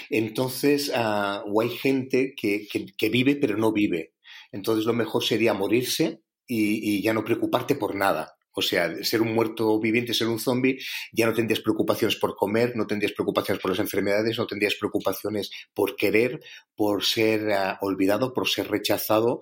Entonces, 0.09 0.89
uh, 0.89 1.41
o 1.45 1.61
hay 1.61 1.69
gente 1.69 2.33
que, 2.35 2.67
vive 3.09 3.35
pero 3.35 3.57
no 3.57 3.71
vive. 3.71 4.13
Entonces, 4.51 4.85
lo 4.85 4.93
mejor 4.93 5.23
sería 5.23 5.53
morirse 5.53 6.21
y, 6.47 7.01
ya 7.01 7.13
no 7.13 7.23
preocuparte 7.23 7.75
por 7.75 7.95
nada. 7.95 8.35
O 8.53 8.61
sea, 8.61 9.01
ser 9.05 9.21
un 9.21 9.33
muerto 9.33 9.79
viviente, 9.79 10.13
ser 10.13 10.27
un 10.27 10.37
zombie, 10.37 10.77
ya 11.13 11.25
no 11.25 11.33
tendrías 11.33 11.61
preocupaciones 11.61 12.17
por 12.17 12.35
comer, 12.35 12.75
no 12.75 12.85
tendrías 12.85 13.13
preocupaciones 13.13 13.61
por 13.61 13.71
las 13.71 13.79
enfermedades, 13.79 14.37
no 14.37 14.45
tendrías 14.45 14.75
preocupaciones 14.75 15.49
por 15.73 15.95
querer, 15.95 16.41
por 16.75 17.05
ser 17.05 17.47
uh, 17.47 17.85
olvidado, 17.85 18.33
por 18.33 18.49
ser 18.49 18.69
rechazado. 18.69 19.41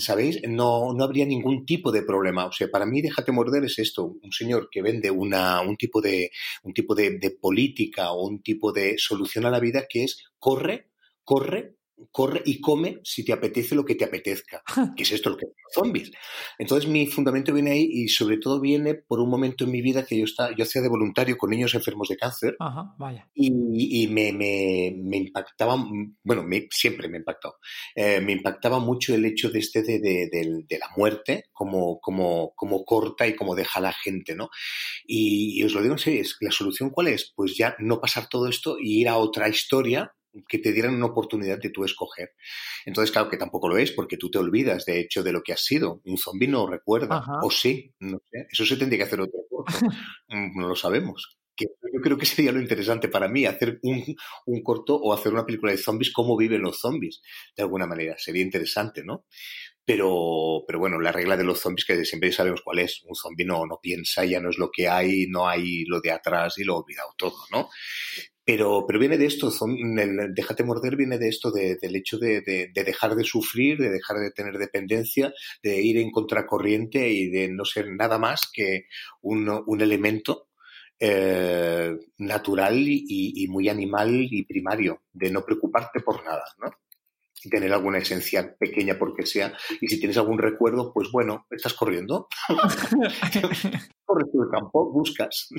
¿Sabéis? 0.00 0.40
No, 0.48 0.94
no 0.94 1.02
habría 1.02 1.26
ningún 1.26 1.66
tipo 1.66 1.90
de 1.90 2.02
problema. 2.02 2.46
O 2.46 2.52
sea, 2.52 2.68
para 2.70 2.86
mí, 2.86 3.02
déjate 3.02 3.32
morder 3.32 3.64
es 3.64 3.80
esto. 3.80 4.04
Un 4.22 4.30
señor 4.30 4.68
que 4.70 4.80
vende 4.80 5.10
una, 5.10 5.60
un 5.60 5.76
tipo, 5.76 6.00
de, 6.00 6.30
un 6.62 6.72
tipo 6.72 6.94
de, 6.94 7.18
de 7.18 7.32
política 7.32 8.12
o 8.12 8.28
un 8.28 8.40
tipo 8.40 8.72
de 8.72 8.96
solución 8.96 9.44
a 9.44 9.50
la 9.50 9.58
vida 9.58 9.86
que 9.88 10.04
es 10.04 10.24
corre, 10.38 10.92
corre, 11.24 11.77
corre 12.10 12.42
y 12.44 12.60
come 12.60 13.00
si 13.04 13.24
te 13.24 13.32
apetece 13.32 13.74
lo 13.74 13.84
que 13.84 13.94
te 13.94 14.04
apetezca, 14.04 14.62
que 14.96 15.02
es 15.02 15.12
esto 15.12 15.30
lo 15.30 15.36
que 15.36 15.46
son 15.72 15.84
zombies. 15.84 16.10
Entonces 16.58 16.88
mi 16.88 17.06
fundamento 17.06 17.52
viene 17.52 17.72
ahí 17.72 17.88
y 17.90 18.08
sobre 18.08 18.38
todo 18.38 18.60
viene 18.60 18.94
por 18.94 19.20
un 19.20 19.30
momento 19.30 19.64
en 19.64 19.70
mi 19.70 19.82
vida 19.82 20.04
que 20.04 20.18
yo, 20.18 20.24
estaba, 20.24 20.54
yo 20.56 20.64
hacía 20.64 20.82
de 20.82 20.88
voluntario 20.88 21.36
con 21.36 21.50
niños 21.50 21.74
enfermos 21.74 22.08
de 22.08 22.16
cáncer 22.16 22.56
Ajá, 22.58 22.94
vaya. 22.98 23.28
y, 23.34 24.04
y 24.04 24.08
me, 24.08 24.32
me, 24.32 24.94
me, 24.96 25.16
impactaba, 25.18 25.76
bueno, 26.22 26.42
me, 26.42 26.68
siempre 26.70 27.08
me 27.08 27.18
impactó, 27.18 27.56
eh, 27.94 28.20
me 28.20 28.32
impactaba 28.32 28.78
mucho 28.78 29.14
el 29.14 29.24
hecho 29.24 29.50
de 29.50 29.58
este 29.58 29.82
de, 29.82 29.98
de, 29.98 30.28
de, 30.30 30.64
de 30.68 30.78
la 30.78 30.88
muerte, 30.96 31.44
como, 31.52 32.00
como, 32.00 32.52
como 32.54 32.84
corta 32.84 33.26
y 33.26 33.34
como 33.34 33.54
deja 33.54 33.78
a 33.80 33.82
la 33.82 33.92
gente, 33.92 34.34
¿no? 34.34 34.48
Y, 35.06 35.60
y 35.60 35.64
os 35.64 35.72
lo 35.72 35.82
digo 35.82 35.94
en 35.94 35.98
serio, 35.98 36.22
¿la 36.40 36.50
solución 36.50 36.90
cuál 36.90 37.08
es? 37.08 37.32
Pues 37.34 37.56
ya 37.56 37.76
no 37.78 38.00
pasar 38.00 38.28
todo 38.28 38.48
esto 38.48 38.76
y 38.78 39.00
ir 39.00 39.08
a 39.08 39.18
otra 39.18 39.48
historia 39.48 40.12
que 40.48 40.58
te 40.58 40.72
dieran 40.72 40.94
una 40.94 41.06
oportunidad 41.06 41.58
de 41.58 41.70
tú 41.70 41.84
escoger. 41.84 42.34
Entonces, 42.84 43.10
claro 43.12 43.28
que 43.28 43.36
tampoco 43.36 43.68
lo 43.68 43.78
es, 43.78 43.92
porque 43.92 44.16
tú 44.16 44.30
te 44.30 44.38
olvidas, 44.38 44.84
de 44.84 45.00
hecho, 45.00 45.22
de 45.22 45.32
lo 45.32 45.42
que 45.42 45.52
has 45.52 45.64
sido. 45.64 46.00
Un 46.04 46.18
zombi 46.18 46.46
no 46.46 46.66
recuerda. 46.66 47.18
Ajá. 47.18 47.40
O 47.42 47.50
sí, 47.50 47.94
no 48.00 48.18
sé. 48.30 48.46
Eso 48.50 48.64
se 48.64 48.76
tendría 48.76 48.98
que 48.98 49.04
hacer 49.04 49.20
otro 49.20 49.40
corto. 49.48 49.72
no 50.28 50.68
lo 50.68 50.76
sabemos. 50.76 51.38
que 51.56 51.66
yo 51.92 52.00
creo 52.00 52.16
que 52.16 52.26
sería 52.26 52.52
lo 52.52 52.60
interesante 52.60 53.08
para 53.08 53.28
mí, 53.28 53.44
hacer 53.44 53.80
un, 53.82 54.04
un, 54.46 54.62
corto 54.62 54.94
o 54.94 55.12
hacer 55.12 55.32
una 55.32 55.44
película 55.44 55.72
de 55.72 55.78
zombies, 55.78 56.12
cómo 56.12 56.36
viven 56.36 56.62
los 56.62 56.78
zombies, 56.78 57.20
de 57.56 57.62
alguna 57.62 57.86
manera. 57.86 58.16
Sería 58.18 58.42
interesante, 58.42 59.02
¿no? 59.04 59.24
Pero, 59.84 60.64
pero 60.66 60.78
bueno, 60.78 61.00
la 61.00 61.12
regla 61.12 61.34
de 61.34 61.44
los 61.44 61.60
zombies 61.60 61.86
que 61.86 62.04
siempre 62.04 62.30
sabemos 62.30 62.60
cuál 62.62 62.80
es. 62.80 63.02
Un 63.04 63.14
zombie 63.14 63.46
no, 63.46 63.64
no 63.64 63.80
piensa, 63.80 64.24
ya 64.24 64.38
no 64.38 64.50
es 64.50 64.58
lo 64.58 64.70
que 64.70 64.86
hay, 64.86 65.26
no 65.28 65.48
hay 65.48 65.84
lo 65.86 66.00
de 66.00 66.12
atrás 66.12 66.58
y 66.58 66.64
lo 66.64 66.74
ha 66.74 66.80
olvidado 66.80 67.14
todo, 67.16 67.38
¿no? 67.50 67.70
Pero, 68.48 68.86
pero 68.86 68.98
viene 68.98 69.18
de 69.18 69.26
esto, 69.26 69.52
el 69.98 70.34
déjate 70.34 70.64
morder 70.64 70.96
viene 70.96 71.18
de 71.18 71.28
esto, 71.28 71.50
de, 71.50 71.76
del 71.76 71.96
hecho 71.96 72.16
de, 72.16 72.40
de, 72.40 72.70
de, 72.72 72.82
dejar 72.82 73.14
de 73.14 73.22
sufrir, 73.22 73.76
de 73.76 73.90
dejar 73.90 74.16
de 74.16 74.30
tener 74.30 74.56
dependencia, 74.56 75.34
de 75.62 75.82
ir 75.82 75.98
en 75.98 76.10
contracorriente 76.10 77.10
y 77.10 77.28
de 77.28 77.50
no 77.50 77.66
ser 77.66 77.90
nada 77.90 78.18
más 78.18 78.50
que 78.50 78.86
un, 79.20 79.50
un 79.66 79.80
elemento 79.82 80.48
eh, 80.98 81.94
natural 82.16 82.88
y, 82.88 83.04
y, 83.06 83.46
muy 83.48 83.68
animal 83.68 84.26
y 84.30 84.46
primario, 84.46 85.02
de 85.12 85.30
no 85.30 85.44
preocuparte 85.44 86.00
por 86.00 86.24
nada, 86.24 86.44
¿no? 86.56 86.70
Y 87.44 87.50
tener 87.50 87.70
alguna 87.74 87.98
esencia 87.98 88.56
pequeña 88.58 88.98
porque 88.98 89.26
sea. 89.26 89.52
Y 89.78 89.88
si 89.88 89.98
tienes 89.98 90.16
algún 90.16 90.38
recuerdo, 90.38 90.90
pues 90.94 91.10
bueno, 91.12 91.46
estás 91.50 91.74
corriendo. 91.74 92.28
Corres 94.06 94.28
por 94.32 94.46
el 94.46 94.50
campo, 94.50 94.90
buscas. 94.90 95.50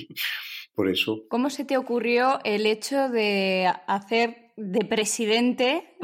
Por 0.73 0.89
eso. 0.89 1.25
¿Cómo 1.29 1.49
se 1.49 1.65
te 1.65 1.77
ocurrió 1.77 2.39
el 2.43 2.65
hecho 2.65 3.09
de 3.09 3.71
hacer 3.87 4.51
de 4.55 4.85
presidente 4.85 5.97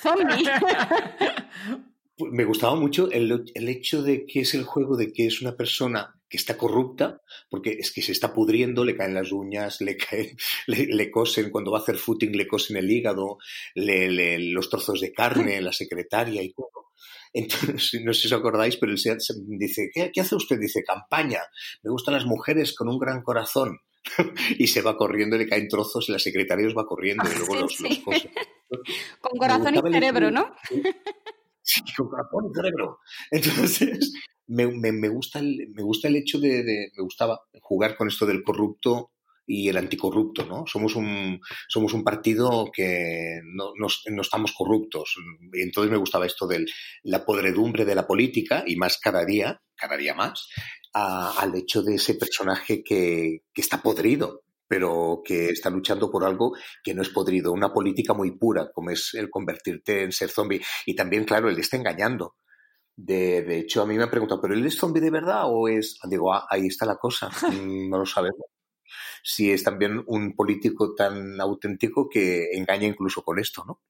zombie? 0.00 0.44
Me 2.30 2.44
gustaba 2.44 2.76
mucho 2.76 3.10
el, 3.10 3.44
el 3.54 3.68
hecho 3.68 4.02
de 4.02 4.26
que 4.26 4.40
es 4.40 4.54
el 4.54 4.64
juego 4.64 4.96
de 4.96 5.12
que 5.12 5.26
es 5.26 5.42
una 5.42 5.56
persona 5.56 6.14
que 6.32 6.38
está 6.38 6.56
corrupta, 6.56 7.20
porque 7.50 7.72
es 7.78 7.92
que 7.92 8.00
se 8.00 8.12
está 8.12 8.32
pudriendo, 8.32 8.86
le 8.86 8.96
caen 8.96 9.12
las 9.12 9.32
uñas, 9.32 9.82
le, 9.82 9.98
caen, 9.98 10.34
le, 10.66 10.86
le 10.86 11.10
cosen, 11.10 11.50
cuando 11.50 11.70
va 11.70 11.78
a 11.78 11.82
hacer 11.82 11.96
footing 11.96 12.34
le 12.34 12.48
cosen 12.48 12.78
el 12.78 12.90
hígado, 12.90 13.36
le, 13.74 14.08
le, 14.08 14.38
los 14.38 14.70
trozos 14.70 15.02
de 15.02 15.12
carne, 15.12 15.60
la 15.60 15.72
secretaria 15.72 16.42
y 16.42 16.54
todo. 16.54 16.92
Entonces, 17.34 18.00
no 18.04 18.14
sé 18.14 18.22
si 18.22 18.26
os 18.28 18.32
acordáis, 18.32 18.78
pero 18.78 18.92
el 18.92 18.98
SEAT 18.98 19.18
dice, 19.46 19.90
¿qué, 19.92 20.10
¿qué 20.10 20.22
hace 20.22 20.34
usted? 20.34 20.58
Dice, 20.58 20.82
campaña, 20.82 21.40
me 21.82 21.90
gustan 21.90 22.14
las 22.14 22.24
mujeres 22.24 22.74
con 22.74 22.88
un 22.88 22.98
gran 22.98 23.22
corazón. 23.22 23.78
y 24.58 24.66
se 24.66 24.82
va 24.82 24.96
corriendo, 24.96 25.36
le 25.36 25.48
caen 25.48 25.68
trozos 25.68 26.08
y 26.08 26.12
la 26.12 26.18
secretaria 26.18 26.66
os 26.66 26.76
va 26.76 26.86
corriendo 26.86 27.24
y 27.30 27.38
luego 27.38 27.54
los, 27.56 27.76
sí. 27.76 27.84
los 27.88 27.98
cosen. 28.00 28.30
Con 29.20 29.38
corazón 29.38 29.74
y 29.74 29.92
cerebro, 29.92 30.30
¿no? 30.30 30.54
Sí, 31.62 31.82
con 31.96 32.08
corazón 32.08 32.50
y 32.50 32.54
cerebro. 32.54 33.00
Entonces, 33.30 34.14
me, 34.46 34.66
me, 34.66 34.92
me, 34.92 35.08
gusta, 35.08 35.40
el, 35.40 35.68
me 35.74 35.82
gusta 35.82 36.08
el 36.08 36.16
hecho 36.16 36.40
de, 36.40 36.62
de, 36.62 36.90
me 36.96 37.02
gustaba 37.02 37.38
jugar 37.60 37.96
con 37.96 38.08
esto 38.08 38.24
del 38.24 38.42
corrupto 38.42 39.12
y 39.46 39.68
el 39.68 39.76
anticorrupto, 39.76 40.46
¿no? 40.46 40.64
Somos 40.66 40.94
un, 40.96 41.40
somos 41.68 41.92
un 41.92 42.04
partido 42.04 42.70
que 42.72 43.40
no, 43.44 43.72
no, 43.78 43.88
no 44.10 44.22
estamos 44.22 44.52
corruptos. 44.56 45.16
Entonces 45.52 45.90
me 45.90 45.98
gustaba 45.98 46.26
esto 46.26 46.46
de 46.46 46.64
la 47.02 47.24
podredumbre 47.24 47.84
de 47.84 47.94
la 47.94 48.06
política 48.06 48.64
y 48.66 48.76
más 48.76 48.98
cada 48.98 49.24
día, 49.24 49.60
cada 49.82 49.96
día 49.96 50.14
más, 50.14 50.48
a, 50.94 51.40
al 51.40 51.54
hecho 51.56 51.82
de 51.82 51.96
ese 51.96 52.14
personaje 52.14 52.84
que, 52.84 53.42
que 53.52 53.60
está 53.60 53.82
podrido, 53.82 54.44
pero 54.68 55.22
que 55.24 55.50
está 55.50 55.70
luchando 55.70 56.10
por 56.10 56.24
algo 56.24 56.54
que 56.82 56.94
no 56.94 57.02
es 57.02 57.08
podrido, 57.08 57.52
una 57.52 57.72
política 57.72 58.14
muy 58.14 58.38
pura, 58.38 58.70
como 58.72 58.90
es 58.90 59.12
el 59.14 59.28
convertirte 59.28 60.04
en 60.04 60.12
ser 60.12 60.30
zombie. 60.30 60.62
Y 60.86 60.94
también, 60.94 61.24
claro, 61.24 61.50
él 61.50 61.58
está 61.58 61.76
engañando. 61.76 62.36
De, 62.94 63.42
de, 63.42 63.58
hecho, 63.58 63.82
a 63.82 63.86
mí 63.86 63.96
me 63.96 64.04
han 64.04 64.10
preguntado, 64.10 64.40
¿pero 64.40 64.54
él 64.54 64.64
es 64.64 64.76
zombie 64.76 65.02
de 65.02 65.10
verdad 65.10 65.42
o 65.46 65.66
es...? 65.68 65.98
Digo, 66.08 66.32
ah, 66.32 66.46
ahí 66.48 66.66
está 66.66 66.86
la 66.86 66.96
cosa, 66.96 67.28
no 67.88 67.98
lo 67.98 68.06
sabemos. 68.06 68.46
Si 69.22 69.50
es 69.50 69.62
también 69.62 70.02
un 70.06 70.34
político 70.34 70.94
tan 70.94 71.40
auténtico 71.40 72.08
que 72.08 72.50
engaña 72.52 72.86
incluso 72.86 73.22
con 73.22 73.38
esto, 73.38 73.64
¿no? 73.66 73.80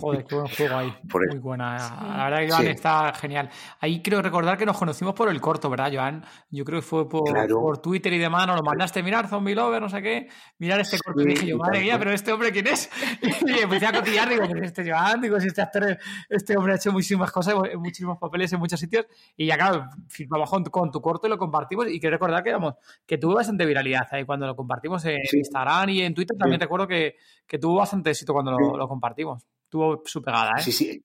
Joder, 0.00 0.24
qué 0.24 0.34
buen 0.34 0.48
juego 0.48 0.76
ahí. 0.76 0.94
Por 1.10 1.28
Muy 1.28 1.38
buena. 1.38 1.78
Sí. 1.78 1.94
La 2.00 2.24
verdad 2.30 2.48
Joan 2.48 2.62
sí. 2.62 2.68
está 2.68 3.12
genial. 3.14 3.50
Ahí 3.80 4.02
creo 4.02 4.22
recordar 4.22 4.56
que 4.56 4.64
nos 4.64 4.78
conocimos 4.78 5.14
por 5.14 5.28
el 5.28 5.40
corto, 5.40 5.68
¿verdad, 5.68 5.90
Joan? 5.92 6.24
Yo 6.50 6.64
creo 6.64 6.80
que 6.80 6.86
fue 6.86 7.08
por, 7.08 7.30
claro. 7.30 7.60
por 7.60 7.78
Twitter 7.78 8.12
y 8.12 8.18
demás, 8.18 8.46
nos 8.46 8.56
lo 8.56 8.62
mandaste 8.62 9.02
mirar, 9.02 9.28
Zombie 9.28 9.54
Lover, 9.54 9.82
no 9.82 9.88
sé 9.88 10.02
qué, 10.02 10.28
mirar 10.58 10.80
este 10.80 10.98
corto. 10.98 11.20
Sí, 11.20 11.26
y 11.26 11.30
dije 11.34 11.46
yo, 11.48 11.58
madre 11.58 11.80
mía, 11.80 11.98
pero 11.98 12.12
este 12.12 12.32
hombre, 12.32 12.50
¿quién 12.50 12.66
es? 12.66 12.90
Y 13.46 13.58
empecé 13.58 13.86
a 13.86 13.92
cotillar, 13.92 14.28
digo, 14.28 14.46
¿quién 14.46 14.58
es 14.58 14.66
este 14.66 14.90
Joan? 14.90 15.20
Digo, 15.20 15.38
si 15.38 15.48
este 15.48 15.62
actor, 15.62 15.98
este 16.28 16.56
hombre 16.56 16.72
ha 16.72 16.76
hecho 16.76 16.92
muchísimas 16.92 17.30
cosas, 17.30 17.54
muchísimos 17.76 18.18
papeles 18.18 18.52
en 18.52 18.58
muchos 18.58 18.80
sitios. 18.80 19.06
Y 19.36 19.46
ya, 19.46 19.56
claro, 19.56 19.86
firmamos 20.08 20.48
con, 20.48 20.64
con 20.64 20.90
tu 20.90 21.00
corto 21.00 21.26
y 21.26 21.30
lo 21.30 21.38
compartimos. 21.38 21.88
Y 21.88 22.00
quiero 22.00 22.14
recordar 22.14 22.42
que, 22.42 22.52
vamos, 22.52 22.74
que 23.06 23.18
tuvo 23.18 23.34
bastante 23.34 23.66
viralidad 23.66 24.06
ahí 24.10 24.24
cuando 24.32 24.46
lo 24.46 24.56
compartimos 24.56 25.04
en 25.04 25.24
sí. 25.24 25.38
Instagram 25.38 25.90
y 25.90 26.02
en 26.02 26.14
Twitter. 26.14 26.36
También 26.36 26.60
recuerdo 26.60 26.88
que, 26.88 27.16
que 27.46 27.58
tuvo 27.58 27.76
bastante 27.76 28.10
éxito 28.10 28.32
cuando 28.32 28.52
lo, 28.52 28.76
lo 28.76 28.88
compartimos 28.88 29.46
tuvo 29.72 30.02
su 30.04 30.22
pegada, 30.22 30.52
¿eh? 30.58 30.62
Sí, 30.62 30.70
sí. 30.70 31.02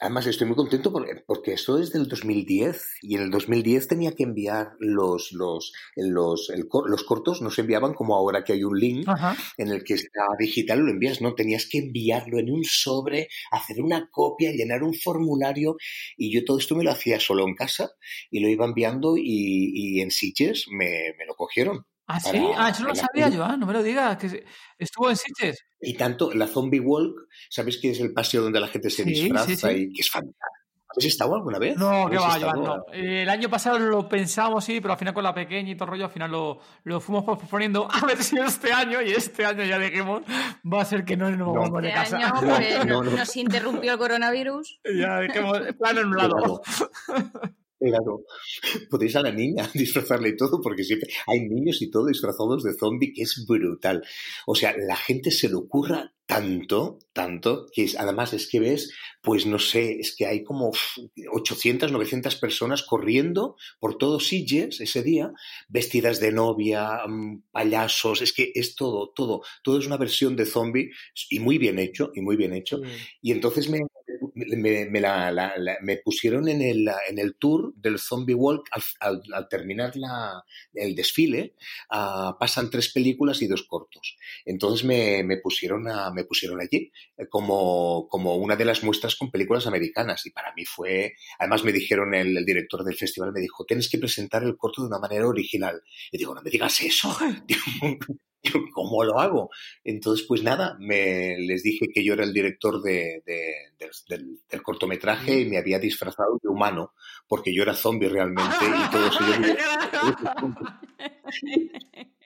Además, 0.00 0.26
estoy 0.26 0.48
muy 0.48 0.56
contento 0.56 0.92
porque, 0.92 1.22
porque, 1.24 1.52
esto 1.52 1.78
es 1.78 1.92
del 1.92 2.08
2010 2.08 2.98
y 3.02 3.14
en 3.14 3.22
el 3.22 3.30
2010 3.30 3.86
tenía 3.86 4.12
que 4.12 4.24
enviar 4.24 4.72
los, 4.80 5.30
los, 5.32 5.72
los, 5.94 6.50
el, 6.50 6.66
los 6.86 7.04
cortos, 7.04 7.40
no 7.40 7.50
se 7.50 7.60
enviaban 7.60 7.94
como 7.94 8.16
ahora 8.16 8.42
que 8.42 8.52
hay 8.52 8.64
un 8.64 8.78
link 8.78 9.08
Ajá. 9.08 9.36
en 9.56 9.68
el 9.68 9.84
que 9.84 9.94
está 9.94 10.22
digital, 10.38 10.80
lo 10.80 10.90
envías, 10.90 11.20
no, 11.20 11.34
tenías 11.34 11.66
que 11.66 11.78
enviarlo 11.78 12.40
en 12.40 12.50
un 12.50 12.64
sobre, 12.64 13.28
hacer 13.52 13.80
una 13.80 14.10
copia, 14.10 14.50
llenar 14.50 14.82
un 14.82 14.94
formulario 14.94 15.76
y 16.16 16.34
yo 16.34 16.44
todo 16.44 16.58
esto 16.58 16.74
me 16.74 16.84
lo 16.84 16.90
hacía 16.90 17.20
solo 17.20 17.46
en 17.46 17.54
casa 17.54 17.92
y 18.30 18.40
lo 18.40 18.48
iba 18.48 18.64
enviando 18.64 19.16
y, 19.16 19.70
y 19.72 20.00
en 20.00 20.10
Sitges 20.10 20.66
me, 20.68 21.14
me 21.16 21.26
lo 21.26 21.36
cogieron. 21.36 21.86
¿Ah, 22.06 22.20
sí? 22.20 22.30
Para, 22.32 22.66
ah, 22.66 22.70
eso 22.70 22.82
no 22.82 22.88
lo 22.88 22.94
sabía 22.94 23.28
yo, 23.28 23.44
¿eh? 23.44 23.56
no 23.56 23.66
me 23.66 23.72
lo 23.72 23.82
digas, 23.82 24.16
que 24.18 24.44
estuvo 24.78 25.08
en 25.08 25.16
Sitges. 25.16 25.64
Y 25.80 25.94
tanto, 25.94 26.32
la 26.34 26.46
Zombie 26.46 26.80
Walk, 26.80 27.28
¿sabes 27.48 27.78
que 27.78 27.90
es 27.90 28.00
el 28.00 28.12
paseo 28.12 28.42
donde 28.42 28.60
la 28.60 28.68
gente 28.68 28.90
se 28.90 29.04
sí, 29.04 29.10
disfraza 29.10 29.46
sí, 29.46 29.56
sí. 29.56 29.68
y 29.68 29.92
que 29.92 30.00
es 30.00 30.10
fantástico? 30.10 30.62
¿Has 30.96 31.04
estado 31.06 31.34
alguna 31.34 31.58
vez? 31.58 31.76
No, 31.76 32.08
que 32.10 32.16
va, 32.16 32.38
Joan, 32.38 32.62
no. 32.62 32.84
El 32.92 33.28
año 33.28 33.48
pasado 33.48 33.78
lo 33.78 34.08
pensamos, 34.08 34.64
sí, 34.64 34.80
pero 34.80 34.92
al 34.92 34.98
final 34.98 35.14
con 35.14 35.24
la 35.24 35.32
pequeña 35.32 35.70
y 35.70 35.74
todo 35.74 35.84
el 35.84 35.90
rollo, 35.92 36.04
al 36.04 36.10
final 36.10 36.30
lo, 36.30 36.60
lo 36.84 37.00
fuimos 37.00 37.24
posponiendo 37.24 37.88
a 37.90 38.04
ver 38.04 38.22
si 38.22 38.38
este 38.38 38.72
año, 38.72 39.00
y 39.00 39.12
este 39.12 39.46
año 39.46 39.64
ya 39.64 39.78
dejemos, 39.78 40.22
va 40.70 40.82
a 40.82 40.84
ser 40.84 41.04
que 41.04 41.16
no 41.16 41.30
nos 41.30 41.54
vamos 41.54 41.70
no. 41.70 41.80
de 41.80 41.88
este 41.88 42.00
casa. 42.00 42.16
Año, 42.18 42.84
no, 42.84 43.02
no, 43.04 43.10
nos 43.10 43.36
interrumpió 43.36 43.92
el 43.92 43.98
coronavirus. 43.98 44.80
Ya 44.84 45.20
dejemos, 45.20 45.58
plan 45.78 45.98
anulado. 45.98 46.60
Claro, 47.82 48.24
podéis 48.88 49.16
a 49.16 49.22
la 49.22 49.32
niña 49.32 49.68
disfrazarle 49.74 50.30
y 50.30 50.36
todo, 50.36 50.60
porque 50.60 50.84
siempre 50.84 51.10
hay 51.26 51.40
niños 51.48 51.82
y 51.82 51.90
todo 51.90 52.06
disfrazados 52.06 52.62
de 52.62 52.74
zombie, 52.74 53.12
que 53.12 53.22
es 53.22 53.44
brutal. 53.46 54.04
O 54.46 54.54
sea, 54.54 54.74
la 54.76 54.96
gente 54.96 55.30
se 55.32 55.48
le 55.48 55.56
ocurra 55.56 56.12
tanto, 56.26 57.00
tanto, 57.12 57.66
que 57.72 57.84
es, 57.84 57.98
además 57.98 58.32
es 58.32 58.46
que 58.48 58.60
ves, 58.60 58.92
pues 59.20 59.46
no 59.46 59.58
sé, 59.58 59.98
es 59.98 60.14
que 60.16 60.26
hay 60.26 60.44
como 60.44 60.70
800, 61.32 61.90
900 61.90 62.36
personas 62.36 62.84
corriendo 62.84 63.56
por 63.80 63.98
todos 63.98 64.28
Sitges 64.28 64.80
ese 64.80 65.02
día, 65.02 65.32
vestidas 65.68 66.20
de 66.20 66.32
novia, 66.32 67.04
um, 67.04 67.42
payasos, 67.50 68.22
es 68.22 68.32
que 68.32 68.52
es 68.54 68.76
todo, 68.76 69.10
todo, 69.10 69.42
todo 69.62 69.78
es 69.78 69.86
una 69.86 69.96
versión 69.96 70.36
de 70.36 70.46
zombie 70.46 70.90
y 71.28 71.40
muy 71.40 71.58
bien 71.58 71.78
hecho, 71.78 72.12
y 72.14 72.20
muy 72.20 72.36
bien 72.36 72.54
hecho. 72.54 72.78
Mm. 72.78 72.86
Y 73.20 73.32
entonces 73.32 73.68
me, 73.68 73.80
me, 74.34 74.86
me, 74.86 75.00
la, 75.00 75.30
la, 75.30 75.54
la, 75.56 75.76
me, 75.82 75.96
pusieron 75.98 76.48
en 76.48 76.62
el, 76.62 76.88
en 77.08 77.18
el 77.18 77.36
tour 77.36 77.72
del 77.76 77.98
Zombie 77.98 78.34
Walk 78.34 78.68
al, 78.70 78.82
al, 79.00 79.22
al 79.32 79.48
terminar 79.48 79.92
el 80.74 80.94
desfile. 80.94 81.54
Uh, 81.90 82.38
pasan 82.38 82.70
tres 82.70 82.92
películas 82.92 83.42
y 83.42 83.46
dos 83.46 83.64
cortos. 83.64 84.16
Entonces 84.44 84.84
me, 84.84 85.24
pusieron, 85.42 85.88
a, 85.88 86.10
me 86.10 86.24
pusieron 86.24 86.60
allí 86.60 86.90
eh, 87.16 87.28
como, 87.28 88.08
como 88.08 88.36
una 88.36 88.56
de 88.56 88.64
las 88.64 88.82
muestras 88.82 89.16
con 89.16 89.30
películas 89.30 89.66
americanas. 89.66 90.24
Y 90.26 90.30
para 90.30 90.52
mí 90.54 90.64
fue, 90.64 91.14
además 91.38 91.64
me 91.64 91.72
dijeron, 91.72 92.14
el, 92.14 92.36
el 92.36 92.44
director 92.44 92.84
del 92.84 92.96
festival 92.96 93.32
me 93.32 93.40
dijo, 93.40 93.64
tienes 93.64 93.88
que 93.88 93.98
presentar 93.98 94.42
el 94.42 94.56
corto 94.56 94.82
de 94.82 94.88
una 94.88 94.98
manera 94.98 95.26
original. 95.26 95.82
Y 96.10 96.18
digo, 96.18 96.34
no 96.34 96.42
me 96.42 96.50
digas 96.50 96.80
eso. 96.82 97.16
¿cómo 98.74 99.04
lo 99.04 99.20
hago? 99.20 99.50
Entonces, 99.84 100.26
pues 100.26 100.42
nada, 100.42 100.76
me, 100.80 101.36
les 101.38 101.62
dije 101.62 101.86
que 101.92 102.04
yo 102.04 102.14
era 102.14 102.24
el 102.24 102.32
director 102.32 102.82
de, 102.82 103.22
de, 103.24 103.54
de, 103.78 103.90
del, 104.08 104.40
del, 104.50 104.62
cortometraje 104.62 105.40
y 105.40 105.44
me 105.46 105.58
había 105.58 105.78
disfrazado 105.78 106.38
de 106.42 106.48
humano, 106.48 106.92
porque 107.28 107.54
yo 107.54 107.62
era 107.62 107.74
zombie 107.74 108.08
realmente 108.08 108.64
y 108.64 108.90
todos 108.90 109.18
ellos... 109.20 109.56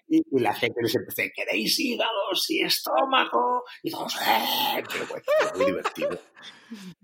y, 0.09 0.19
y, 0.19 0.41
la 0.41 0.55
gente 0.55 0.81
les 0.83 0.95
empezó, 0.95 1.23
¿queréis 1.35 1.79
hígados 1.79 2.51
y 2.51 2.63
estómago? 2.63 3.65
Y 3.83 3.91
todos, 3.91 4.17
¡eh! 4.17 4.83
Pero 4.91 5.07
bueno, 5.07 5.25
muy 5.57 5.67
divertido. 5.67 6.19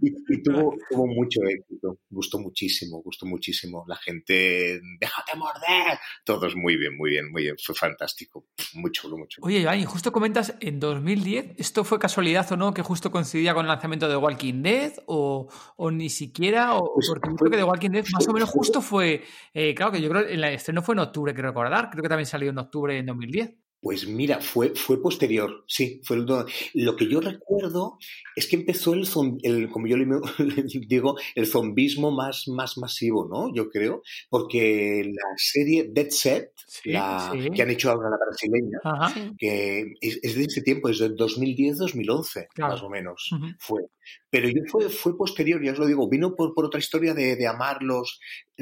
Y, 0.00 0.08
y 0.10 0.42
tuvo, 0.42 0.74
tuvo, 0.90 1.06
mucho 1.06 1.40
éxito, 1.48 1.98
gustó 2.10 2.38
muchísimo, 2.38 3.02
gustó 3.02 3.26
muchísimo. 3.26 3.84
La 3.86 3.96
gente, 3.96 4.80
déjate 5.00 5.36
morder. 5.36 5.98
Todos 6.24 6.56
muy 6.56 6.76
bien, 6.76 6.96
muy 6.96 7.10
bien, 7.10 7.30
muy 7.30 7.42
bien. 7.42 7.56
Fue 7.64 7.74
fantástico, 7.74 8.46
mucho, 8.74 9.08
mucho. 9.16 9.40
Oye, 9.42 9.60
Iván, 9.60 9.84
justo 9.84 10.12
comentas 10.12 10.54
en 10.60 10.80
2010, 10.80 11.54
¿esto 11.58 11.84
fue 11.84 11.98
casualidad 11.98 12.50
o 12.52 12.56
no 12.56 12.74
que 12.74 12.82
justo 12.82 13.10
coincidía 13.10 13.54
con 13.54 13.64
el 13.64 13.68
lanzamiento 13.68 14.08
de 14.08 14.16
Walking 14.16 14.62
Dead 14.62 14.92
o, 15.06 15.48
o 15.76 15.90
ni 15.90 16.10
siquiera? 16.10 16.74
O, 16.74 16.94
pues, 16.94 17.08
porque 17.08 17.30
creo 17.36 17.50
que 17.50 17.56
de 17.56 17.64
Walking 17.64 17.90
Dead 17.90 18.04
más 18.12 18.26
o 18.28 18.32
menos 18.32 18.50
justo 18.50 18.80
fue, 18.80 19.22
eh, 19.54 19.74
claro 19.74 19.92
que 19.92 20.00
yo 20.00 20.08
creo 20.08 20.26
que 20.26 20.34
el 20.34 20.44
estreno 20.44 20.82
fue 20.82 20.94
en 20.94 21.00
octubre, 21.00 21.34
quiero 21.34 21.48
recordar, 21.48 21.90
creo 21.90 22.02
que 22.02 22.08
también 22.08 22.26
salió 22.26 22.50
en 22.50 22.58
octubre 22.58 22.96
en 22.96 23.06
2010. 23.06 23.61
Pues 23.82 24.06
mira, 24.06 24.40
fue, 24.40 24.76
fue 24.76 25.02
posterior, 25.02 25.64
sí. 25.66 26.00
Fue 26.04 26.16
lo 26.16 26.96
que 26.96 27.08
yo 27.08 27.20
recuerdo 27.20 27.98
es 28.36 28.46
que 28.46 28.54
empezó 28.54 28.94
el, 28.94 29.04
el 29.42 29.68
como 29.70 29.88
yo 29.88 29.96
le 29.96 30.06
digo, 30.86 31.16
el 31.34 31.48
zombismo 31.48 32.12
más, 32.12 32.46
más 32.46 32.78
masivo, 32.78 33.26
¿no? 33.28 33.52
Yo 33.52 33.70
creo, 33.70 34.02
porque 34.30 35.02
la 35.04 35.36
serie 35.36 35.90
Dead 35.92 36.10
Set, 36.10 36.52
la, 36.84 37.32
que 37.52 37.60
han 37.60 37.70
hecho 37.70 37.90
ahora 37.90 38.10
la 38.10 38.18
brasileña, 38.24 39.34
que 39.36 39.94
es, 40.00 40.36
de 40.36 40.44
ese 40.44 40.62
tiempo, 40.62 40.88
es 40.88 41.00
del 41.00 41.16
2010-2011, 41.16 42.46
más 42.58 42.82
o 42.82 42.88
menos, 42.88 43.30
fue. 43.58 43.82
Pero 44.30 44.48
yo 44.48 44.62
fue, 44.68 44.88
fue 44.88 45.16
posterior, 45.16 45.62
ya 45.62 45.72
os 45.72 45.78
lo 45.78 45.86
digo, 45.86 46.08
vino 46.08 46.34
por, 46.34 46.54
por 46.54 46.64
otra 46.64 46.80
historia 46.80 47.14
de, 47.14 47.36
de 47.36 47.46
amar 47.46 47.82
los... 47.82 48.20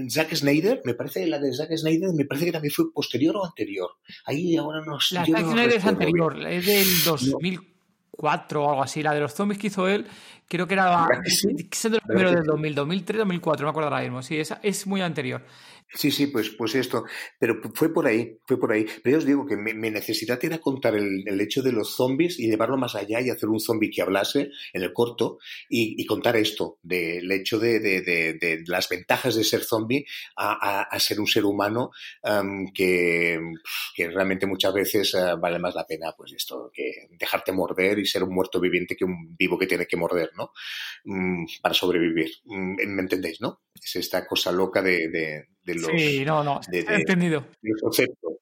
Zack 0.09 0.35
Snyder, 0.35 0.81
me 0.85 0.95
parece, 0.95 1.27
la 1.27 1.39
de 1.39 1.53
Zack 1.53 1.77
Snyder, 1.77 2.11
me 2.15 2.25
parece 2.25 2.47
que 2.47 2.53
también 2.53 2.73
fue 2.73 2.93
posterior 2.93 3.37
o 3.37 3.45
anterior. 3.45 3.91
Ahí 4.25 4.57
ahora 4.57 4.83
no 4.85 4.99
La 5.13 5.27
Zack 5.27 5.45
Snyder 5.45 5.77
es 5.77 5.85
anterior, 5.85 6.47
es 6.47 6.67
del 6.67 7.05
2004 7.05 8.65
o 8.65 8.71
algo 8.71 8.83
así. 8.83 9.03
La 9.03 9.15
de 9.15 9.21
los 9.21 9.33
zombies 9.35 9.59
que 9.59 9.69
hizo 9.69 9.89
él, 9.89 10.07
creo 10.49 10.67
que 10.67 10.75
era... 10.75 11.09
Sí? 11.25 11.69
Es 11.71 11.83
de 11.83 12.01
los 12.07 12.33
del 12.33 12.45
2000, 12.45 12.75
2003, 12.75 13.19
2004, 13.19 13.65
no 13.65 13.67
me 13.67 13.71
acuerdo 13.71 13.89
ahora 13.89 14.03
mismo. 14.03 14.23
Sí, 14.23 14.39
esa 14.39 14.61
es 14.63 14.87
muy 14.87 15.01
anterior. 15.01 15.43
Sí, 15.93 16.13
sí, 16.13 16.29
pues, 16.29 16.51
pues 16.51 16.77
esto. 16.77 17.05
Pero 17.39 17.61
fue 17.75 17.93
por 17.93 18.07
ahí, 18.07 18.39
fue 18.47 18.61
por 18.61 18.71
ahí. 18.73 18.87
Pero 19.03 19.15
yo 19.15 19.19
os 19.19 19.27
digo 19.27 19.45
que 19.45 19.57
mi, 19.57 19.91
necesidad 19.91 20.39
era 20.45 20.59
contar 20.59 20.95
el, 20.95 21.25
el, 21.27 21.41
hecho 21.41 21.63
de 21.63 21.73
los 21.73 21.97
zombies 21.97 22.39
y 22.39 22.49
llevarlo 22.49 22.77
más 22.77 22.95
allá 22.95 23.21
y 23.21 23.29
hacer 23.29 23.49
un 23.49 23.59
zombie 23.59 23.91
que 23.91 24.03
hablase 24.03 24.51
en 24.73 24.83
el 24.83 24.93
corto 24.93 25.39
y, 25.69 26.01
y 26.01 26.07
contar 26.07 26.37
esto, 26.37 26.79
del 26.83 27.31
hecho 27.33 27.59
de, 27.59 27.81
de, 27.81 28.03
de, 28.03 28.35
de, 28.35 28.63
las 28.67 28.89
ventajas 28.89 29.35
de 29.35 29.43
ser 29.43 29.65
zombie 29.65 30.07
a, 30.37 30.53
a, 30.53 30.83
a 30.83 31.01
ser 31.01 31.19
un 31.19 31.27
ser 31.27 31.45
humano 31.45 31.91
um, 32.23 32.73
que, 32.73 33.41
que, 33.97 34.09
realmente 34.11 34.47
muchas 34.47 34.73
veces 34.73 35.15
uh, 35.15 35.41
vale 35.41 35.59
más 35.59 35.75
la 35.75 35.87
pena, 35.87 36.13
pues 36.17 36.33
esto, 36.33 36.71
que 36.73 37.09
dejarte 37.19 37.51
morder 37.51 37.99
y 37.99 38.07
ser 38.07 38.23
un 38.23 38.33
muerto 38.33 38.61
viviente 38.61 38.95
que 38.95 39.05
un 39.05 39.35
vivo 39.37 39.59
que 39.59 39.67
tiene 39.67 39.87
que 39.87 39.97
morder, 39.97 40.31
¿no? 40.37 40.53
Um, 41.05 41.47
para 41.61 41.75
sobrevivir. 41.75 42.31
Um, 42.45 42.77
¿Me 42.77 43.03
entendéis, 43.03 43.41
no? 43.41 43.63
Es 43.75 43.97
esta 43.97 44.25
cosa 44.27 44.53
loca 44.53 44.83
de 44.83 45.09
Sí, 45.79 46.25
no, 46.25 46.43
no, 46.43 46.61
entendido. 46.73 47.47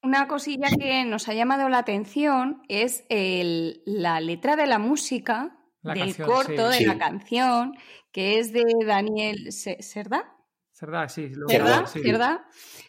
Una 0.03 0.27
cosilla 0.29 0.69
que 0.79 1.05
nos 1.05 1.29
ha 1.29 1.35
llamado 1.35 1.69
la 1.69 1.79
atención 1.79 2.63
es 2.69 3.05
el, 3.09 3.83
la 3.85 4.21
letra 4.21 4.57
de 4.57 4.67
la 4.67 4.79
música, 4.79 5.59
del 5.83 6.17
corto, 6.17 6.71
de 6.71 6.87
la 6.87 6.99
canción, 6.99 7.75
que 8.13 8.39
es 8.39 8.53
de 8.53 8.65
Daniel 8.87 9.53
Serda. 9.53 10.38
Cerda, 10.79 11.09
sí. 11.09 11.33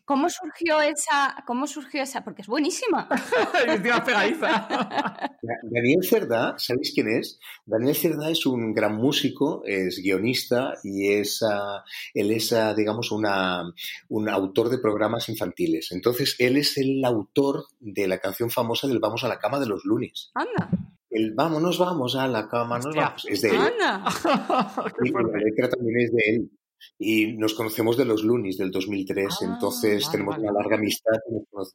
¿Cómo 0.06 0.30
surgió 0.30 0.80
esa? 0.80 1.44
¿Cómo 1.48 1.66
surgió 1.66 2.04
esa? 2.04 2.24
Porque 2.24 2.44
es 2.44 2.48
buenísima. 2.48 3.10
Daniel 5.64 6.04
Cerda, 6.04 6.54
¿sabéis 6.60 6.92
quién 6.94 7.10
es? 7.10 7.40
Daniel 7.66 7.96
Cerda 7.96 8.30
es 8.30 8.46
un 8.46 8.76
gran 8.76 8.96
músico, 8.96 9.64
es 9.66 10.04
guionista 10.04 10.76
y 10.84 11.14
es, 11.14 11.42
uh, 11.42 11.82
él 12.14 12.30
es, 12.30 12.52
uh, 12.52 12.76
digamos, 12.78 13.12
una, 13.12 13.64
un 14.10 14.30
autor 14.30 14.70
de 14.70 14.78
programas 14.78 15.28
infantiles. 15.28 15.92
Entonces, 15.92 16.36
él 16.38 16.58
es 16.58 16.78
el 16.78 17.04
autor 17.04 17.66
de 17.80 18.08
la 18.08 18.20
canción 18.20 18.52
famosa 18.52 18.88
del 18.88 19.00
Vamos 19.00 19.24
a 19.24 19.28
la 19.28 19.40
cama 19.40 19.60
de 19.60 19.66
los 19.66 19.84
lunes. 19.84 20.30
Anda. 20.36 20.70
El 21.10 21.34
vámonos, 21.34 21.80
vamos 21.80 22.16
a 22.16 22.28
la 22.28 22.48
cama, 22.48 22.78
nos 22.78 22.96
vamos. 22.96 23.26
Es 23.28 23.42
de 23.42 23.50
él. 23.50 23.56
Anda. 23.56 24.04
y 25.04 25.10
la 25.10 25.40
letra 25.40 25.70
también 25.70 26.00
es 26.02 26.12
de 26.12 26.24
él. 26.36 26.52
Y 26.98 27.34
nos 27.34 27.54
conocemos 27.54 27.98
de 27.98 28.06
los 28.06 28.24
Lunis 28.24 28.58
del 28.58 28.72
2003, 28.72 29.28
ah, 29.30 29.46
entonces 29.46 30.10
tenemos 30.12 30.38
una 30.38 30.52
larga 30.52 30.76
amistad. 30.76 31.14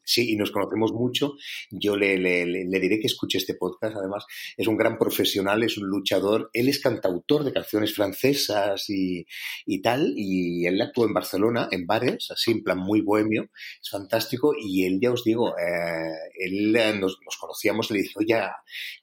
Sí, 0.04 0.32
y 0.32 0.36
nos 0.36 0.50
conocemos 0.50 0.92
mucho. 0.92 1.34
Yo 1.70 1.96
le, 1.96 2.18
le, 2.18 2.46
le, 2.46 2.80
diré 2.80 2.98
que 3.00 3.06
escuche 3.06 3.38
este 3.38 3.54
podcast, 3.54 3.96
además. 3.96 4.24
Es 4.56 4.66
un 4.66 4.76
gran 4.76 4.98
profesional, 4.98 5.62
es 5.62 5.78
un 5.78 5.88
luchador. 5.88 6.50
Él 6.52 6.68
es 6.68 6.80
cantautor 6.80 7.44
de 7.44 7.52
canciones 7.52 7.94
francesas 7.94 8.88
y, 8.88 9.26
y 9.66 9.82
tal, 9.82 10.14
y 10.16 10.66
él 10.66 10.80
actuó 10.80 11.06
en 11.06 11.14
Barcelona, 11.14 11.68
en 11.70 11.86
bares, 11.86 12.30
así, 12.30 12.52
en 12.52 12.62
plan 12.62 12.78
muy 12.78 13.00
bohemio. 13.00 13.50
Es 13.82 13.90
fantástico. 13.90 14.54
Y 14.58 14.84
él, 14.84 15.00
ya 15.00 15.12
os 15.12 15.24
digo, 15.24 15.54
eh, 15.58 16.12
él 16.38 16.74
eh, 16.76 16.94
nos, 16.98 17.18
nos, 17.24 17.36
conocíamos, 17.36 17.90
le 17.90 18.02
dije, 18.02 18.14
oye, 18.16 18.40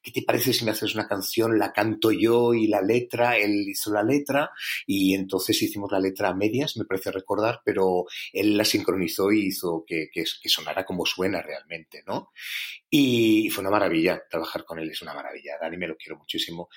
¿qué 0.02 0.12
te 0.12 0.22
parece 0.24 0.54
si 0.54 0.66
me 0.66 0.72
haces 0.72 0.96
una 0.96 1.08
canción? 1.08 1.58
La 1.58 1.74
canto 1.74 2.12
yo 2.12 2.54
y 2.54 2.68
la 2.68 2.82
letra, 2.82 3.38
él 3.38 3.66
hizo 3.68 3.92
la 3.92 4.04
letra, 4.04 4.52
y 4.86 5.14
entonces 5.14 5.62
hicimos 5.62 5.91
la 5.92 6.00
letra 6.00 6.34
medias, 6.34 6.78
me 6.78 6.86
parece 6.86 7.12
recordar, 7.12 7.62
pero 7.66 8.06
él 8.34 8.58
la 8.58 8.66
sincronizó 8.66 9.32
y 9.32 9.48
hizo 9.48 9.84
que, 9.86 10.10
que, 10.12 10.24
que 10.42 10.50
sonara 10.50 10.86
como 10.86 11.06
suena 11.06 11.42
realmente, 11.42 12.04
¿no? 12.08 12.32
Y 12.90 13.50
fue 13.50 13.62
una 13.62 13.72
maravilla 13.72 14.22
trabajar 14.30 14.66
con 14.66 14.80
él, 14.80 14.90
es 14.90 15.02
una 15.02 15.14
maravilla. 15.14 15.58
Dani 15.62 15.78
me 15.78 15.88
lo 15.88 15.96
quiero 15.96 16.18
muchísimo. 16.18 16.70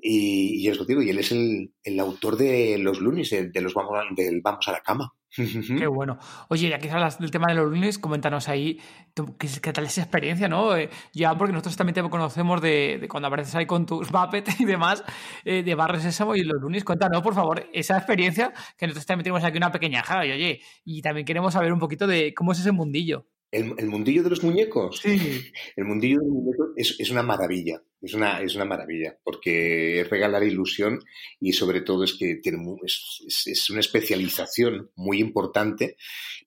Y, 0.00 0.64
y 0.64 0.68
os 0.70 0.78
lo 0.78 0.84
digo, 0.84 1.02
y 1.02 1.10
él 1.10 1.18
es 1.18 1.32
el, 1.32 1.72
el 1.82 2.00
autor 2.00 2.36
de 2.36 2.78
los 2.78 3.00
lunes, 3.00 3.30
de, 3.30 3.48
de 3.48 3.60
los 3.60 3.74
vamos, 3.74 3.98
del 4.14 4.40
Vamos 4.42 4.68
a 4.68 4.72
la 4.72 4.82
cama. 4.82 5.12
Qué 5.36 5.86
bueno. 5.86 6.18
Oye, 6.48 6.68
ya 6.68 6.78
que 6.78 6.90
hablas 6.90 7.18
del 7.18 7.30
tema 7.30 7.46
de 7.48 7.54
los 7.54 7.70
lunes, 7.70 7.98
coméntanos 7.98 8.48
ahí 8.48 8.80
qué, 9.14 9.48
qué 9.60 9.72
tal 9.72 9.84
esa 9.84 10.02
experiencia, 10.02 10.48
¿no? 10.48 10.76
Eh, 10.76 10.88
ya 11.12 11.36
porque 11.36 11.52
nosotros 11.52 11.76
también 11.76 11.94
te 11.94 12.02
conocemos 12.08 12.60
de, 12.60 12.98
de, 13.00 13.08
cuando 13.08 13.28
apareces 13.28 13.54
ahí 13.54 13.66
con 13.66 13.86
tus 13.86 14.10
Muppet 14.12 14.48
y 14.58 14.64
demás, 14.64 15.04
eh, 15.44 15.62
de 15.62 15.74
Barrio 15.74 16.00
Sésamo 16.00 16.34
y 16.34 16.42
los 16.42 16.60
lunes. 16.60 16.84
Cuéntanos, 16.84 17.22
por 17.22 17.34
favor, 17.34 17.68
esa 17.72 17.96
experiencia 17.96 18.52
que 18.78 18.86
nosotros 18.86 19.06
también 19.06 19.24
tenemos 19.24 19.44
aquí 19.44 19.56
una 19.56 19.72
pequeña 19.72 20.02
java 20.02 20.26
y 20.26 20.32
oye, 20.32 20.60
y 20.84 21.02
también 21.02 21.26
queremos 21.26 21.52
saber 21.52 21.72
un 21.72 21.78
poquito 21.78 22.06
de 22.06 22.32
cómo 22.34 22.52
es 22.52 22.60
ese 22.60 22.72
mundillo. 22.72 23.26
El, 23.52 23.74
el, 23.78 23.86
mundillo 23.88 24.22
de 24.22 24.30
los 24.30 24.42
muñecos. 24.42 24.98
Sí. 24.98 25.52
El 25.76 25.84
mundillo 25.84 26.18
de 26.18 26.26
los 26.26 26.34
muñecos 26.34 26.68
es, 26.76 26.96
es, 26.98 27.10
una 27.10 27.22
maravilla. 27.22 27.80
Es 28.00 28.14
una, 28.14 28.40
es 28.40 28.54
una 28.54 28.64
maravilla. 28.64 29.16
Porque 29.22 30.00
es 30.00 30.10
regalar 30.10 30.44
ilusión 30.44 31.00
y 31.40 31.52
sobre 31.52 31.80
todo 31.80 32.04
es 32.04 32.14
que 32.14 32.36
tiene, 32.36 32.58
es, 32.84 33.46
es, 33.46 33.70
una 33.70 33.80
especialización 33.80 34.90
muy 34.96 35.18
importante. 35.18 35.96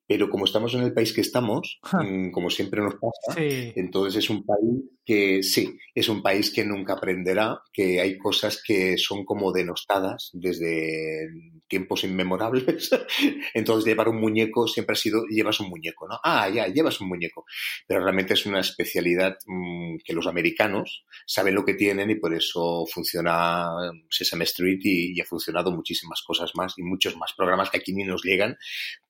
Pero 0.07 0.29
como 0.29 0.45
estamos 0.45 0.73
en 0.73 0.81
el 0.81 0.93
país 0.93 1.13
que 1.13 1.21
estamos, 1.21 1.79
huh. 1.91 2.31
como 2.31 2.49
siempre 2.49 2.81
nos 2.81 2.95
pasa, 2.95 3.39
sí. 3.39 3.73
entonces 3.75 4.23
es 4.23 4.29
un 4.29 4.43
país 4.43 4.83
que 5.09 5.41
sí, 5.41 5.75
es 5.95 6.07
un 6.07 6.21
país 6.21 6.51
que 6.51 6.63
nunca 6.63 6.93
aprenderá, 6.93 7.63
que 7.73 7.99
hay 7.99 8.17
cosas 8.19 8.61
que 8.63 8.95
son 8.97 9.25
como 9.25 9.51
denostadas 9.51 10.29
desde 10.33 11.27
tiempos 11.67 12.03
inmemorables. 12.03 12.91
Entonces 13.55 13.85
llevar 13.85 14.09
un 14.09 14.19
muñeco 14.19 14.67
siempre 14.67 14.93
ha 14.93 14.95
sido, 14.95 15.25
llevas 15.25 15.59
un 15.61 15.69
muñeco, 15.69 16.07
¿no? 16.07 16.19
Ah, 16.23 16.49
ya, 16.49 16.67
llevas 16.67 17.01
un 17.01 17.07
muñeco. 17.07 17.45
Pero 17.87 18.01
realmente 18.01 18.33
es 18.33 18.45
una 18.45 18.59
especialidad 18.59 19.37
mmm, 19.47 19.97
que 20.03 20.13
los 20.13 20.27
americanos 20.27 21.05
saben 21.39 21.55
lo 21.55 21.63
que 21.63 21.73
tienen 21.73 22.09
y 22.09 22.15
por 22.15 22.33
eso 22.33 22.85
funciona 22.85 23.69
Sesame 24.09 24.43
Street 24.43 24.79
y, 24.83 25.21
ha 25.21 25.23
funcionado 25.23 25.71
muchísimas 25.71 26.21
cosas 26.21 26.51
más 26.53 26.73
y 26.77 26.83
muchos 26.83 27.15
más 27.15 27.31
programas 27.31 27.69
que 27.69 27.77
aquí 27.77 27.93
ni 27.93 28.03
nos 28.03 28.25
llegan, 28.25 28.57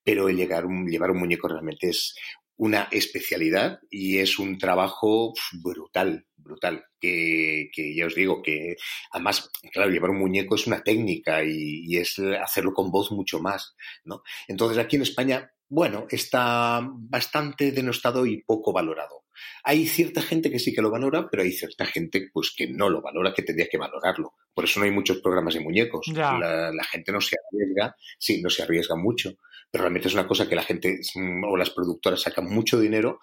pero 0.03 0.29
el 0.29 0.37
llegar 0.37 0.67
un, 0.67 0.87
llevar 0.87 1.09
un 1.09 1.17
muñeco 1.17 1.47
realmente 1.47 1.89
es 1.89 2.13
una 2.55 2.87
especialidad 2.91 3.79
y 3.89 4.19
es 4.19 4.37
un 4.37 4.59
trabajo 4.59 5.33
brutal, 5.63 6.27
brutal. 6.37 6.85
Que, 7.01 7.71
que, 7.73 7.95
ya 7.95 8.05
os 8.05 8.13
digo 8.13 8.43
que 8.43 8.75
además, 9.11 9.49
claro, 9.71 9.89
llevar 9.89 10.11
un 10.11 10.19
muñeco 10.19 10.53
es 10.53 10.67
una 10.67 10.83
técnica 10.83 11.43
y, 11.43 11.85
y, 11.87 11.97
es 11.97 12.19
hacerlo 12.19 12.73
con 12.73 12.91
voz 12.91 13.11
mucho 13.11 13.39
más, 13.39 13.75
¿no? 14.03 14.21
Entonces 14.47 14.77
aquí 14.77 14.97
en 14.97 15.01
España, 15.01 15.51
bueno, 15.67 16.05
está 16.11 16.81
bastante 16.83 17.71
denostado 17.71 18.27
y 18.27 18.43
poco 18.43 18.71
valorado. 18.71 19.18
Hay 19.63 19.87
cierta 19.87 20.21
gente 20.21 20.51
que 20.51 20.59
sí 20.59 20.73
que 20.73 20.81
lo 20.81 20.91
valora, 20.91 21.27
pero 21.29 21.43
hay 21.43 21.51
cierta 21.51 21.85
gente 21.85 22.29
pues 22.33 22.53
que 22.55 22.67
no 22.67 22.89
lo 22.89 23.01
valora, 23.01 23.33
que 23.33 23.43
tendría 23.43 23.67
que 23.69 23.77
valorarlo. 23.77 24.33
Por 24.53 24.65
eso 24.65 24.79
no 24.79 24.85
hay 24.85 24.91
muchos 24.91 25.19
programas 25.19 25.53
de 25.53 25.61
muñecos. 25.61 26.07
La, 26.07 26.71
la, 26.71 26.83
gente 26.83 27.11
no 27.11 27.21
se 27.21 27.35
arriesga, 27.51 27.95
sí, 28.17 28.41
no 28.41 28.49
se 28.49 28.63
arriesga 28.63 28.95
mucho, 28.95 29.33
pero 29.71 29.83
realmente 29.83 30.07
es 30.07 30.13
una 30.13 30.27
cosa 30.27 30.47
que 30.47 30.55
la 30.55 30.63
gente 30.63 30.99
o 31.47 31.57
las 31.57 31.69
productoras 31.69 32.21
sacan 32.21 32.45
mucho 32.45 32.79
dinero 32.79 33.19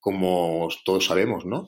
como 0.00 0.68
todos 0.84 1.04
sabemos, 1.04 1.44
¿no? 1.44 1.66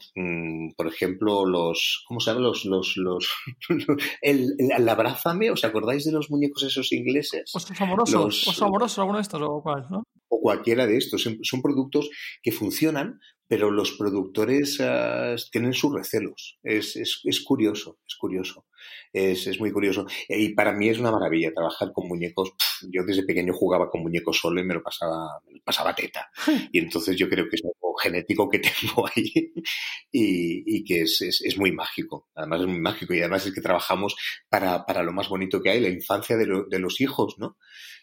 Por 0.76 0.86
ejemplo, 0.86 1.44
los, 1.44 2.02
¿cómo 2.08 2.18
se 2.18 2.30
llama? 2.30 2.40
Los, 2.40 2.64
los, 2.64 2.96
los, 2.96 3.28
el, 4.22 4.54
el, 4.58 4.88
abrázame, 4.88 5.50
¿os 5.50 5.64
acordáis 5.64 6.06
de 6.06 6.12
los 6.12 6.30
muñecos 6.30 6.62
esos 6.62 6.90
ingleses? 6.92 7.54
Osos 7.54 7.78
amorosos, 7.78 8.14
los, 8.14 8.48
osos 8.48 8.62
amorosos, 8.62 8.98
alguno 8.98 9.18
de 9.18 9.22
estos 9.22 9.42
o 9.42 9.62
cuál, 9.62 9.86
¿no? 9.90 10.04
O 10.28 10.40
cualquiera 10.40 10.86
de 10.86 10.96
estos. 10.96 11.28
Son 11.42 11.62
productos 11.62 12.08
que 12.42 12.52
funcionan, 12.52 13.20
pero 13.52 13.70
los 13.70 13.92
productores 13.92 14.80
uh, 14.80 15.36
tienen 15.50 15.74
sus 15.74 15.92
recelos. 15.92 16.58
Es, 16.62 16.96
es, 16.96 17.20
es 17.22 17.44
curioso, 17.44 17.98
es 18.08 18.16
curioso. 18.16 18.64
Es, 19.12 19.46
es, 19.46 19.60
muy 19.60 19.70
curioso. 19.70 20.06
Y 20.26 20.54
para 20.54 20.72
mí 20.72 20.88
es 20.88 20.98
una 20.98 21.10
maravilla 21.10 21.52
trabajar 21.52 21.92
con 21.92 22.08
muñecos. 22.08 22.54
Yo 22.90 23.04
desde 23.04 23.24
pequeño 23.24 23.52
jugaba 23.52 23.90
con 23.90 24.00
muñecos 24.00 24.38
solo 24.38 24.58
y 24.58 24.64
me 24.64 24.72
lo 24.72 24.82
pasaba, 24.82 25.38
me 25.46 25.52
lo 25.52 25.62
pasaba 25.62 25.94
teta. 25.94 26.30
Y 26.72 26.78
entonces 26.78 27.14
yo 27.14 27.28
creo 27.28 27.44
que 27.50 27.56
es 27.56 27.62
algo 27.62 27.94
genético 28.02 28.48
que 28.48 28.58
tengo 28.80 29.06
ahí 29.06 29.30
y, 30.10 30.78
y 30.78 30.82
que 30.82 31.02
es, 31.02 31.20
es, 31.20 31.42
es, 31.42 31.58
muy 31.58 31.72
mágico. 31.72 32.30
Además 32.34 32.62
es 32.62 32.66
muy 32.68 32.80
mágico 32.80 33.12
y 33.12 33.18
además 33.18 33.44
es 33.44 33.52
que 33.52 33.60
trabajamos 33.60 34.16
para, 34.48 34.86
para 34.86 35.02
lo 35.02 35.12
más 35.12 35.28
bonito 35.28 35.60
que 35.60 35.68
hay, 35.68 35.80
la 35.80 35.90
infancia 35.90 36.38
de, 36.38 36.46
lo, 36.46 36.64
de 36.70 36.78
los 36.78 37.02
hijos, 37.02 37.34
¿no? 37.36 37.58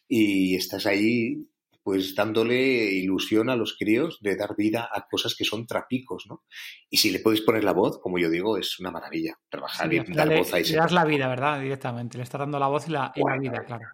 Y 0.08 0.56
estás 0.56 0.86
ahí 0.86 1.49
pues 1.90 2.14
dándole 2.14 2.56
ilusión 2.94 3.50
a 3.50 3.56
los 3.56 3.76
críos 3.76 4.20
de 4.22 4.36
dar 4.36 4.56
vida 4.56 4.88
a 4.94 5.08
cosas 5.10 5.34
que 5.36 5.44
son 5.44 5.66
trapicos, 5.66 6.28
¿no? 6.30 6.44
Y 6.88 6.98
si 6.98 7.10
le 7.10 7.18
puedes 7.18 7.42
poner 7.42 7.64
la 7.64 7.74
voz, 7.74 7.98
como 8.00 8.20
yo 8.20 8.30
digo, 8.30 8.60
es 8.60 8.80
una 8.80 8.92
maravilla 8.92 9.40
trabajar 9.50 9.92
y 9.92 10.04
dar 10.14 10.38
voz 10.38 10.54
a 10.54 10.60
ese. 10.60 10.74
Le 10.74 10.78
das 10.78 10.92
la 10.92 11.04
vida, 11.04 11.28
¿verdad? 11.28 11.60
Directamente, 11.60 12.20
le 12.20 12.26
estás 12.26 12.42
dando 12.42 12.60
la 12.60 12.68
voz 12.68 12.88
y 12.88 12.92
la, 12.92 13.12
vida, 13.40 13.66
claro. 13.66 13.88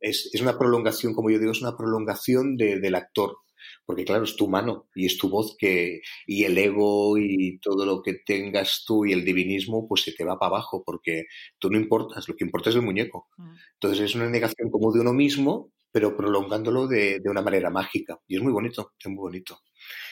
Es, 0.00 0.30
es, 0.32 0.40
una 0.40 0.58
prolongación, 0.58 1.12
como 1.12 1.28
yo 1.28 1.38
digo, 1.38 1.52
es 1.52 1.60
una 1.60 1.76
prolongación 1.76 2.56
del 2.56 2.94
actor 2.94 3.36
porque 3.84 4.04
claro, 4.04 4.24
es 4.24 4.36
tu 4.36 4.48
mano 4.48 4.88
y 4.94 5.06
es 5.06 5.16
tu 5.16 5.28
voz 5.28 5.56
que, 5.58 6.00
y 6.26 6.44
el 6.44 6.58
ego 6.58 7.16
y 7.18 7.58
todo 7.60 7.86
lo 7.86 8.02
que 8.02 8.14
tengas 8.14 8.84
tú 8.86 9.04
y 9.04 9.12
el 9.12 9.24
divinismo, 9.24 9.86
pues 9.86 10.02
se 10.02 10.12
te 10.12 10.24
va 10.24 10.38
para 10.38 10.56
abajo, 10.56 10.82
porque 10.84 11.26
tú 11.58 11.70
no 11.70 11.78
importas, 11.78 12.28
lo 12.28 12.34
que 12.34 12.44
importa 12.44 12.70
es 12.70 12.76
el 12.76 12.82
muñeco. 12.82 13.28
Mm. 13.36 13.54
Entonces 13.74 14.00
es 14.00 14.14
una 14.14 14.28
negación 14.28 14.70
como 14.70 14.92
de 14.92 15.00
uno 15.00 15.12
mismo, 15.12 15.72
pero 15.96 16.14
prolongándolo 16.14 16.86
de, 16.86 17.20
de 17.20 17.30
una 17.30 17.40
manera 17.40 17.70
mágica. 17.70 18.20
Y 18.28 18.36
es 18.36 18.42
muy 18.42 18.52
bonito, 18.52 18.92
es 18.98 19.06
muy 19.06 19.16
bonito. 19.16 19.62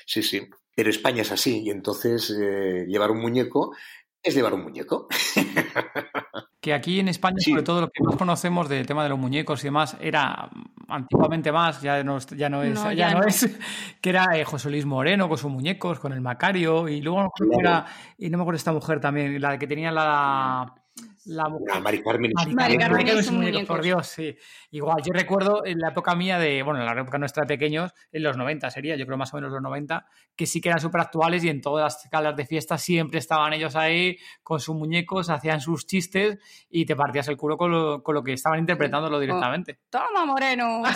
Sí, 0.07 0.23
sí. 0.23 0.41
Pero 0.75 0.89
España 0.89 1.21
es 1.21 1.31
así, 1.31 1.61
y 1.63 1.69
entonces 1.69 2.31
eh, 2.31 2.87
llevar 2.89 3.11
un 3.11 3.21
muñeco 3.21 3.77
es 4.23 4.35
llevar 4.35 4.55
un 4.55 4.63
muñeco. 4.63 5.09
que 6.63 6.73
aquí 6.73 7.01
en 7.01 7.09
España, 7.09 7.37
sobre 7.39 7.63
todo, 7.63 7.83
lo 7.83 7.91
que 7.91 8.03
más 8.03 8.17
conocemos 8.17 8.67
del 8.67 8.87
tema 8.87 9.03
de 9.03 9.11
los 9.11 9.19
muñecos 9.19 9.63
y 9.63 9.67
demás, 9.67 9.95
era 10.01 10.49
antiguamente 10.89 11.53
más, 11.53 11.83
ya 11.83 12.03
no, 12.03 12.19
ya 12.19 12.49
no 12.49 12.63
es, 12.63 12.83
ya, 12.97 13.13
no, 13.13 13.23
es, 13.23 13.47
que 14.01 14.09
era 14.09 14.25
eh, 14.39 14.47
José 14.47 14.71
Luis 14.71 14.87
Moreno 14.87 15.29
con 15.29 15.37
sus 15.37 15.51
muñecos, 15.51 16.01
con 16.01 16.15
el 16.15 16.23
Macario, 16.23 16.89
y 16.89 17.03
luego 17.03 17.31
era, 17.61 17.85
y 18.17 18.31
no 18.31 18.39
me 18.39 18.45
acuerdo 18.45 18.57
esta 18.57 18.73
mujer 18.73 19.01
también, 19.01 19.39
la 19.39 19.59
que 19.59 19.67
tenía 19.67 19.93
la 19.93 20.84
la 21.27 21.49
mujer. 21.49 21.83
Mari 21.83 22.03
Carmen 22.03 22.33
Mari 22.55 23.67
por 23.67 23.83
Dios, 23.83 24.07
sí. 24.07 24.37
Igual, 24.71 25.03
yo 25.05 25.13
recuerdo 25.13 25.65
en 25.65 25.79
la 25.79 25.91
época 25.91 26.15
mía 26.15 26.39
de, 26.39 26.63
bueno, 26.63 26.81
en 26.81 26.87
la 26.87 27.01
época 27.01 27.19
nuestra 27.19 27.43
de 27.43 27.49
pequeños, 27.49 27.93
en 28.13 28.23
los 28.23 28.37
90 28.37 28.71
sería, 28.71 28.97
yo 28.97 29.07
creo 29.07 29.17
más 29.17 29.33
o 29.33 29.37
menos 29.37 29.53
los 29.53 29.63
90, 29.63 30.07
que 30.37 30.47
sí 30.47 30.61
que 30.61 30.69
eran 30.69 30.81
súper 30.81 31.01
actuales 31.01 31.45
y 31.45 31.49
en 31.49 31.61
todas 31.61 31.85
las 31.85 32.09
calas 32.11 32.37
de 32.37 32.47
fiesta 32.47 32.79
siempre 32.79 33.19
estaban 33.19 33.53
ellos 33.53 33.77
ahí 33.77 34.19
con 34.43 34.61
sus 34.61 34.75
muñecos, 34.75 35.31
hacían 35.31 35.61
sus 35.61 35.87
chistes 35.87 36.39
y 36.69 36.87
te 36.87 36.97
partías 36.97 37.29
el 37.29 37.37
culo 37.37 37.57
con 37.57 37.71
lo, 37.71 38.03
con 38.03 38.15
lo 38.15 38.23
que 38.23 38.33
estaban 38.33 38.59
interpretándolo 38.59 39.19
directamente. 39.19 39.81
Toma, 39.91 40.27
Moreno. 40.27 40.83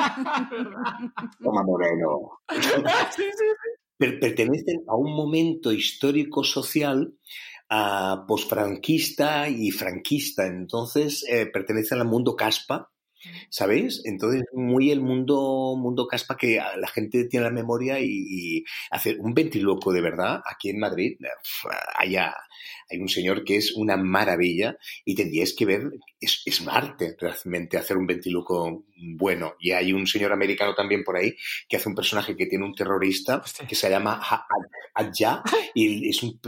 Toma, 1.42 1.62
Moreno. 1.62 2.40
sí, 2.50 2.60
sí, 3.12 3.30
sí. 3.36 3.80
Pertenecen 4.00 4.82
a 4.88 4.96
un 4.96 5.14
momento 5.14 5.70
histórico 5.70 6.42
social 6.42 7.12
uh, 7.70 8.26
posfranquista 8.26 9.48
y 9.48 9.70
franquista. 9.70 10.46
Entonces, 10.46 11.24
eh, 11.28 11.46
pertenece 11.46 11.94
al 11.94 12.04
mundo 12.04 12.36
caspa, 12.36 12.90
¿sabéis? 13.50 14.02
Entonces, 14.04 14.42
muy 14.52 14.90
el 14.90 15.00
mundo, 15.00 15.76
mundo 15.76 16.06
caspa 16.06 16.36
que 16.36 16.56
la 16.56 16.88
gente 16.88 17.24
tiene 17.24 17.46
la 17.46 17.52
memoria 17.52 18.00
y, 18.00 18.08
y 18.08 18.64
hacer 18.90 19.18
un 19.20 19.34
ventiloco 19.34 19.92
de 19.92 20.00
verdad 20.00 20.40
aquí 20.50 20.70
en 20.70 20.80
Madrid, 20.80 21.16
allá 21.98 22.34
hay 22.88 22.98
un 22.98 23.08
señor 23.08 23.44
que 23.44 23.56
es 23.56 23.72
una 23.72 23.96
maravilla 23.96 24.76
y 25.04 25.14
tendríais 25.14 25.54
que 25.54 25.66
ver, 25.66 25.90
es, 26.20 26.42
es 26.44 26.66
arte 26.66 27.16
realmente 27.18 27.76
hacer 27.76 27.96
un 27.96 28.06
ventiluco 28.06 28.84
bueno. 28.96 29.54
Y 29.58 29.72
hay 29.72 29.92
un 29.92 30.06
señor 30.06 30.32
americano 30.32 30.74
también 30.74 31.04
por 31.04 31.16
ahí 31.16 31.34
que 31.68 31.76
hace 31.76 31.88
un 31.88 31.94
personaje 31.94 32.36
que 32.36 32.46
tiene 32.46 32.64
un 32.64 32.74
terrorista 32.74 33.42
que 33.68 33.74
se 33.74 33.90
llama 33.90 34.20
Adja 34.94 35.42
y 35.74 36.08
es 36.08 36.22
un, 36.22 36.40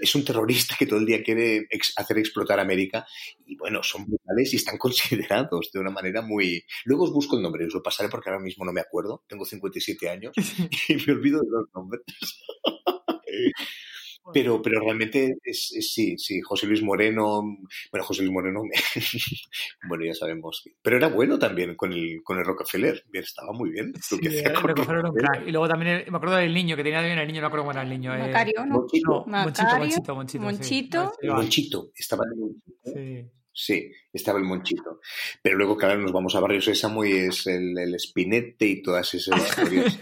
es 0.00 0.14
un 0.14 0.24
terrorista 0.24 0.76
que 0.78 0.86
todo 0.86 0.98
el 0.98 1.06
día 1.06 1.22
quiere 1.22 1.66
hacer 1.96 2.18
explotar 2.18 2.60
América 2.60 3.06
y 3.46 3.56
bueno, 3.56 3.82
son 3.82 4.06
brutales 4.06 4.52
y 4.52 4.56
están 4.56 4.78
considerados 4.78 5.70
de 5.72 5.80
una 5.80 5.90
manera 5.90 6.22
muy... 6.22 6.64
Luego 6.84 7.04
os 7.04 7.12
busco 7.12 7.36
el 7.36 7.42
nombre, 7.42 7.66
os 7.66 7.74
lo 7.74 7.82
pasaré 7.82 8.08
porque 8.08 8.30
ahora 8.30 8.42
mismo 8.42 8.64
no 8.64 8.72
me 8.72 8.80
acuerdo, 8.80 9.24
tengo 9.26 9.44
57 9.44 10.08
años 10.08 10.32
y 10.88 10.96
me 10.96 11.12
olvido 11.12 11.40
de 11.40 11.50
los 11.50 11.68
nombres. 11.74 12.02
Pero, 14.32 14.62
pero 14.62 14.80
realmente 14.80 15.36
es, 15.42 15.68
sí, 15.68 16.16
sí, 16.16 16.40
José 16.40 16.66
Luis 16.66 16.82
Moreno, 16.82 17.42
bueno, 17.90 18.04
José 18.04 18.22
Luis 18.22 18.32
Moreno, 18.32 18.62
bueno, 19.88 20.04
ya 20.04 20.14
sabemos. 20.14 20.64
Pero 20.82 20.96
era 20.96 21.08
bueno 21.08 21.38
también 21.38 21.74
con 21.76 21.92
el, 21.92 22.22
con 22.22 22.38
el 22.38 22.44
Rockefeller, 22.44 23.04
estaba 23.12 23.52
muy 23.52 23.70
bien. 23.70 23.92
Sí, 24.00 24.18
el 24.22 24.54
Rockefeller 24.56 25.00
era 25.00 25.10
un 25.10 25.16
crack. 25.16 25.46
Y 25.46 25.50
luego 25.50 25.68
también 25.68 26.04
me 26.08 26.16
acuerdo 26.16 26.36
del 26.36 26.54
niño, 26.54 26.76
que 26.76 26.84
tenía 26.84 27.02
bien 27.02 27.18
el 27.18 27.26
niño, 27.26 27.40
no 27.40 27.44
me 27.44 27.48
acuerdo 27.48 27.64
cómo 27.64 27.72
era 27.72 27.82
el 27.82 27.90
niño. 27.90 28.14
Eh, 28.14 28.18
Macario, 28.18 28.64
¿no? 28.66 28.74
Monchito. 28.74 29.24
Monchito, 29.26 29.78
Monchito, 29.78 30.14
Monchito. 30.14 30.44
Monchito. 30.44 31.12
Sí. 31.20 31.28
Monchito, 31.28 31.90
estaba 31.94 32.24
en 32.24 32.32
el 32.32 32.38
Monchito. 32.38 32.72
Sí. 32.84 33.43
Sí, 33.56 33.92
estaba 34.12 34.40
el 34.40 34.44
Monchito. 34.44 34.98
Pero 35.40 35.56
luego, 35.56 35.76
claro, 35.76 35.96
nos 36.00 36.10
vamos 36.10 36.34
a 36.34 36.40
Barrio 36.40 36.60
Sésamo 36.60 37.04
y 37.04 37.12
es 37.12 37.46
el, 37.46 37.78
el 37.78 37.94
Espinete 37.94 38.66
y 38.66 38.82
todas 38.82 39.14
esas 39.14 39.38
historias. 39.48 39.96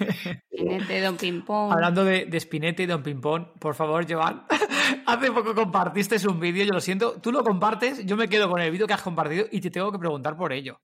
Espinete, 0.50 1.00
Don 1.02 1.18
Pimpón. 1.18 1.70
Hablando 1.70 2.02
de, 2.02 2.24
de 2.24 2.36
Espinete 2.38 2.84
y 2.84 2.86
Don 2.86 3.02
Pimpón, 3.02 3.52
por 3.58 3.74
favor, 3.74 4.10
Joan, 4.10 4.46
hace 5.06 5.30
poco 5.32 5.54
compartiste 5.54 6.16
un 6.26 6.40
vídeo, 6.40 6.64
yo 6.64 6.72
lo 6.72 6.80
siento, 6.80 7.20
tú 7.20 7.30
lo 7.30 7.44
compartes, 7.44 8.06
yo 8.06 8.16
me 8.16 8.26
quedo 8.26 8.48
con 8.48 8.58
el 8.60 8.70
vídeo 8.70 8.86
que 8.86 8.94
has 8.94 9.02
compartido 9.02 9.46
y 9.50 9.60
te 9.60 9.70
tengo 9.70 9.92
que 9.92 9.98
preguntar 9.98 10.34
por 10.34 10.54
ello. 10.54 10.80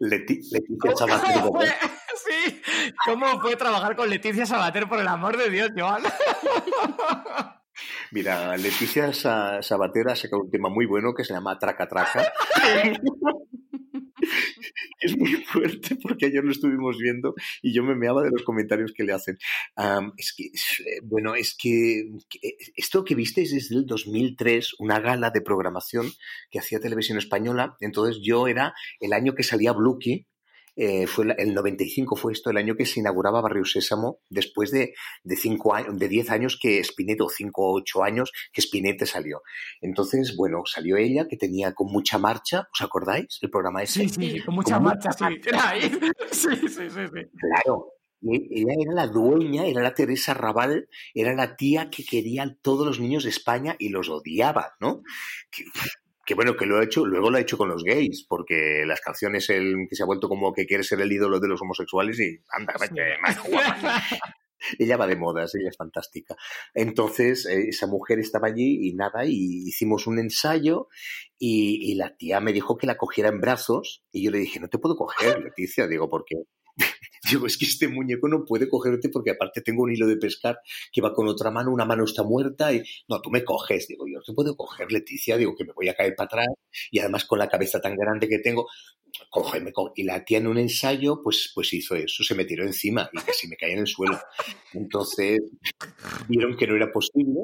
Leticia 0.00 0.60
Sabater. 0.96 1.42
¿Cómo 1.42 1.60
fue? 1.60 1.68
Sí, 2.16 2.62
¿cómo 3.04 3.40
fue 3.40 3.56
trabajar 3.56 3.94
con 3.94 4.08
Leticia 4.08 4.46
Sabater, 4.46 4.88
por 4.88 4.98
el 4.98 5.06
amor 5.06 5.36
de 5.36 5.50
Dios, 5.50 5.70
Joan? 5.76 6.02
Mira, 8.12 8.56
Leticia 8.56 9.12
Sabatera 9.12 10.12
ha 10.12 10.16
sacado 10.16 10.42
un 10.42 10.50
tema 10.50 10.68
muy 10.68 10.86
bueno 10.86 11.14
que 11.14 11.24
se 11.24 11.34
llama 11.34 11.58
Traca 11.58 11.88
Traca. 11.88 12.32
es 15.00 15.16
muy 15.16 15.34
fuerte 15.44 15.96
porque 15.96 16.26
ayer 16.26 16.42
lo 16.42 16.50
estuvimos 16.50 16.98
viendo 16.98 17.34
y 17.62 17.72
yo 17.72 17.82
me 17.82 17.94
meaba 17.94 18.22
de 18.22 18.30
los 18.30 18.42
comentarios 18.42 18.92
que 18.92 19.04
le 19.04 19.12
hacen. 19.12 19.38
es 20.16 20.34
que, 20.36 20.44
eh, 20.44 21.00
bueno, 21.04 21.34
es 21.34 21.56
que, 21.56 22.00
eh, 22.42 22.56
esto 22.76 23.04
que 23.04 23.14
viste 23.14 23.42
es 23.42 23.52
desde 23.52 23.76
el 23.76 23.86
2003, 23.86 24.74
una 24.78 25.00
gala 25.00 25.30
de 25.30 25.40
programación 25.40 26.10
que 26.50 26.58
hacía 26.58 26.80
Televisión 26.80 27.18
Española. 27.18 27.76
Entonces 27.80 28.20
yo 28.22 28.46
era 28.46 28.74
el 29.00 29.12
año 29.12 29.34
que 29.34 29.42
salía 29.42 29.72
Bluky, 29.72 30.26
eh, 30.76 31.06
fue 31.06 31.34
el 31.38 31.54
95 31.54 32.16
fue 32.16 32.32
esto, 32.32 32.50
el 32.50 32.58
año 32.58 32.76
que 32.76 32.84
se 32.84 33.00
inauguraba 33.00 33.40
Barrio 33.40 33.64
Sésamo, 33.64 34.20
después 34.28 34.70
de, 34.70 34.92
de, 35.24 35.36
cinco 35.36 35.74
años, 35.74 35.98
de 35.98 36.06
10 36.06 36.30
años 36.30 36.58
que 36.60 36.80
Spinetta, 36.80 37.24
o 37.24 37.30
5 37.30 37.62
o 37.62 37.76
8 37.78 38.04
años 38.04 38.32
que 38.52 38.60
Spinetta 38.60 39.06
salió. 39.06 39.42
Entonces, 39.80 40.36
bueno, 40.36 40.62
salió 40.66 40.98
ella, 40.98 41.26
que 41.28 41.38
tenía 41.38 41.72
con 41.72 41.90
mucha 41.90 42.18
marcha, 42.18 42.68
¿os 42.70 42.82
acordáis? 42.82 43.38
El 43.40 43.50
programa 43.50 43.82
ese. 43.82 44.06
Sí, 44.06 44.08
sí, 44.10 44.40
con 44.44 44.54
mucha 44.54 44.78
marcha, 44.78 45.10
sí. 45.12 45.24
sí, 46.30 46.56
sí, 46.68 46.68
sí, 46.68 46.88
sí. 46.90 47.22
Claro, 47.40 47.92
ella 48.22 48.74
era 48.78 48.92
la 48.92 49.06
dueña, 49.06 49.66
era 49.66 49.82
la 49.82 49.94
Teresa 49.94 50.34
Raval, 50.34 50.88
era 51.14 51.34
la 51.34 51.56
tía 51.56 51.88
que 51.90 52.04
quería 52.04 52.42
a 52.42 52.54
todos 52.54 52.86
los 52.86 53.00
niños 53.00 53.24
de 53.24 53.30
España 53.30 53.76
y 53.78 53.88
los 53.88 54.10
odiaba, 54.10 54.74
¿no? 54.80 55.02
que 55.50 55.64
bueno, 56.34 56.56
que 56.56 56.66
lo 56.66 56.78
ha 56.78 56.84
hecho, 56.84 57.04
luego 57.06 57.30
lo 57.30 57.38
ha 57.38 57.40
hecho 57.40 57.56
con 57.56 57.68
los 57.68 57.84
gays, 57.84 58.24
porque 58.28 58.84
las 58.86 59.00
canciones 59.00 59.48
el 59.50 59.86
que 59.88 59.96
se 59.96 60.02
ha 60.02 60.06
vuelto 60.06 60.28
como 60.28 60.52
que 60.52 60.66
quiere 60.66 60.82
ser 60.82 61.00
el 61.00 61.12
ídolo 61.12 61.40
de 61.40 61.48
los 61.48 61.60
homosexuales 61.62 62.18
y 62.20 62.38
anda, 62.50 62.74
más 63.22 63.42
guapa. 63.48 64.02
ella 64.78 64.96
va 64.96 65.06
de 65.06 65.16
modas, 65.16 65.54
ella 65.54 65.68
es 65.68 65.76
fantástica. 65.76 66.36
Entonces, 66.74 67.46
eh, 67.46 67.68
esa 67.68 67.86
mujer 67.86 68.18
estaba 68.18 68.48
allí 68.48 68.88
y 68.88 68.94
nada, 68.94 69.24
y 69.24 69.68
hicimos 69.68 70.06
un 70.06 70.18
ensayo 70.18 70.88
y, 71.38 71.92
y, 71.92 71.94
la 71.94 72.16
tía 72.16 72.40
me 72.40 72.52
dijo 72.52 72.76
que 72.76 72.86
la 72.86 72.96
cogiera 72.96 73.28
en 73.28 73.40
brazos 73.40 74.02
y 74.10 74.24
yo 74.24 74.30
le 74.30 74.38
dije, 74.38 74.60
no 74.60 74.68
te 74.68 74.78
puedo 74.78 74.96
coger, 74.96 75.40
Leticia, 75.44 75.86
digo, 75.86 76.08
porque 76.08 76.36
Digo, 77.30 77.46
es 77.46 77.56
que 77.56 77.64
este 77.64 77.88
muñeco 77.88 78.28
no 78.28 78.44
puede 78.44 78.68
cogerte 78.68 79.08
porque 79.08 79.30
aparte 79.32 79.60
tengo 79.60 79.82
un 79.82 79.92
hilo 79.92 80.06
de 80.06 80.16
pescar 80.16 80.58
que 80.92 81.00
va 81.00 81.12
con 81.12 81.26
otra 81.28 81.50
mano, 81.50 81.72
una 81.72 81.84
mano 81.84 82.04
está 82.04 82.22
muerta 82.22 82.72
y 82.72 82.82
no, 83.08 83.20
tú 83.20 83.30
me 83.30 83.44
coges. 83.44 83.88
Digo, 83.88 84.06
yo 84.06 84.20
te 84.22 84.32
puedo 84.32 84.56
coger, 84.56 84.92
Leticia, 84.92 85.36
digo 85.36 85.54
que 85.56 85.64
me 85.64 85.72
voy 85.72 85.88
a 85.88 85.94
caer 85.94 86.14
para 86.14 86.26
atrás 86.26 86.46
y 86.90 86.98
además 87.00 87.24
con 87.24 87.38
la 87.38 87.48
cabeza 87.48 87.80
tan 87.80 87.96
grande 87.96 88.28
que 88.28 88.38
tengo, 88.38 88.68
cógeme. 89.30 89.72
Y 89.96 90.04
la 90.04 90.24
tía 90.24 90.38
en 90.38 90.46
un 90.46 90.58
ensayo, 90.58 91.20
pues, 91.22 91.50
pues 91.54 91.72
hizo 91.72 91.94
eso, 91.94 92.22
se 92.22 92.34
me 92.34 92.44
tiró 92.44 92.64
encima 92.64 93.08
y 93.12 93.18
casi 93.18 93.48
me 93.48 93.56
caí 93.56 93.72
en 93.72 93.80
el 93.80 93.86
suelo. 93.86 94.18
Entonces 94.72 95.40
vieron 96.28 96.56
que 96.56 96.66
no 96.66 96.76
era 96.76 96.92
posible 96.92 97.40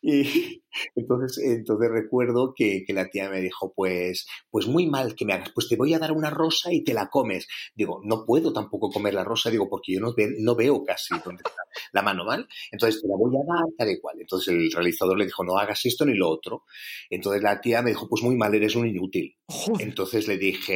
y 0.00 0.62
entonces, 0.94 1.44
entonces 1.44 1.90
recuerdo 1.90 2.52
que, 2.56 2.84
que, 2.86 2.92
la 2.92 3.08
tía 3.08 3.30
me 3.30 3.40
dijo, 3.40 3.72
pues, 3.74 4.26
pues 4.50 4.66
muy 4.66 4.86
mal 4.86 5.14
que 5.14 5.24
me 5.24 5.32
hagas, 5.34 5.52
pues 5.54 5.68
te 5.68 5.76
voy 5.76 5.94
a 5.94 5.98
dar 5.98 6.12
una 6.12 6.30
rosa 6.30 6.72
y 6.72 6.84
te 6.84 6.94
la 6.94 7.08
comes. 7.08 7.46
Digo, 7.74 8.00
no 8.04 8.24
puedo 8.24 8.52
tampoco 8.52 8.90
comer 8.90 9.14
la 9.14 9.24
rosa, 9.24 9.50
digo, 9.50 9.68
porque 9.68 9.94
yo 9.94 10.00
no, 10.00 10.14
ve, 10.14 10.34
no 10.38 10.54
veo 10.54 10.84
casi 10.84 11.14
dónde 11.24 11.42
está 11.44 11.62
la 11.92 12.02
mano 12.02 12.24
mal. 12.24 12.46
Entonces 12.70 13.00
te 13.02 13.08
la 13.08 13.16
voy 13.16 13.34
a 13.36 13.46
dar 13.46 13.64
tal 13.76 13.90
y 13.90 14.00
cual. 14.00 14.16
Entonces 14.20 14.54
el 14.54 14.70
realizador 14.72 15.18
le 15.18 15.26
dijo, 15.26 15.44
no 15.44 15.58
hagas 15.58 15.84
esto 15.84 16.04
ni 16.04 16.14
lo 16.14 16.28
otro. 16.28 16.64
Entonces 17.10 17.42
la 17.42 17.60
tía 17.60 17.82
me 17.82 17.90
dijo, 17.90 18.08
pues 18.08 18.22
muy 18.22 18.36
mal, 18.36 18.54
eres 18.54 18.76
un 18.76 18.86
inútil. 18.86 19.36
Entonces 19.78 20.28
le 20.28 20.38
dije, 20.38 20.74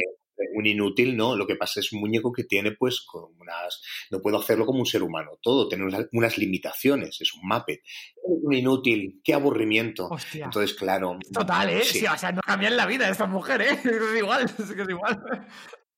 un 0.55 0.65
inútil, 0.65 1.15
¿no? 1.15 1.35
Lo 1.35 1.47
que 1.47 1.55
pasa 1.55 1.79
es 1.79 1.91
un 1.93 2.01
muñeco 2.01 2.31
que 2.31 2.43
tiene, 2.43 2.71
pues, 2.71 3.01
con 3.01 3.25
unas. 3.39 3.81
No 4.11 4.21
puedo 4.21 4.39
hacerlo 4.39 4.65
como 4.65 4.79
un 4.79 4.85
ser 4.85 5.03
humano. 5.03 5.31
Todo 5.41 5.67
tiene 5.67 5.85
unas, 6.11 6.37
limitaciones. 6.37 7.19
Es 7.21 7.33
un 7.33 7.47
mape. 7.47 7.83
Un 8.23 8.53
inútil. 8.53 9.21
Qué 9.23 9.33
aburrimiento. 9.33 10.09
Entonces, 10.33 10.75
claro. 10.75 11.17
Total, 11.31 11.69
¿eh? 11.69 11.83
Sí. 11.83 12.05
o 12.05 12.17
sea, 12.17 12.31
no 12.31 12.41
cambian 12.41 12.77
la 12.77 12.85
vida 12.85 13.05
de 13.05 13.11
esta 13.11 13.25
mujer, 13.25 13.61
¿eh? 13.61 13.79
Es 13.83 14.17
igual, 14.17 14.45
es 14.45 14.89
igual. 14.89 15.21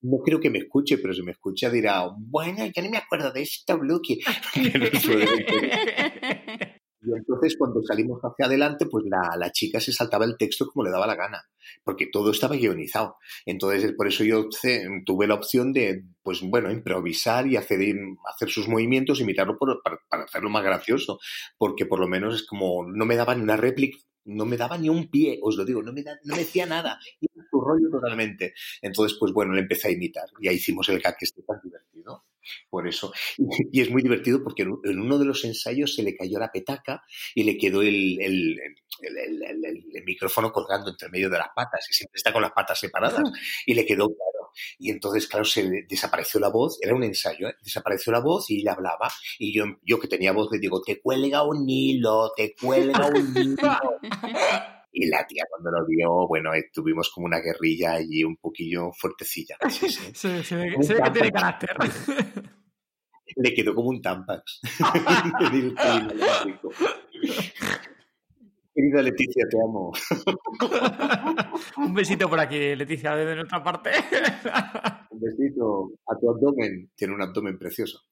no 0.02 0.18
creo 0.24 0.40
que 0.40 0.50
me 0.50 0.60
escuche, 0.60 0.98
pero 0.98 1.14
si 1.14 1.24
me 1.24 1.32
escucha 1.32 1.70
dirá, 1.70 2.08
bueno, 2.18 2.66
ya 2.74 2.82
ni 2.82 2.90
me 2.90 2.98
acuerdo 2.98 3.32
de 3.32 3.42
esto, 3.42 3.78
Lucky. 3.78 4.20
Y 7.06 7.16
entonces 7.16 7.56
cuando 7.58 7.82
salimos 7.84 8.20
hacia 8.22 8.46
adelante, 8.46 8.86
pues 8.86 9.06
la, 9.08 9.36
la, 9.38 9.52
chica 9.52 9.80
se 9.80 9.92
saltaba 9.92 10.26
el 10.26 10.38
texto 10.38 10.68
como 10.68 10.84
le 10.84 10.92
daba 10.92 11.08
la 11.08 11.16
gana, 11.16 11.44
porque 11.84 12.08
todo 12.08 12.32
estaba 12.32 12.56
guionizado. 12.56 13.18
Entonces 13.46 13.94
por 13.94 14.08
eso 14.08 14.24
yo 14.24 14.48
tuve 15.06 15.28
la 15.28 15.36
opción 15.36 15.74
de, 15.74 16.04
pues 16.24 16.42
bueno, 16.42 16.72
improvisar 16.72 17.48
y 17.48 17.58
hacer, 17.58 17.80
hacer 18.34 18.50
sus 18.50 18.68
movimientos, 18.68 19.22
imitarlo 19.22 19.58
por, 19.58 19.82
para, 19.84 20.00
para, 20.10 20.24
hacerlo 20.24 20.50
más 20.50 20.64
gracioso, 20.64 21.20
porque 21.58 21.86
por 21.86 22.00
lo 22.00 22.08
menos 22.08 22.36
es 22.36 22.48
como, 22.48 22.86
no 22.86 23.06
me 23.06 23.16
daba 23.16 23.36
ni 23.36 23.42
una 23.42 23.58
réplica, 23.58 23.98
no 24.26 24.46
me 24.46 24.58
daba 24.58 24.78
ni 24.78 24.90
un 24.90 25.10
pie, 25.10 25.40
os 25.42 25.56
lo 25.56 25.66
digo, 25.66 25.82
no 25.84 25.94
me, 25.94 26.04
da, 26.04 26.18
no 26.24 26.34
me 26.36 26.40
decía 26.40 26.66
nada, 26.66 27.00
iba 27.20 27.46
su 27.50 27.62
rollo 27.62 27.90
totalmente. 27.92 28.54
Entonces, 28.82 29.18
pues 29.20 29.32
bueno, 29.32 29.54
le 29.54 29.62
empecé 29.62 29.90
a 29.90 29.92
imitar 29.92 30.26
y 30.40 30.48
ahí 30.48 30.56
hicimos 30.56 30.90
el 30.90 31.00
gag 31.00 31.16
que 31.18 31.26
este 31.26 31.44
tan 31.44 31.60
divertido. 31.64 32.26
Por 32.70 32.88
eso. 32.88 33.12
Y, 33.72 33.82
es 33.82 33.90
muy 33.90 34.02
divertido 34.02 34.44
porque 34.44 34.64
en 34.64 35.00
uno 35.00 35.18
de 35.18 35.26
los 35.26 35.44
ensayos 35.44 35.96
se 35.96 36.04
le 36.04 36.16
cayó 36.16 36.40
la 36.40 36.52
petaca 36.52 37.04
y 37.34 37.44
le 37.44 37.58
quedó 37.58 37.82
el, 37.82 38.18
el, 38.22 38.60
el, 39.02 39.86
el 39.94 40.04
micrófono 40.06 40.52
colgando 40.52 40.90
entre 40.90 41.10
medio 41.10 41.30
de 41.30 41.38
las 41.38 41.50
patas 41.56 41.86
y 41.90 41.94
siempre 41.94 42.18
está 42.18 42.32
con 42.32 42.42
las 42.42 42.52
patas 42.52 42.80
separadas. 42.80 43.22
Y 43.66 43.74
le 43.74 43.86
quedó 43.86 44.08
claro. 44.08 44.52
Y 44.80 44.92
entonces, 44.92 45.28
claro, 45.28 45.46
se 45.46 45.86
desapareció 45.88 46.40
la 46.40 46.50
voz, 46.50 46.78
era 46.82 46.96
un 46.96 47.04
ensayo, 47.04 47.50
¿eh? 47.50 47.56
desapareció 47.62 48.12
la 48.12 48.20
voz 48.20 48.50
y 48.50 48.62
le 48.62 48.70
hablaba. 48.70 49.12
Y 49.40 49.54
yo, 49.54 49.66
yo 49.84 50.00
que 50.00 50.08
tenía 50.08 50.32
voz 50.32 50.50
le 50.52 50.60
digo, 50.60 50.82
te 50.82 51.02
cuelga 51.02 51.44
un 51.44 51.70
hilo, 51.70 52.32
te 52.36 52.56
cuelga 52.56 53.08
un 53.08 53.38
hilo. 53.38 53.80
Y 54.98 55.08
la 55.10 55.28
tía 55.28 55.44
cuando 55.50 55.72
lo 55.72 55.86
vio, 55.86 56.26
bueno, 56.26 56.54
eh, 56.54 56.70
tuvimos 56.72 57.12
como 57.14 57.26
una 57.26 57.40
guerrilla 57.42 57.96
allí 57.96 58.24
un 58.24 58.38
poquillo 58.38 58.94
fuertecilla. 58.94 59.58
Sí, 59.70 59.90
sí. 59.90 60.14
se 60.14 60.56
ve 60.56 60.74
que 60.78 61.12
tiene 61.12 61.32
carácter. 61.32 61.76
Le 63.36 63.54
quedó 63.54 63.76
como 63.76 63.90
un 63.90 64.02
tampax. 64.02 64.62
Querida 68.74 69.02
Leticia, 69.02 69.44
te 69.50 69.58
amo. 69.62 69.92
un 71.78 71.94
besito 71.94 72.30
por 72.30 72.40
aquí, 72.40 72.76
Leticia, 72.76 73.16
desde 73.16 73.36
nuestra 73.36 73.62
parte. 73.64 73.92
un 75.10 75.20
besito 75.20 75.92
a 76.08 76.18
tu 76.18 76.30
abdomen. 76.30 76.92
Tiene 76.96 77.16
un 77.16 77.22
abdomen 77.22 77.58
precioso. 77.58 78.06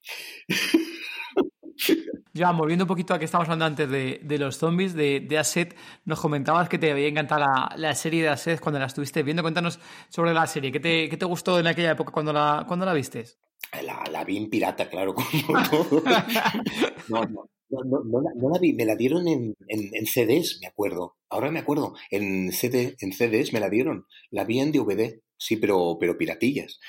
Ya, 2.35 2.51
volviendo 2.51 2.85
un 2.85 2.87
poquito 2.87 3.13
a 3.13 3.19
que 3.19 3.25
estábamos 3.25 3.47
hablando 3.47 3.65
antes 3.65 3.87
de, 3.87 4.19
de 4.23 4.37
los 4.39 4.57
zombies, 4.57 4.95
de, 4.95 5.19
de, 5.19 5.37
Aset, 5.37 5.75
nos 6.03 6.19
comentabas 6.19 6.67
que 6.67 6.79
te 6.79 6.91
había 6.91 7.07
encantado 7.07 7.41
la, 7.41 7.71
la, 7.77 7.93
serie 7.93 8.23
de 8.23 8.29
Aset 8.29 8.59
cuando 8.59 8.79
la 8.79 8.87
estuviste 8.87 9.21
viendo. 9.21 9.43
Cuéntanos 9.43 9.79
sobre 10.09 10.33
la 10.33 10.47
serie. 10.47 10.71
¿Qué 10.71 10.79
te, 10.79 11.09
qué 11.09 11.17
te 11.17 11.25
gustó 11.25 11.59
en 11.59 11.67
aquella 11.67 11.91
época 11.91 12.11
cuando 12.11 12.33
la, 12.33 12.65
cuando 12.67 12.87
la 12.87 12.93
vistes? 12.93 13.37
La, 13.83 14.03
la 14.11 14.23
vi 14.23 14.37
en 14.37 14.49
pirata, 14.49 14.89
claro. 14.89 15.13
No, 17.09 17.23
no, 17.25 18.03
no, 18.03 18.21
la, 18.21 18.29
no, 18.35 18.49
la, 18.49 18.59
vi, 18.59 18.73
me 18.73 18.85
la 18.85 18.95
dieron 18.95 19.27
en, 19.27 19.55
en, 19.67 19.89
en, 19.93 20.05
CDs, 20.05 20.59
me 20.61 20.67
acuerdo. 20.67 21.15
Ahora 21.33 21.51
me 21.51 21.59
acuerdo, 21.59 21.95
en, 22.09 22.51
CD, 22.51 22.95
en 22.99 23.11
CDs 23.11 23.53
me 23.53 23.59
la 23.59 23.69
dieron. 23.69 24.05
La 24.29 24.43
vi 24.43 24.59
en 24.59 24.71
DVD 24.71 25.21
sí, 25.43 25.57
pero, 25.57 25.97
pero 25.99 26.17
piratillas. 26.17 26.79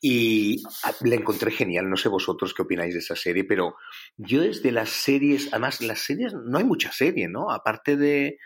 Y 0.00 0.62
la 1.02 1.16
encontré 1.16 1.50
genial, 1.50 1.90
no 1.90 1.96
sé 1.96 2.08
vosotros 2.08 2.54
qué 2.54 2.62
opináis 2.62 2.94
de 2.94 3.00
esa 3.00 3.16
serie, 3.16 3.44
pero 3.44 3.74
yo 4.16 4.42
es 4.42 4.62
de 4.62 4.72
las 4.72 4.90
series, 4.90 5.48
además 5.50 5.80
las 5.80 6.00
series, 6.00 6.32
no 6.32 6.58
hay 6.58 6.64
mucha 6.64 6.92
serie, 6.92 7.28
¿no? 7.28 7.50
Aparte 7.50 7.96
de, 7.96 8.38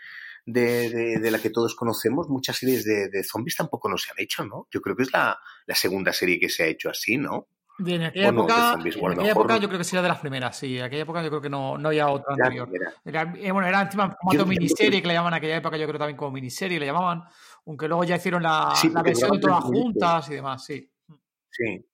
de, 0.45 0.89
de, 0.89 1.19
de 1.19 1.31
la 1.31 1.39
que 1.39 1.51
todos 1.51 1.75
conocemos, 1.75 2.29
muchas 2.29 2.57
series 2.57 2.83
de, 2.83 3.09
de, 3.09 3.23
zombies 3.23 3.57
tampoco 3.57 3.89
no 3.89 3.97
se 3.97 4.11
han 4.11 4.19
hecho, 4.19 4.45
¿no? 4.45 4.67
Yo 4.71 4.81
creo 4.81 4.95
que 4.95 5.03
es 5.03 5.13
la, 5.13 5.37
la 5.67 5.75
segunda 5.75 6.13
serie 6.13 6.39
que 6.39 6.49
se 6.49 6.63
ha 6.63 6.67
hecho 6.67 6.89
así, 6.89 7.17
¿no? 7.17 7.47
De 7.79 7.95
en 7.95 8.03
aquella, 8.03 8.31
no, 8.31 8.41
época, 8.41 8.73
en 8.73 9.11
aquella 9.11 9.31
época, 9.31 9.57
yo 9.57 9.67
creo 9.67 9.79
que 9.79 9.83
sería 9.85 10.01
de 10.01 10.09
las 10.09 10.19
primeras, 10.19 10.57
sí. 10.57 10.77
En 10.77 10.83
aquella 10.83 11.03
época 11.03 11.23
yo 11.23 11.29
creo 11.29 11.41
que 11.41 11.49
no, 11.49 11.77
no 11.77 11.87
había 11.87 12.09
otra 12.09 12.33
anterior. 12.33 12.69
Era, 13.05 13.33
eh, 13.37 13.51
bueno, 13.51 13.67
era 13.67 13.81
encima 13.81 14.15
formato 14.21 14.45
miniserie, 14.45 15.01
que 15.01 15.07
le 15.07 15.13
llamaban 15.13 15.33
en 15.33 15.37
aquella 15.37 15.57
época, 15.57 15.77
yo 15.77 15.87
creo 15.87 15.97
también 15.97 16.17
como 16.17 16.31
miniserie, 16.31 16.79
le 16.79 16.85
llamaban 16.85 17.23
aunque 17.65 17.87
luego 17.87 18.03
ya 18.03 18.15
hicieron 18.15 18.41
la, 18.41 18.73
sí, 18.75 18.89
la 18.89 19.03
versión 19.03 19.39
todas 19.39 19.63
juntas 19.63 20.29
y 20.29 20.33
demás, 20.33 20.65
sí. 20.65 20.91
Sí. 21.51 21.85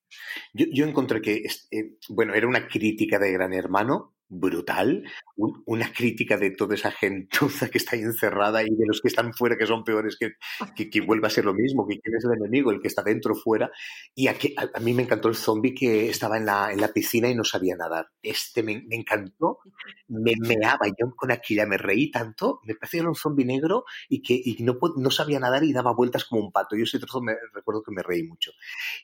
Yo, 0.53 0.65
yo 0.71 0.85
encontré 0.85 1.21
que, 1.21 1.43
eh, 1.71 1.97
bueno, 2.09 2.33
era 2.33 2.47
una 2.47 2.67
crítica 2.67 3.19
de 3.19 3.31
Gran 3.31 3.53
Hermano, 3.53 4.14
brutal, 4.27 5.03
un, 5.35 5.63
una 5.65 5.91
crítica 5.91 6.37
de 6.37 6.51
toda 6.51 6.75
esa 6.75 6.91
gentuza 6.91 7.69
que 7.69 7.77
está 7.77 7.95
ahí 7.95 8.01
encerrada 8.01 8.63
y 8.63 8.69
de 8.69 8.85
los 8.87 9.01
que 9.01 9.07
están 9.07 9.33
fuera, 9.33 9.57
que 9.57 9.65
son 9.65 9.83
peores, 9.83 10.17
que, 10.17 10.89
que, 10.89 11.01
vuelva 11.01 11.27
a 11.27 11.31
ser 11.31 11.45
lo 11.45 11.53
mismo, 11.53 11.87
que 11.87 11.99
quién 11.99 12.15
es 12.15 12.25
el 12.25 12.33
enemigo, 12.33 12.71
el 12.71 12.81
que 12.81 12.87
está 12.87 13.03
dentro, 13.03 13.35
fuera. 13.35 13.69
Y 14.13 14.27
a, 14.27 14.35
a, 14.73 14.79
mí 14.79 14.93
me 14.93 15.03
encantó 15.03 15.29
el 15.29 15.35
zombie 15.35 15.73
que 15.73 16.09
estaba 16.09 16.37
en 16.37 16.45
la, 16.45 16.71
en 16.71 16.81
la 16.81 16.89
piscina 16.89 17.29
y 17.29 17.35
no 17.35 17.43
sabía 17.43 17.75
nadar. 17.75 18.07
Este 18.21 18.63
me, 18.63 18.83
me 18.87 18.95
encantó, 18.95 19.59
me 20.07 20.33
meaba, 20.39 20.87
yo 20.87 21.15
con 21.15 21.31
aquella 21.31 21.65
me 21.65 21.77
reí 21.77 22.11
tanto, 22.11 22.61
me 22.65 22.75
parecía 22.75 23.03
un 23.03 23.15
zombie 23.15 23.45
negro 23.45 23.85
y 24.09 24.21
que 24.21 24.33
y 24.43 24.57
no, 24.63 24.77
no 24.97 25.11
sabía 25.11 25.39
nadar 25.39 25.63
y 25.63 25.73
daba 25.73 25.93
vueltas 25.93 26.25
como 26.25 26.41
un 26.41 26.51
pato. 26.51 26.75
Yo 26.75 26.83
ese 26.83 26.99
trozo 26.99 27.21
me 27.21 27.33
recuerdo 27.53 27.83
que 27.83 27.91
me 27.91 28.03
reí 28.03 28.23
mucho. 28.23 28.51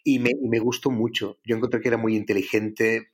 Y 0.03 0.19
me, 0.19 0.31
me 0.41 0.59
gustó 0.59 0.89
mucho. 0.89 1.37
Yo 1.45 1.55
encontré 1.55 1.81
que 1.81 1.89
era 1.89 1.97
muy 1.97 2.15
inteligente 2.15 3.09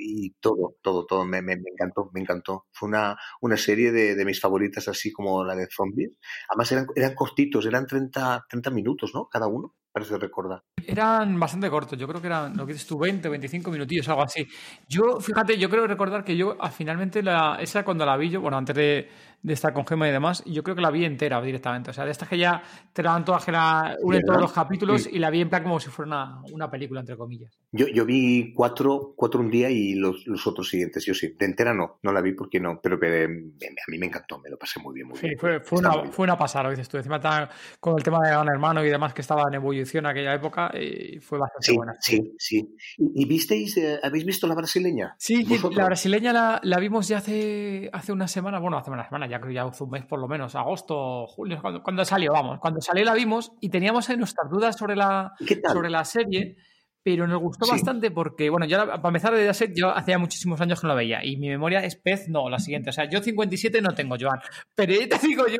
y 0.00 0.30
todo, 0.40 0.76
todo, 0.82 1.06
todo 1.06 1.21
me, 1.24 1.42
me, 1.42 1.56
me, 1.56 1.70
encantó, 1.72 2.10
me 2.12 2.20
encantó. 2.20 2.66
Fue 2.72 2.88
una, 2.88 3.16
una 3.40 3.56
serie 3.56 3.92
de, 3.92 4.14
de, 4.14 4.24
mis 4.24 4.40
favoritas, 4.40 4.88
así 4.88 5.12
como 5.12 5.44
la 5.44 5.54
de 5.54 5.68
zombies. 5.70 6.12
Además 6.48 6.72
eran, 6.72 6.86
eran 6.94 7.14
cortitos, 7.14 7.66
eran 7.66 7.86
30, 7.86 8.46
30 8.48 8.70
minutos, 8.70 9.12
¿no? 9.14 9.28
Cada 9.28 9.46
uno, 9.46 9.74
parece 9.92 10.18
recordar. 10.18 10.62
Eran 10.86 11.38
bastante 11.38 11.68
cortos, 11.70 11.98
yo 11.98 12.08
creo 12.08 12.20
que 12.20 12.26
eran, 12.26 12.56
lo 12.56 12.66
que 12.66 12.72
dices 12.72 12.88
tú, 12.88 12.98
20, 12.98 13.28
25 13.28 13.70
minutillos, 13.70 14.08
algo 14.08 14.22
así. 14.22 14.46
Yo, 14.88 15.20
fíjate, 15.20 15.58
yo 15.58 15.68
creo 15.68 15.86
recordar 15.86 16.24
que 16.24 16.36
yo 16.36 16.56
finalmente, 16.74 17.22
la, 17.22 17.58
esa 17.60 17.84
cuando 17.84 18.06
la 18.06 18.16
vi 18.16 18.30
yo, 18.30 18.40
bueno, 18.40 18.56
antes 18.56 18.74
de, 18.74 19.08
de 19.42 19.54
estar 19.54 19.72
con 19.72 19.86
Gema 19.86 20.08
y 20.08 20.12
demás, 20.12 20.44
yo 20.46 20.62
creo 20.62 20.76
que 20.76 20.82
la 20.82 20.90
vi 20.90 21.04
entera 21.04 21.42
directamente. 21.42 21.90
O 21.90 21.92
sea, 21.92 22.04
de 22.04 22.12
estas 22.12 22.28
que 22.28 22.38
ya 22.38 22.62
te 22.92 23.02
dan 23.02 23.24
todas, 23.24 23.44
que 23.44 23.52
la 23.52 23.96
unen 24.00 24.22
todos 24.22 24.40
los 24.40 24.52
capítulos 24.52 25.02
sí. 25.02 25.10
y 25.12 25.18
la 25.18 25.30
vi 25.30 25.40
en 25.40 25.50
plan 25.50 25.64
como 25.64 25.80
si 25.80 25.90
fuera 25.90 26.08
una, 26.08 26.42
una 26.52 26.70
película, 26.70 27.00
entre 27.00 27.16
comillas. 27.16 27.58
Yo, 27.72 27.88
yo 27.88 28.04
vi 28.04 28.54
cuatro, 28.54 29.14
cuatro 29.16 29.40
un 29.40 29.50
día 29.50 29.68
y 29.68 29.94
los, 29.94 30.26
los, 30.26 30.46
otros 30.46 30.68
siguientes, 30.68 31.04
yo 31.04 31.14
sí. 31.14 31.34
De 31.36 31.46
entera 31.46 31.74
no, 31.74 31.98
no 32.02 32.12
la 32.12 32.20
vi 32.20 32.32
porque 32.34 32.60
no, 32.60 32.80
pero, 32.80 32.98
pero 33.00 33.24
a 33.26 33.28
mí 33.28 33.98
me 33.98 34.06
encantó, 34.06 34.38
me 34.38 34.48
lo 34.48 34.56
pasé 34.56 34.78
muy 34.78 34.94
bien, 34.94 35.08
muy 35.08 35.18
sí, 35.18 35.26
bien. 35.26 35.38
Fue, 35.38 35.60
fue 35.60 35.78
una, 35.80 36.04
fue 36.10 36.24
una 36.24 36.38
pasada, 36.38 36.64
lo 36.64 36.70
dices 36.70 36.88
tú. 36.88 36.96
Encima 36.98 37.20
con 37.80 37.96
el 37.96 38.02
tema 38.04 38.20
de 38.22 38.30
Gran 38.30 38.48
Hermano 38.48 38.84
y 38.84 38.90
demás 38.90 39.12
que 39.12 39.22
estaba 39.22 39.42
en 39.48 39.54
en 39.92 40.06
aquella 40.06 40.34
época 40.34 40.70
y 40.78 41.18
fue 41.20 41.38
bastante 41.38 41.66
sí, 41.66 41.76
buena. 41.76 41.94
Sí, 42.00 42.34
sí. 42.38 42.76
¿Y, 42.98 43.22
y 43.22 43.24
visteis, 43.26 43.76
eh, 43.76 44.00
habéis 44.02 44.24
visto 44.24 44.46
la 44.46 44.54
brasileña? 44.54 45.14
Sí, 45.18 45.44
¿Vosotros? 45.44 45.76
la 45.76 45.84
brasileña 45.86 46.32
la, 46.32 46.60
la, 46.62 46.78
vimos 46.78 47.08
ya 47.08 47.18
hace, 47.18 47.90
hace 47.92 48.12
una 48.12 48.28
semana, 48.28 48.58
bueno, 48.58 48.78
hace 48.78 48.90
una 48.90 49.04
semana, 49.04 49.28
ya 49.28 49.40
creo 49.40 49.52
ya 49.52 49.64
hace 49.64 49.84
un 49.84 49.90
mes 49.90 50.04
por 50.04 50.20
lo 50.20 50.28
menos, 50.28 50.54
agosto, 50.54 51.26
julio, 51.26 51.58
cuando, 51.60 51.82
cuando, 51.82 52.04
salió, 52.04 52.32
vamos, 52.32 52.58
cuando 52.60 52.80
salió 52.80 53.04
la 53.04 53.14
vimos 53.14 53.52
y 53.60 53.68
teníamos 53.68 54.08
ahí 54.08 54.16
nuestras 54.16 54.50
dudas 54.50 54.76
sobre 54.76 54.96
la, 54.96 55.32
sobre 55.72 55.90
la 55.90 56.04
serie, 56.04 56.56
pero 57.02 57.26
nos 57.26 57.40
gustó 57.40 57.64
sí. 57.64 57.72
bastante 57.72 58.10
porque, 58.10 58.50
bueno, 58.50 58.66
yo 58.66 58.78
para 58.86 59.08
empezar 59.08 59.34
de 59.34 59.52
Set, 59.54 59.72
yo 59.74 59.90
hacía 59.90 60.18
muchísimos 60.18 60.60
años 60.60 60.80
que 60.80 60.86
no 60.86 60.92
la 60.92 60.96
veía 60.96 61.24
y 61.24 61.36
mi 61.36 61.48
memoria 61.48 61.80
es 61.80 61.96
pez, 61.96 62.28
no, 62.28 62.48
la 62.48 62.58
siguiente, 62.58 62.90
o 62.90 62.92
sea, 62.92 63.08
yo 63.08 63.22
57 63.22 63.80
no 63.82 63.94
tengo, 63.94 64.16
Joan, 64.20 64.40
pero 64.74 64.92
ya 64.92 65.08
te 65.08 65.26
digo 65.26 65.46
yo 65.46 65.58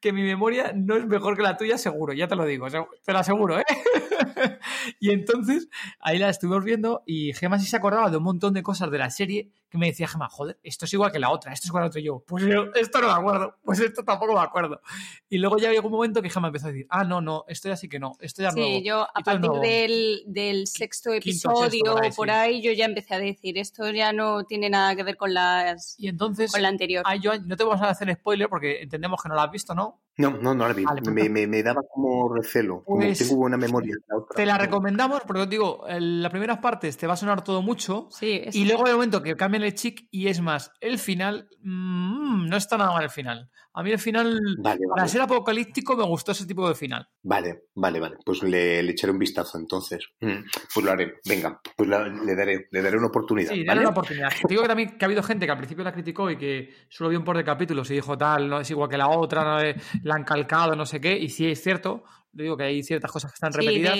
que 0.00 0.12
mi 0.12 0.22
memoria 0.22 0.72
no 0.74 0.96
es 0.96 1.06
mejor 1.06 1.36
que 1.36 1.42
la 1.42 1.56
tuya, 1.56 1.78
seguro, 1.78 2.12
ya 2.12 2.28
te 2.28 2.36
lo 2.36 2.44
digo, 2.44 2.66
te 2.68 3.12
lo 3.12 3.18
aseguro, 3.18 3.58
¿eh? 3.58 3.64
y 5.00 5.10
entonces 5.10 5.68
ahí 6.00 6.18
la 6.18 6.28
estuvimos 6.28 6.64
viendo 6.64 7.02
y 7.06 7.32
Gemma 7.34 7.58
sí 7.58 7.66
se 7.66 7.76
acordaba 7.76 8.10
de 8.10 8.16
un 8.16 8.24
montón 8.24 8.54
de 8.54 8.62
cosas 8.62 8.90
de 8.90 8.98
la 8.98 9.10
serie 9.10 9.50
que 9.70 9.78
me 9.78 9.86
decía 9.86 10.08
Gemma, 10.08 10.28
joder, 10.28 10.58
esto 10.64 10.84
es 10.84 10.92
igual 10.92 11.12
que 11.12 11.20
la 11.20 11.30
otra, 11.30 11.52
esto 11.52 11.66
es 11.66 11.68
igual 11.68 11.82
que 11.82 11.84
la 11.84 11.88
otra. 11.88 12.00
Y 12.00 12.04
yo, 12.04 12.24
pues 12.26 12.44
yo, 12.44 12.64
esto 12.74 13.00
no 13.00 13.06
me 13.06 13.12
acuerdo, 13.12 13.56
pues 13.62 13.78
esto 13.78 14.02
tampoco 14.02 14.34
me 14.34 14.40
acuerdo. 14.40 14.80
Y 15.28 15.38
luego 15.38 15.58
ya 15.58 15.70
llegó 15.70 15.86
un 15.86 15.92
momento 15.92 16.20
que 16.20 16.28
Gemma 16.28 16.48
empezó 16.48 16.66
a 16.66 16.72
decir, 16.72 16.86
ah, 16.90 17.04
no, 17.04 17.20
no, 17.20 17.44
esto 17.46 17.68
ya 17.68 17.76
sí 17.76 17.88
que 17.88 18.00
no, 18.00 18.12
esto 18.20 18.42
ya 18.42 18.48
no. 18.48 18.54
Sí, 18.54 18.82
yo 18.84 19.02
a 19.02 19.22
partir 19.22 19.50
del, 19.62 20.22
del, 20.26 20.66
sexto 20.80 21.12
episodio, 21.12 21.70
sexto, 21.70 21.92
por, 21.92 22.04
ahí, 22.04 22.12
por 22.12 22.30
ahí 22.30 22.56
sí. 22.56 22.62
yo 22.62 22.72
ya 22.72 22.86
empecé 22.86 23.14
a 23.14 23.18
decir, 23.18 23.58
esto 23.58 23.90
ya 23.90 24.12
no 24.12 24.44
tiene 24.44 24.70
nada 24.70 24.96
que 24.96 25.02
ver 25.02 25.16
con 25.16 25.34
las 25.34 25.94
y 25.98 26.08
entonces, 26.08 26.50
con 26.52 26.62
la 26.62 26.68
anterior. 26.68 27.04
Ah, 27.06 27.16
yo, 27.16 27.38
no 27.38 27.56
te 27.56 27.64
vamos 27.64 27.82
a 27.82 27.90
hacer 27.90 28.12
spoiler 28.14 28.48
porque 28.48 28.82
entendemos 28.82 29.22
que 29.22 29.28
no 29.28 29.34
la 29.34 29.44
has 29.44 29.50
visto, 29.50 29.74
¿no? 29.74 30.00
No, 30.16 30.30
no, 30.30 30.54
no 30.54 30.68
la 30.68 30.74
vi. 30.74 30.84
Vale, 30.84 31.00
me, 31.10 31.28
me, 31.28 31.46
me, 31.46 31.62
daba 31.62 31.80
como 31.90 32.34
recelo, 32.34 32.82
como 32.84 33.00
pues, 33.00 33.18
tengo 33.18 33.36
buena 33.36 33.56
memoria. 33.56 33.94
La 34.08 34.16
otra. 34.18 34.36
Te 34.36 34.44
la 34.44 34.58
recomendamos 34.58 35.22
porque 35.26 35.42
os 35.42 35.48
digo, 35.48 35.88
en 35.88 36.22
las 36.22 36.30
primeras 36.30 36.58
partes 36.58 36.96
te 36.96 37.06
va 37.06 37.14
a 37.14 37.16
sonar 37.16 37.42
todo 37.42 37.62
mucho 37.62 38.08
sí, 38.10 38.42
y 38.52 38.64
luego 38.66 38.86
hay 38.86 38.92
un 38.92 38.98
momento 38.98 39.22
que 39.22 39.36
cambian 39.36 39.62
el 39.62 39.74
chic 39.74 40.08
y 40.10 40.28
es 40.28 40.40
más, 40.40 40.72
el 40.80 40.98
final 40.98 41.48
mmm, 41.62 42.48
no 42.48 42.56
está 42.56 42.76
nada 42.76 42.92
mal 42.92 43.04
el 43.04 43.10
final. 43.10 43.50
A 43.72 43.84
mí 43.84 43.92
el 43.92 44.00
final, 44.00 44.40
vale, 44.58 44.80
para 44.88 45.06
ser 45.06 45.20
apocalíptico, 45.20 45.96
me 45.96 46.04
gustó 46.04 46.32
ese 46.32 46.44
tipo 46.44 46.68
de 46.68 46.74
final. 46.74 47.06
Vale, 47.22 47.66
vale, 47.76 48.00
vale. 48.00 48.16
Pues 48.24 48.42
le, 48.42 48.82
le 48.82 48.90
echaré 48.90 49.12
un 49.12 49.18
vistazo 49.18 49.58
entonces. 49.58 50.08
Mm, 50.20 50.42
pues 50.74 50.84
lo 50.84 50.90
haré. 50.90 51.20
Venga, 51.24 51.60
pues 51.76 51.88
la, 51.88 52.08
le, 52.08 52.34
daré, 52.34 52.68
le 52.68 52.82
daré 52.82 52.96
una 52.96 53.06
oportunidad. 53.06 53.52
Sí, 53.52 53.60
¿vale? 53.60 53.66
daré 53.66 53.80
una 53.80 53.90
oportunidad. 53.90 54.30
Te 54.30 54.48
digo 54.48 54.62
que 54.62 54.68
también 54.68 54.98
que 54.98 55.04
ha 55.04 55.06
habido 55.06 55.22
gente 55.22 55.46
que 55.46 55.52
al 55.52 55.58
principio 55.58 55.84
la 55.84 55.92
criticó 55.92 56.28
y 56.30 56.36
que 56.36 56.74
solo 56.88 57.10
vio 57.10 57.20
un 57.20 57.24
par 57.24 57.36
de 57.36 57.44
capítulos 57.44 57.88
y 57.92 57.94
dijo 57.94 58.18
tal, 58.18 58.48
no 58.48 58.60
es 58.60 58.70
igual 58.70 58.90
que 58.90 58.98
la 58.98 59.08
otra, 59.08 59.44
no 59.44 59.60
es, 59.60 59.76
la 60.02 60.14
han 60.14 60.24
calcado, 60.24 60.74
no 60.76 60.86
sé 60.86 61.00
qué, 61.00 61.18
y 61.18 61.28
sí 61.28 61.50
es 61.50 61.62
cierto, 61.62 62.04
digo 62.32 62.56
que 62.56 62.64
hay 62.64 62.82
ciertas 62.82 63.10
cosas 63.10 63.32
que 63.32 63.34
están 63.34 63.52
repetidas, 63.52 63.98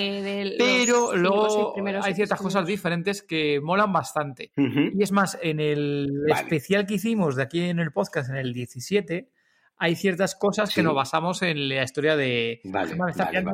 pero 0.57 1.15
luego 1.15 1.75
hay 2.03 2.13
ciertas 2.13 2.39
cosas 2.39 2.65
diferentes 2.65 3.21
que 3.21 3.59
molan 3.61 3.91
bastante. 3.91 4.51
Y 4.55 5.03
es 5.03 5.11
más, 5.11 5.37
en 5.41 5.59
el 5.59 6.09
especial 6.27 6.85
que 6.85 6.95
hicimos 6.95 7.35
de 7.35 7.43
aquí 7.43 7.61
en 7.63 7.79
el 7.79 7.91
podcast, 7.91 8.29
en 8.29 8.37
el 8.37 8.53
17, 8.53 9.29
hay 9.77 9.95
ciertas 9.95 10.35
cosas 10.35 10.73
que 10.73 10.83
nos 10.83 10.93
basamos 10.93 11.41
en 11.41 11.67
la 11.67 11.83
historia 11.83 12.15
de... 12.15 12.61
Vale, 12.65 12.95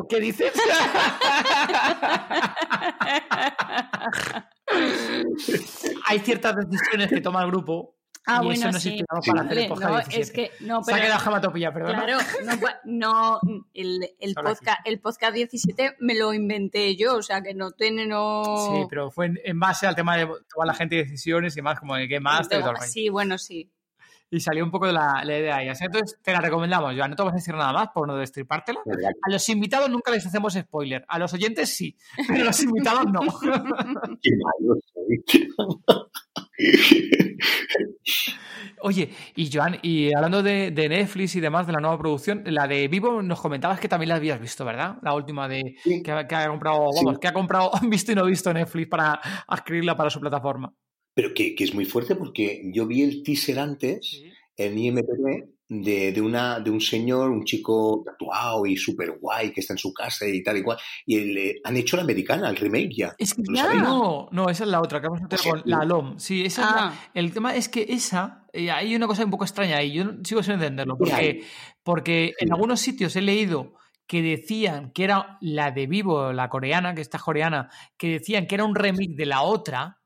¿Qué 0.10 0.20
dices? 0.20 0.52
hay 6.06 6.20
ciertas 6.20 6.56
decisiones 6.58 7.08
que 7.08 7.22
toma 7.22 7.42
el 7.44 7.48
grupo 7.48 7.97
Ah, 8.30 8.42
y 8.42 8.46
bueno, 8.46 8.70
eso 8.70 8.72
no 8.72 8.80
sí. 8.80 9.04
para 9.26 9.42
hacer 9.42 9.58
el 9.58 9.68
podcast 9.70 9.90
no, 9.90 9.98
17. 10.00 10.22
es 10.22 10.32
que 10.32 10.52
no, 10.66 10.84
Se 10.84 10.92
ha 10.92 10.96
pero 10.96 11.06
quedado 11.06 11.20
jamatopilla, 11.22 11.74
perdón. 11.74 11.94
claro, 11.94 12.18
no, 12.84 13.40
el, 13.74 14.10
el 14.20 14.36
podcast, 14.36 14.80
el 14.86 15.00
podcast 15.00 15.34
17 15.34 15.96
me 16.00 16.14
lo 16.14 16.34
inventé 16.34 16.98
yo, 16.98 17.16
o 17.16 17.22
sea 17.22 17.42
que 17.42 17.54
no 17.54 17.72
tiene 17.72 18.06
no. 18.06 18.44
Sí, 18.74 18.86
pero 18.90 19.12
fue 19.12 19.28
en, 19.28 19.40
en 19.46 19.60
base 19.60 19.88
al 19.88 19.96
tema 19.96 20.18
de 20.18 20.28
toda 20.54 20.66
la 20.66 20.74
gente 20.74 20.96
y 20.96 21.00
decisiones 21.00 21.56
y 21.56 21.62
más, 21.62 21.80
como 21.80 21.96
de 21.96 22.10
qué 22.10 22.20
más, 22.20 22.50
rollo. 22.52 22.74
sí, 22.82 23.08
bueno, 23.08 23.38
sí. 23.38 23.72
Y 24.30 24.42
salió 24.42 24.62
un 24.66 24.72
poco 24.72 24.88
de 24.88 24.92
la, 24.92 25.22
la 25.24 25.38
idea 25.40 25.56
ahí. 25.56 25.70
Así, 25.70 25.86
Entonces 25.86 26.20
te 26.22 26.34
la 26.34 26.42
recomendamos, 26.42 26.94
Joan. 26.98 27.12
No 27.12 27.16
te 27.16 27.24
vas 27.24 27.32
a 27.32 27.38
decir 27.38 27.56
nada 27.56 27.72
más 27.72 27.88
por 27.94 28.06
no 28.08 28.18
destripártela. 28.18 28.82
A 29.26 29.32
los 29.32 29.48
invitados 29.48 29.90
nunca 29.90 30.12
les 30.12 30.26
hacemos 30.26 30.54
spoiler. 30.54 31.06
A 31.08 31.18
los 31.18 31.34
oyentes 31.34 31.74
sí, 31.74 31.96
pero 32.28 32.42
a 32.42 32.46
los 32.48 32.62
invitados 32.62 33.06
no. 33.06 33.22
Qué 34.22 34.32
malo 34.44 34.76
soy. 34.94 35.24
Oye, 38.82 39.10
y 39.36 39.50
Joan, 39.52 39.78
y 39.82 40.14
hablando 40.14 40.44
de, 40.44 40.72
de 40.72 40.88
Netflix 40.90 41.36
y 41.36 41.40
demás, 41.40 41.66
de 41.66 41.74
la 41.74 41.80
nueva 41.80 41.98
producción, 41.98 42.44
la 42.46 42.68
de 42.68 42.88
Vivo 42.88 43.22
nos 43.24 43.42
comentabas 43.42 43.80
que 43.80 43.88
también 43.90 44.10
la 44.10 44.16
habías 44.16 44.40
visto, 44.40 44.64
¿verdad? 44.66 44.98
La 45.02 45.14
última 45.16 45.48
de 45.48 45.76
Sí. 45.84 46.04
que, 46.04 46.12
ha- 46.12 46.28
que 46.28 46.36
ha 46.36 46.48
comprado, 46.48 46.92
Sí. 46.94 47.04
vamos, 47.04 47.20
que 47.20 47.28
ha 47.28 47.34
comprado, 47.34 47.72
visto 47.90 48.12
y 48.12 48.16
no 48.16 48.26
visto 48.26 48.54
Netflix 48.54 48.88
para 48.88 49.20
adquirirla 49.48 49.96
para 49.98 50.10
su 50.10 50.20
plataforma. 50.20 50.74
Pero 51.16 51.34
que, 51.34 51.56
que 51.56 51.64
es 51.64 51.74
muy 51.74 51.86
fuerte 51.86 52.16
porque 52.16 52.62
yo 52.74 52.86
vi 52.86 53.02
el 53.02 53.24
teaser 53.24 53.58
antes 53.60 54.22
en 54.56 54.78
IMDb 54.78 55.46
de, 55.70 56.12
de, 56.14 56.22
una, 56.22 56.60
de 56.60 56.70
un 56.72 56.80
señor, 56.80 57.30
un 57.30 57.44
chico 57.44 58.02
tatuado 58.06 58.66
y 58.66 58.78
súper 58.78 59.18
guay 59.20 59.52
que 59.52 59.60
está 59.60 59.74
en 59.74 59.78
su 59.78 59.94
casa 59.94 60.26
y 60.28 60.42
tal 60.42 60.58
y 60.58 60.64
cual. 60.64 60.78
Y 61.06 61.20
le 61.34 61.56
han 61.64 61.76
hecho 61.76 61.98
la 61.98 62.04
americana, 62.04 62.50
el 62.50 62.56
remake 62.56 62.96
ya. 62.96 63.16
Es 63.18 63.34
que 63.34 63.42
¿Lo 63.46 63.54
ya. 63.56 63.74
No, 63.82 64.30
no, 64.32 64.50
esa 64.50 64.64
es 64.64 64.70
la 64.70 64.82
otra, 64.82 65.02
que 65.02 65.08
vamos 65.08 65.24
a 65.30 65.38
sea, 65.38 65.52
con 65.52 65.62
la 65.66 65.84
LOM. 65.84 66.18
Sí, 66.20 66.46
esa 66.46 66.62
es 66.62 66.68
la- 66.76 66.88
Ah, 66.88 67.10
El 67.14 67.34
tema 67.34 67.56
es 67.56 67.68
que 67.70 67.86
esa, 67.90 68.46
eh, 68.54 68.72
hay 68.72 68.96
una 68.96 69.08
cosa 69.08 69.26
un 69.26 69.32
poco 69.32 69.44
extraña 69.44 69.82
y 69.84 69.92
yo 69.94 70.06
no- 70.06 70.24
sigo 70.24 70.42
sin 70.42 70.54
entenderlo, 70.54 70.98
porque, 70.98 71.44
porque 71.84 72.34
en 72.40 72.54
algunos 72.54 72.80
sitios 72.80 73.16
he 73.16 73.22
leído 73.22 73.74
que 74.08 74.22
decían 74.22 74.92
que 74.94 75.04
era 75.04 75.38
la 75.42 75.72
de 75.72 75.86
Vivo, 75.86 76.32
la 76.32 76.48
coreana, 76.48 76.96
que 76.96 77.02
está 77.02 77.20
coreana, 77.20 77.70
que 77.98 78.08
decían 78.08 78.48
que 78.48 78.56
era 78.56 78.64
un 78.64 78.74
remake 78.74 79.16
de 79.18 79.26
la 79.26 79.42
otra, 79.42 80.00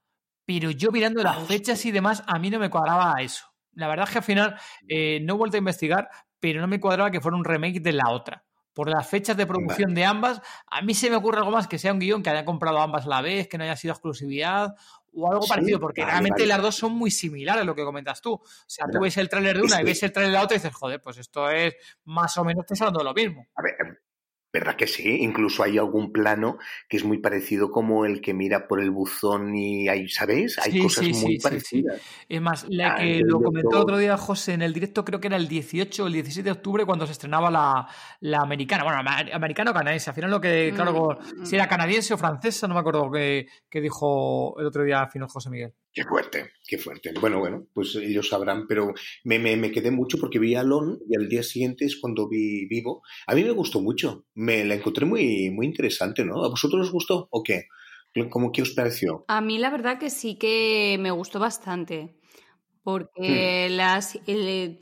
pero 0.43 0.71
yo 0.71 0.91
mirando 0.91 1.21
las 1.21 1.37
Ah, 1.37 1.45
fechas 1.45 1.85
y 1.85 1.91
demás, 1.91 2.23
a 2.25 2.39
mí 2.39 2.49
no 2.49 2.57
me 2.57 2.71
cuadraba 2.71 3.13
eso. 3.21 3.45
La 3.73 3.87
verdad 3.87 4.05
es 4.07 4.11
que 4.11 4.17
al 4.19 4.23
final 4.23 4.55
eh, 4.87 5.19
no 5.23 5.33
he 5.33 5.37
vuelto 5.37 5.57
a 5.57 5.59
investigar, 5.59 6.09
pero 6.39 6.61
no 6.61 6.67
me 6.67 6.79
cuadraba 6.79 7.11
que 7.11 7.21
fuera 7.21 7.37
un 7.37 7.45
remake 7.45 7.79
de 7.81 7.93
la 7.93 8.09
otra. 8.09 8.43
Por 8.73 8.89
las 8.89 9.05
fechas 9.07 9.35
de 9.35 9.45
producción 9.45 9.93
de 9.93 10.05
ambas, 10.05 10.41
a 10.67 10.81
mí 10.81 10.93
se 10.93 11.09
me 11.09 11.17
ocurre 11.17 11.39
algo 11.39 11.51
más 11.51 11.67
que 11.67 11.77
sea 11.77 11.91
un 11.91 11.99
guion 11.99 12.23
que 12.23 12.29
haya 12.29 12.45
comprado 12.45 12.79
ambas 12.79 13.05
a 13.05 13.09
la 13.09 13.21
vez, 13.21 13.47
que 13.49 13.57
no 13.57 13.65
haya 13.65 13.75
sido 13.75 13.93
exclusividad 13.93 14.75
o 15.13 15.29
algo 15.29 15.41
Sí, 15.41 15.49
parecido, 15.49 15.79
porque 15.79 16.01
vale, 16.01 16.11
realmente 16.13 16.43
vale. 16.43 16.47
las 16.47 16.61
dos 16.61 16.75
son 16.75 16.93
muy 16.93 17.11
similares, 17.11 17.65
lo 17.65 17.75
que 17.75 17.83
comentas 17.83 18.21
tú. 18.21 18.33
O 18.35 18.41
sea, 18.65 18.85
tú 18.89 18.99
ves 19.01 19.17
el 19.17 19.27
tráiler 19.27 19.57
de 19.57 19.63
una 19.63 19.81
y 19.81 19.83
ves 19.83 20.01
el 20.03 20.13
tráiler 20.13 20.31
de 20.31 20.37
la 20.37 20.43
otra 20.45 20.55
y 20.55 20.59
dices, 20.59 20.73
joder, 20.73 21.01
pues 21.01 21.17
esto 21.17 21.49
es 21.49 21.75
más 22.05 22.37
o 22.37 22.45
menos, 22.45 22.61
estás 22.63 22.79
hablando 22.81 22.99
de 22.99 23.05
lo 23.05 23.13
mismo. 23.13 23.45
A 23.55 23.61
ver, 23.61 24.00
¿verdad 24.53 24.75
que 24.75 24.87
sí? 24.87 25.17
Incluso 25.21 25.63
hay 25.63 25.77
algún 25.77 26.11
plano 26.11 26.57
que 26.89 26.97
es 26.97 27.05
muy 27.05 27.19
parecido 27.19 27.71
como 27.71 28.05
el 28.05 28.19
que 28.21 28.33
mira 28.33 28.67
por 28.67 28.81
el 28.81 28.91
buzón 28.91 29.55
y 29.55 29.87
hay, 29.87 30.09
¿sabéis? 30.09 30.59
Hay 30.59 30.71
Sí, 30.73 30.81
cosas 30.81 31.05
sí, 31.05 31.11
muy 31.13 31.19
sí, 31.19 31.25
sí, 31.27 31.37
sí. 31.37 31.41
parecidas. 31.43 32.01
Es 32.27 32.41
más, 32.41 32.65
la 32.69 32.93
Ah, 32.93 32.95
que 32.97 33.21
lo 33.23 33.41
comentó 33.41 33.69
todo. 33.69 33.81
otro 33.83 33.97
día 33.97 34.17
José 34.17 34.53
en 34.53 34.61
el 34.61 34.73
directo, 34.73 35.05
creo 35.05 35.19
que 35.19 35.27
era 35.27 35.37
el 35.37 35.47
18 35.47 36.03
o 36.03 36.07
el 36.07 36.13
17 36.13 36.43
de 36.49 36.51
octubre 36.51 36.85
cuando 36.85 37.05
se 37.05 37.13
estrenaba 37.13 37.49
la, 37.49 37.87
la 38.19 38.39
americana. 38.39 38.83
Bueno, 38.83 38.99
ama- 38.99 39.25
americana 39.33 39.71
o 39.71 39.73
canadiense. 39.73 40.09
Al 40.09 40.15
final 40.15 40.31
lo 40.31 40.41
que, 40.41 40.71
claro, 40.75 40.91
Mm, 40.91 40.95
como- 40.95 41.13
mm. 41.41 41.45
si 41.45 41.55
era 41.55 41.67
canadiense 41.67 42.13
o 42.13 42.17
francesa, 42.17 42.67
no 42.67 42.73
me 42.73 42.79
acuerdo 42.81 43.09
qué, 43.11 43.47
qué 43.69 43.79
dijo 43.81 44.59
el 44.59 44.65
otro 44.65 44.83
día 44.83 44.99
al 45.01 45.09
final 45.11 45.29
José 45.29 45.49
Miguel. 45.49 45.73
Qué 45.93 46.03
fuerte, 46.05 46.51
qué 46.67 46.77
fuerte. 46.77 47.11
Bueno, 47.19 47.39
bueno, 47.39 47.67
pues 47.73 47.95
ellos 47.95 48.29
sabrán, 48.29 48.65
pero 48.65 48.93
me, 49.25 49.39
me, 49.39 49.57
me 49.57 49.71
quedé 49.71 49.91
mucho 49.91 50.17
porque 50.17 50.39
vi 50.39 50.55
a 50.55 50.63
Lon 50.63 50.99
y 51.09 51.17
al 51.17 51.27
día 51.27 51.43
siguiente 51.43 51.83
es 51.83 51.99
cuando 51.99 52.29
vi 52.29 52.65
Vivo. 52.67 53.01
A 53.27 53.35
mí 53.35 53.43
me 53.43 53.51
gustó 53.51 53.81
mucho, 53.81 54.25
me 54.33 54.63
la 54.63 54.75
encontré 54.75 55.05
muy, 55.05 55.49
muy 55.49 55.65
interesante, 55.65 56.23
¿no? 56.23 56.45
¿A 56.45 56.49
vosotros 56.49 56.87
os 56.87 56.91
gustó 56.93 57.27
o 57.29 57.43
qué? 57.43 57.65
¿Cómo 58.29 58.51
qué 58.51 58.61
os 58.61 58.71
pareció? 58.71 59.25
A 59.27 59.41
mí 59.41 59.57
la 59.57 59.69
verdad 59.69 59.99
que 59.99 60.09
sí 60.09 60.37
que 60.37 60.97
me 60.99 61.11
gustó 61.11 61.39
bastante, 61.39 62.17
porque 62.83 63.67
Hmm. 63.69 63.75
las, 63.75 64.15
el, 64.27 64.79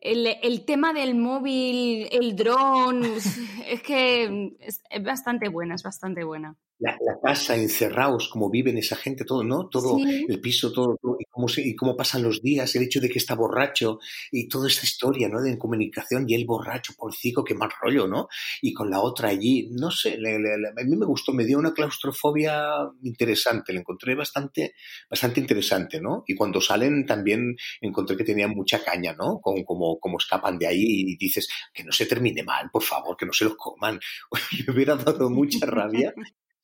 el, 0.00 0.26
el 0.42 0.64
tema 0.64 0.92
del 0.92 1.14
móvil, 1.16 2.08
el 2.12 2.36
dron, 2.36 3.02
es 3.66 3.82
que 3.82 4.54
es, 4.60 4.82
es 4.88 5.02
bastante 5.02 5.48
buena, 5.48 5.74
es 5.74 5.82
bastante 5.82 6.24
buena. 6.24 6.56
La, 6.80 6.92
la 7.04 7.18
casa, 7.20 7.56
encerrados, 7.56 8.28
cómo 8.28 8.50
viven 8.50 8.78
esa 8.78 8.94
gente, 8.94 9.24
todo, 9.24 9.42
¿no? 9.42 9.68
Todo, 9.68 9.98
Sí. 9.98 10.26
el 10.28 10.40
piso, 10.40 10.72
todo, 10.72 10.96
todo, 11.02 11.16
y, 11.18 11.24
cómo 11.28 11.48
se, 11.48 11.60
y 11.66 11.74
cómo 11.74 11.96
pasan 11.96 12.22
los 12.22 12.40
días, 12.40 12.74
el 12.76 12.84
hecho 12.84 13.00
de 13.00 13.08
que 13.08 13.18
está 13.18 13.34
borracho 13.34 13.98
y 14.30 14.46
toda 14.46 14.68
esta 14.68 14.84
historia, 14.86 15.28
¿no? 15.28 15.42
De 15.42 15.58
comunicación 15.58 16.24
y 16.28 16.34
el 16.34 16.44
borracho, 16.46 16.92
pobrecito, 16.96 17.42
qué 17.42 17.54
mal 17.54 17.70
rollo, 17.82 18.06
¿no? 18.06 18.28
Y 18.62 18.72
con 18.72 18.90
la 18.90 19.00
otra 19.00 19.30
allí, 19.30 19.68
no 19.72 19.90
sé, 19.90 20.16
le- 20.18 20.38
le- 20.38 20.56
le- 20.58 20.68
a 20.68 20.84
mí 20.84 20.96
me 20.96 21.04
gustó, 21.06 21.32
me 21.32 21.44
dio 21.44 21.58
una 21.58 21.72
claustrofobia 21.74 22.62
interesante, 23.02 23.72
la 23.72 23.80
encontré 23.80 24.14
bastante, 24.14 24.74
bastante 25.10 25.40
interesante, 25.40 26.00
¿no? 26.00 26.22
Y 26.28 26.34
cuando 26.36 26.60
salen 26.60 27.04
también 27.06 27.56
encontré 27.80 28.16
que 28.16 28.24
tenían 28.24 28.50
mucha 28.50 28.84
caña, 28.84 29.14
¿no? 29.14 29.40
Como, 29.40 29.64
como, 29.64 29.98
como 29.98 30.18
escapan 30.18 30.58
de 30.58 30.68
ahí 30.68 30.84
y 30.84 31.16
dices, 31.16 31.48
que 31.74 31.82
no 31.82 31.90
se 31.92 32.06
termine 32.06 32.42
mal, 32.44 32.70
por 32.72 32.82
favor, 32.84 33.16
que 33.16 33.26
no 33.26 33.32
se 33.32 33.44
los 33.46 33.56
coman. 33.56 33.98
me 34.68 34.72
hubiera 34.74 34.94
dado 34.96 35.28
mucha 35.28 35.66
rabia 35.66 36.14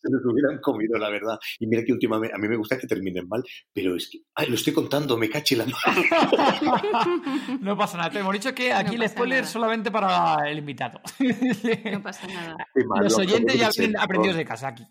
se 0.05 0.13
los 0.13 0.23
hubieran 0.25 0.61
comido, 0.61 0.99
la 0.99 1.09
verdad. 1.11 1.39
Y 1.59 1.67
mira 1.67 1.83
que 1.85 1.93
últimamente, 1.93 2.35
a 2.35 2.39
mí 2.39 2.47
me 2.49 2.57
gusta 2.57 2.79
que 2.79 2.87
terminen 2.87 3.27
mal, 3.29 3.43
pero 3.73 3.97
es 3.97 4.09
que, 4.11 4.19
ay, 4.35 4.49
lo 4.49 4.55
estoy 4.55 4.73
contando, 4.73 5.17
me 5.17 5.29
caché 5.31 5.57
la 5.57 5.65
no 7.61 7.77
pasa 7.77 7.97
nada. 7.97 8.11
Te 8.11 8.19
hemos 8.19 8.33
dicho 8.33 8.55
que 8.55 8.73
aquí 8.73 8.97
No 8.97 9.03
el 9.03 9.09
spoiler 9.09 9.41
nada. 9.41 9.53
solamente 9.53 9.91
para 9.91 10.49
el 10.51 10.59
invitado. 10.59 11.01
No 11.93 12.03
pasa 12.03 12.27
nada. 12.27 12.57
Malo, 12.87 13.05
Los 13.05 13.19
oyentes 13.19 13.57
ya 13.59 13.71
vienen 13.77 13.99
aprendidos 13.99 14.37
de 14.37 14.45
casa 14.45 14.69
aquí. 14.69 14.85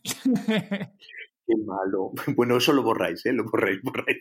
Qué 1.45 1.53
malo. 1.65 2.11
Bueno, 2.37 2.57
eso 2.57 2.71
lo 2.73 2.83
borráis, 2.83 3.25
¿eh? 3.25 3.33
Lo 3.33 3.43
borráis, 3.51 3.79
borráis. 3.83 4.17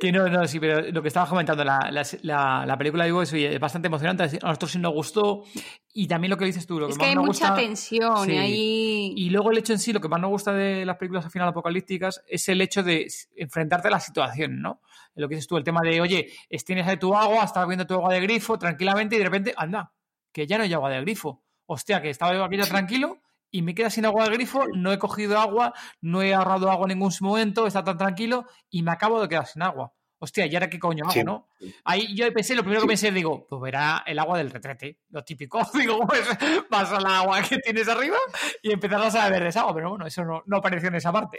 que 0.00 0.12
no, 0.12 0.28
no, 0.28 0.46
sí, 0.46 0.58
pero 0.60 0.80
lo 0.90 1.02
que 1.02 1.08
estabas 1.08 1.28
comentando, 1.28 1.64
la, 1.64 1.88
la, 1.90 2.02
la- 2.22 2.64
la 2.66 2.78
película 2.78 3.04
de 3.04 3.10
Vivo 3.10 3.22
es, 3.22 3.32
es 3.32 3.60
bastante 3.60 3.88
emocionante. 3.88 4.22
A 4.24 4.26
nosotros 4.48 4.70
sí 4.72 4.78
nos 4.78 4.92
gustó. 4.92 5.44
Y 5.92 6.06
también 6.08 6.30
lo 6.30 6.36
que 6.36 6.44
dices 6.44 6.66
tú, 6.66 6.78
lo 6.78 6.86
que 6.86 6.92
Es 6.92 6.98
más 6.98 7.04
que 7.04 7.08
hay 7.10 7.14
nos 7.14 7.26
mucha 7.26 7.48
gusta. 7.50 7.62
tensión 7.62 8.24
Sí. 8.26 8.32
y 8.32 8.36
ahí... 8.38 9.12
Y 9.16 9.30
luego 9.30 9.50
el 9.50 9.58
hecho 9.58 9.72
en 9.72 9.78
sí, 9.78 9.92
lo 9.92 10.00
que 10.00 10.08
más 10.08 10.20
nos 10.20 10.30
gusta 10.30 10.52
de 10.52 10.84
las 10.84 10.96
películas 10.96 11.24
al 11.24 11.30
final 11.30 11.48
apocalípticas 11.48 12.22
es 12.28 12.48
el 12.48 12.60
hecho 12.60 12.82
de 12.82 13.06
enfrentarte 13.36 13.88
a 13.88 13.90
la 13.90 14.00
situación, 14.00 14.60
¿no? 14.60 14.80
Lo 15.14 15.28
que 15.28 15.36
dices 15.36 15.48
tú, 15.48 15.56
el 15.56 15.64
tema 15.64 15.80
de, 15.82 16.00
oye, 16.00 16.28
es- 16.50 16.64
tienes 16.64 16.86
ahí 16.86 16.98
tu 16.98 17.14
agua, 17.14 17.44
estás 17.44 17.66
viendo 17.66 17.86
tu 17.86 17.94
agua 17.94 18.12
de 18.12 18.20
grifo 18.20 18.58
tranquilamente 18.58 19.16
y 19.16 19.18
de 19.18 19.24
repente, 19.24 19.54
anda, 19.56 19.92
que 20.32 20.46
ya 20.46 20.58
no 20.58 20.64
hay 20.64 20.72
agua 20.74 20.90
de 20.90 21.00
grifo. 21.00 21.42
Hostia, 21.66 22.00
que 22.02 22.10
estaba 22.10 22.34
yo 22.34 22.44
aquí 22.44 22.56
ya 22.56 22.64
tranquilo 22.66 23.18
y 23.50 23.62
me 23.62 23.74
queda 23.74 23.90
sin 23.90 24.04
agua 24.04 24.24
de 24.24 24.30
grifo, 24.34 24.64
no 24.74 24.92
he 24.92 24.98
cogido 24.98 25.38
agua, 25.38 25.72
no 26.00 26.22
he 26.22 26.34
ahorrado 26.34 26.70
agua 26.70 26.86
en 26.90 26.98
ningún 26.98 27.12
momento, 27.20 27.66
está 27.66 27.82
tan 27.84 27.96
tranquilo 27.98 28.44
y 28.70 28.82
me 28.82 28.90
acabo 28.92 29.20
de 29.20 29.28
quedar 29.28 29.46
sin 29.46 29.62
agua. 29.62 29.92
Hostia, 30.18 30.46
¿y 30.46 30.54
ahora 30.54 30.70
qué 30.70 30.78
coño 30.78 31.04
hago, 31.04 31.12
Sí. 31.12 31.22
no? 31.22 31.50
Ahí 31.84 32.16
yo 32.16 32.32
pensé, 32.32 32.54
lo 32.54 32.62
primero 32.62 32.80
que 32.80 32.88
pensé, 32.88 33.12
digo, 33.12 33.46
pues 33.46 33.60
verá 33.60 34.02
el 34.06 34.18
agua 34.18 34.38
del 34.38 34.50
retrete, 34.50 35.00
lo 35.10 35.22
típico. 35.22 35.60
Digo, 35.74 36.06
pues 36.06 36.22
vas 36.70 36.90
al 36.90 37.04
agua 37.04 37.42
que 37.42 37.58
tienes 37.58 37.86
arriba 37.86 38.16
y 38.62 38.72
empezarás 38.72 39.14
a 39.14 39.26
beber 39.28 39.48
esa 39.48 39.60
agua, 39.60 39.74
pero 39.74 39.90
bueno, 39.90 40.06
eso 40.06 40.24
no, 40.24 40.42
no 40.46 40.56
apareció 40.56 40.88
en 40.88 40.94
esa 40.94 41.12
parte. 41.12 41.38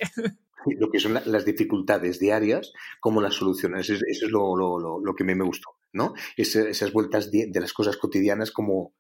Lo 0.80 0.92
que 0.92 1.00
son 1.00 1.16
la- 1.16 1.24
las 1.26 1.44
dificultades 1.44 2.20
diarias, 2.20 2.72
cómo 3.00 3.20
las 3.20 3.34
solucionas. 3.34 3.82
Eso 3.82 3.94
es, 3.96 4.04
eso 4.08 4.26
es 4.28 4.32
lo, 4.32 4.56
lo, 4.56 4.78
lo, 4.80 5.00
lo 5.04 5.16
que 5.16 5.24
a 5.24 5.26
mí 5.26 5.34
me 5.34 5.44
gustó, 5.46 5.72
¿no? 5.94 6.14
Esas 6.36 6.94
vueltas 6.94 7.32
de 7.32 7.50
las 7.60 7.74
cosas 7.74 7.98
cotidianas 7.98 8.52
como 8.52 8.94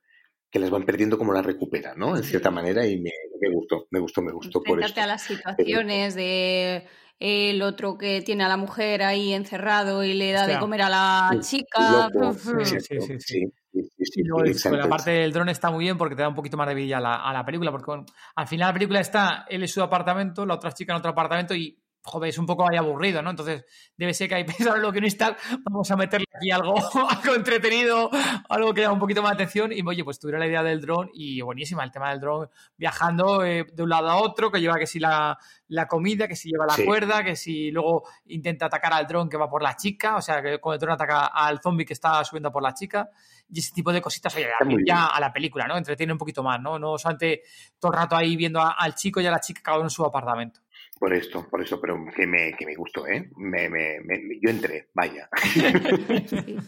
que 0.50 0.60
las 0.60 0.70
van 0.70 0.86
perdiendo, 0.86 1.18
como 1.18 1.34
las 1.34 1.45
recuperan, 1.45 1.98
¿no? 1.98 2.16
En 2.16 2.24
cierta 2.24 2.52
manera 2.52 2.86
y 2.86 3.00
me, 3.00 3.12
me 3.41 3.50
gustó, 3.54 3.88
me 3.91 4.00
gustó, 4.00 4.22
me 4.22 4.32
gustó 4.32 4.64
por 4.64 4.84
a 4.84 5.08
las 5.08 5.22
situaciones 5.24 6.16
de 6.16 6.88
el 7.20 7.62
otro 7.64 7.98
que 7.98 8.22
tiene 8.22 8.43
a 8.43 8.48
la 8.48 8.58
mujer 8.58 9.04
ahí 9.04 9.34
encerrado 9.34 10.04
y 10.04 10.14
le 10.14 10.32
da 10.32 10.45
de 10.45 10.60
comer 10.60 10.84
a 10.84 10.89
la 10.89 11.30
Sí, 11.41 11.58
chica. 11.58 12.10
loco, 12.14 12.34
Sí, 12.34 12.80
sí, 12.80 13.00
sí, 13.02 13.20
sí. 13.20 13.54
sí, 14.00 14.24
la 14.72 14.88
parte 14.88 15.12
del 15.12 15.34
dron 15.34 15.50
está 15.50 15.72
muy 15.72 15.86
bien 15.86 15.98
porque 15.98 16.16
te 16.16 16.22
da 16.22 16.30
un 16.30 16.36
poquito 16.36 16.58
más 16.58 16.68
de 16.68 16.76
vida 16.76 16.98
a 16.98 17.02
la, 17.02 17.16
a 17.16 17.34
la 17.34 17.43
película, 17.43 17.72
porque 17.72 17.86
bueno, 17.88 18.06
al 18.36 18.48
final 18.48 18.70
la 18.70 18.74
película 18.74 19.00
está 19.00 19.45
él 19.50 19.62
en 19.62 19.68
su 19.68 19.82
apartamento, 19.82 20.45
la 20.45 20.56
otra 20.56 20.72
chica 20.72 20.93
en 20.93 21.00
otro 21.00 21.12
apartamento 21.12 21.56
y 21.56 21.78
joder, 22.08 22.30
es 22.30 22.38
un 22.38 22.45
poco 22.45 22.68
ahí 22.68 22.78
aburrido, 22.78 23.22
¿no? 23.22 23.30
Entonces, 23.30 23.66
debe 23.95 24.14
ser 24.14 24.30
que 24.30 24.45
lo 24.80 24.91
que 24.93 25.01
no 25.01 25.08
está, 25.08 25.38
vamos 25.64 25.91
a 25.91 25.95
meterle 25.95 26.26
aquí 26.36 26.51
algo, 26.51 26.76
algo 27.10 27.36
entretenido, 27.36 28.10
algo 28.49 28.74
que 28.74 28.82
llama 28.82 28.93
un 28.93 28.99
poquito 28.99 29.22
más 29.22 29.34
atención. 29.34 29.72
Y 29.72 29.82
oye, 29.86 30.03
pues 30.03 30.20
tuviera 30.20 30.39
la 30.39 30.47
idea 30.47 30.64
del 30.64 30.82
dron 30.82 31.10
y 31.14 31.41
buenísima, 31.41 31.84
el 31.84 31.91
tema 31.91 32.10
del 32.10 32.20
dron 32.20 32.49
viajando 32.78 33.43
eh, 33.43 33.66
de 33.72 33.84
un 33.84 33.89
lado 33.89 34.10
a 34.10 34.18
otro, 34.18 34.51
que 34.51 34.62
lleva 34.62 34.80
que 34.80 34.88
si 34.88 34.99
la, 34.99 35.38
la 35.68 35.88
comida, 35.88 36.28
que 36.28 36.36
si 36.36 36.49
lleva 36.49 36.66
la 36.66 36.84
cuerda, 36.84 37.24
que 37.24 37.36
si 37.36 37.72
luego 37.72 38.03
intenta 38.28 38.68
atacar 38.68 38.93
al 38.93 39.05
dron 39.05 39.30
que 39.30 39.38
va 39.38 39.49
por 39.49 39.62
la 39.62 39.76
chica, 39.76 40.16
o 40.16 40.22
sea, 40.22 40.41
que 40.41 40.60
con 40.60 40.74
el 40.74 40.80
dron 40.80 40.93
ataca 40.93 41.26
al 41.28 41.60
zombie 41.62 41.86
que 41.86 41.93
está 41.93 42.24
subiendo 42.24 42.51
por 42.51 42.64
la 42.64 42.74
chica 42.74 43.10
y 43.49 43.60
ese 43.60 43.74
tipo 43.74 43.93
de 43.93 44.01
cositas, 44.01 44.36
oye, 44.36 44.49
ya 44.86 45.08
a 45.08 45.20
la 45.20 45.32
película, 45.32 45.68
¿no? 45.68 45.78
Entretiene 45.78 46.12
un 46.12 46.20
poquito 46.20 46.43
más, 46.43 46.60
¿no? 46.62 46.78
No 46.78 46.97
solamente 46.97 47.43
todo 47.80 47.91
el 47.93 47.97
rato 47.97 48.16
ahí 48.16 48.36
viendo 48.36 48.62
al 48.62 48.95
chico 48.95 49.22
y 49.22 49.26
a 49.26 49.32
la 49.32 49.39
chica 49.39 49.62
cada 49.64 49.78
uno 49.78 49.86
en 49.86 49.89
su 49.89 50.03
apartamento. 50.03 50.62
Por 51.00 51.14
esto, 51.14 51.48
por 51.50 51.62
eso, 51.62 51.80
pero 51.80 51.98
que 52.16 52.26
me, 52.26 52.54
que 52.58 52.66
me 52.66 52.76
gustó, 52.76 53.08
¿eh? 53.08 53.30
Me, 53.36 53.70
me, 53.70 54.00
yo 54.41 54.50
entré, 54.50 54.89
vaya. 54.93 55.30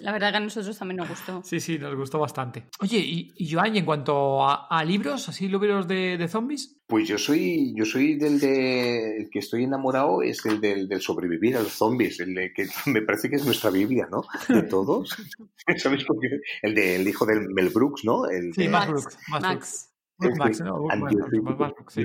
la 0.01 0.11
verdad 0.11 0.31
que 0.31 0.37
a 0.37 0.39
nosotros 0.39 0.77
también 0.77 0.97
nos 0.97 1.09
gustó. 1.09 1.41
Sí, 1.43 1.59
sí, 1.59 1.79
nos 1.79 1.95
gustó 1.95 2.19
bastante. 2.19 2.65
Oye, 2.79 2.99
y, 2.99 3.33
y 3.35 3.51
Joan, 3.51 3.75
en 3.75 3.85
cuanto 3.85 4.47
a, 4.47 4.83
libros, 4.85 5.29
así 5.29 5.47
libros 5.47 5.87
de, 5.87 6.17
de, 6.17 6.27
zombies? 6.27 6.79
Pues 6.85 7.07
yo 7.07 7.17
soy, 7.17 7.73
yo 7.75 7.85
soy 7.85 8.15
del 8.15 8.39
de, 8.39 9.17
el 9.17 9.29
que 9.29 9.39
estoy 9.39 9.63
enamorado 9.63 10.21
es 10.21 10.45
el 10.45 10.61
del, 10.61 10.87
del 10.87 11.01
sobrevivir 11.01 11.57
a 11.57 11.63
los 11.63 11.73
zombies, 11.73 12.19
el 12.19 12.35
de 12.35 12.53
que 12.53 12.67
me 12.85 13.01
parece 13.01 13.29
que 13.29 13.37
es 13.37 13.45
nuestra 13.45 13.71
Biblia, 13.71 14.07
¿no? 14.11 14.23
De 14.47 14.63
todos. 14.63 15.09
¿Sabes 15.77 16.03
por 16.03 16.19
qué? 16.19 16.27
El 16.61 16.75
del 16.75 17.07
hijo 17.07 17.25
del 17.25 17.49
Mel 17.49 17.69
Brooks, 17.69 18.05
¿no? 18.05 18.27
El 18.27 18.53
sí, 18.53 18.67
Max 18.67 18.87
Brooks. 18.87 19.17
Max. 19.27 19.89
Max. 20.19 20.61
¿no? 20.61 20.87
sí 21.87 22.03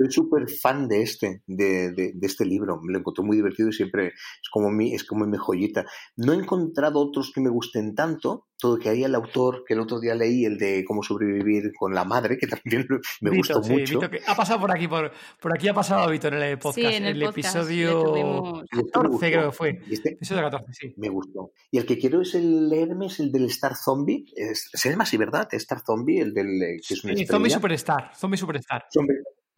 soy 0.00 0.10
súper 0.10 0.48
fan 0.48 0.88
de 0.88 1.02
este, 1.02 1.42
de, 1.46 1.92
de, 1.92 2.14
este 2.22 2.46
libro. 2.46 2.80
Me 2.82 2.92
lo 2.92 3.00
encontré 3.00 3.22
muy 3.22 3.36
divertido 3.36 3.68
y 3.68 3.72
siempre 3.72 4.06
es 4.08 4.48
como 4.50 4.70
mi, 4.70 4.94
es 4.94 5.04
como 5.04 5.26
mi 5.26 5.36
joyita. 5.36 5.84
No 6.16 6.32
he 6.32 6.36
encontrado 6.36 7.00
otros 7.00 7.30
que 7.34 7.42
me 7.42 7.50
gusten 7.50 7.94
tanto. 7.94 8.46
Todo 8.58 8.78
que 8.78 8.88
hay 8.88 9.04
el 9.04 9.14
autor 9.14 9.64
que 9.66 9.74
el 9.74 9.80
otro 9.80 10.00
día 10.00 10.14
leí, 10.14 10.44
el 10.44 10.58
de 10.58 10.84
cómo 10.86 11.02
sobrevivir 11.02 11.72
con 11.78 11.94
la 11.94 12.04
madre, 12.04 12.38
que 12.38 12.46
también 12.46 12.86
me 13.20 13.36
gustó 13.36 13.60
mucho. 13.60 14.00
ha 14.26 14.34
pasado 14.34 14.60
por 14.60 14.70
aquí, 14.70 14.88
por, 14.88 15.12
por 15.40 15.52
aquí 15.54 15.68
ha 15.68 15.74
pasado 15.74 16.10
Víctor 16.10 16.34
en 16.34 16.42
el 16.42 16.58
podcast. 16.58 16.76
Sí, 16.76 16.94
en 16.94 17.04
el, 17.04 17.22
episodio 17.22 18.64
14 18.70 19.32
creo 19.32 19.50
que 19.50 19.56
fue. 19.56 19.80
Este 19.90 20.12
episodio 20.12 20.42
14, 20.42 20.72
sí. 20.72 20.94
Me 20.96 21.10
gustó. 21.10 21.52
Y 21.70 21.76
el 21.76 21.84
que 21.84 21.98
quiero 21.98 22.22
es 22.22 22.34
el 22.34 22.70
leerme, 22.70 23.06
es 23.06 23.20
el 23.20 23.30
del 23.30 23.44
Star 23.46 23.76
Zombie. 23.76 24.24
se 24.54 24.90
llama 24.90 25.04
así, 25.04 25.18
¿verdad? 25.18 25.46
Star 25.52 25.80
Zombie, 25.84 26.20
el 26.20 26.32
del 26.32 26.80
que 26.86 26.94
es 26.94 27.04
una 27.04 27.14
sí, 27.14 27.26
Zombie 27.26 27.50
Superstar. 27.50 28.12
Zombie 28.14 28.38
Superstar. 28.38 28.84
Zombie, 28.92 29.16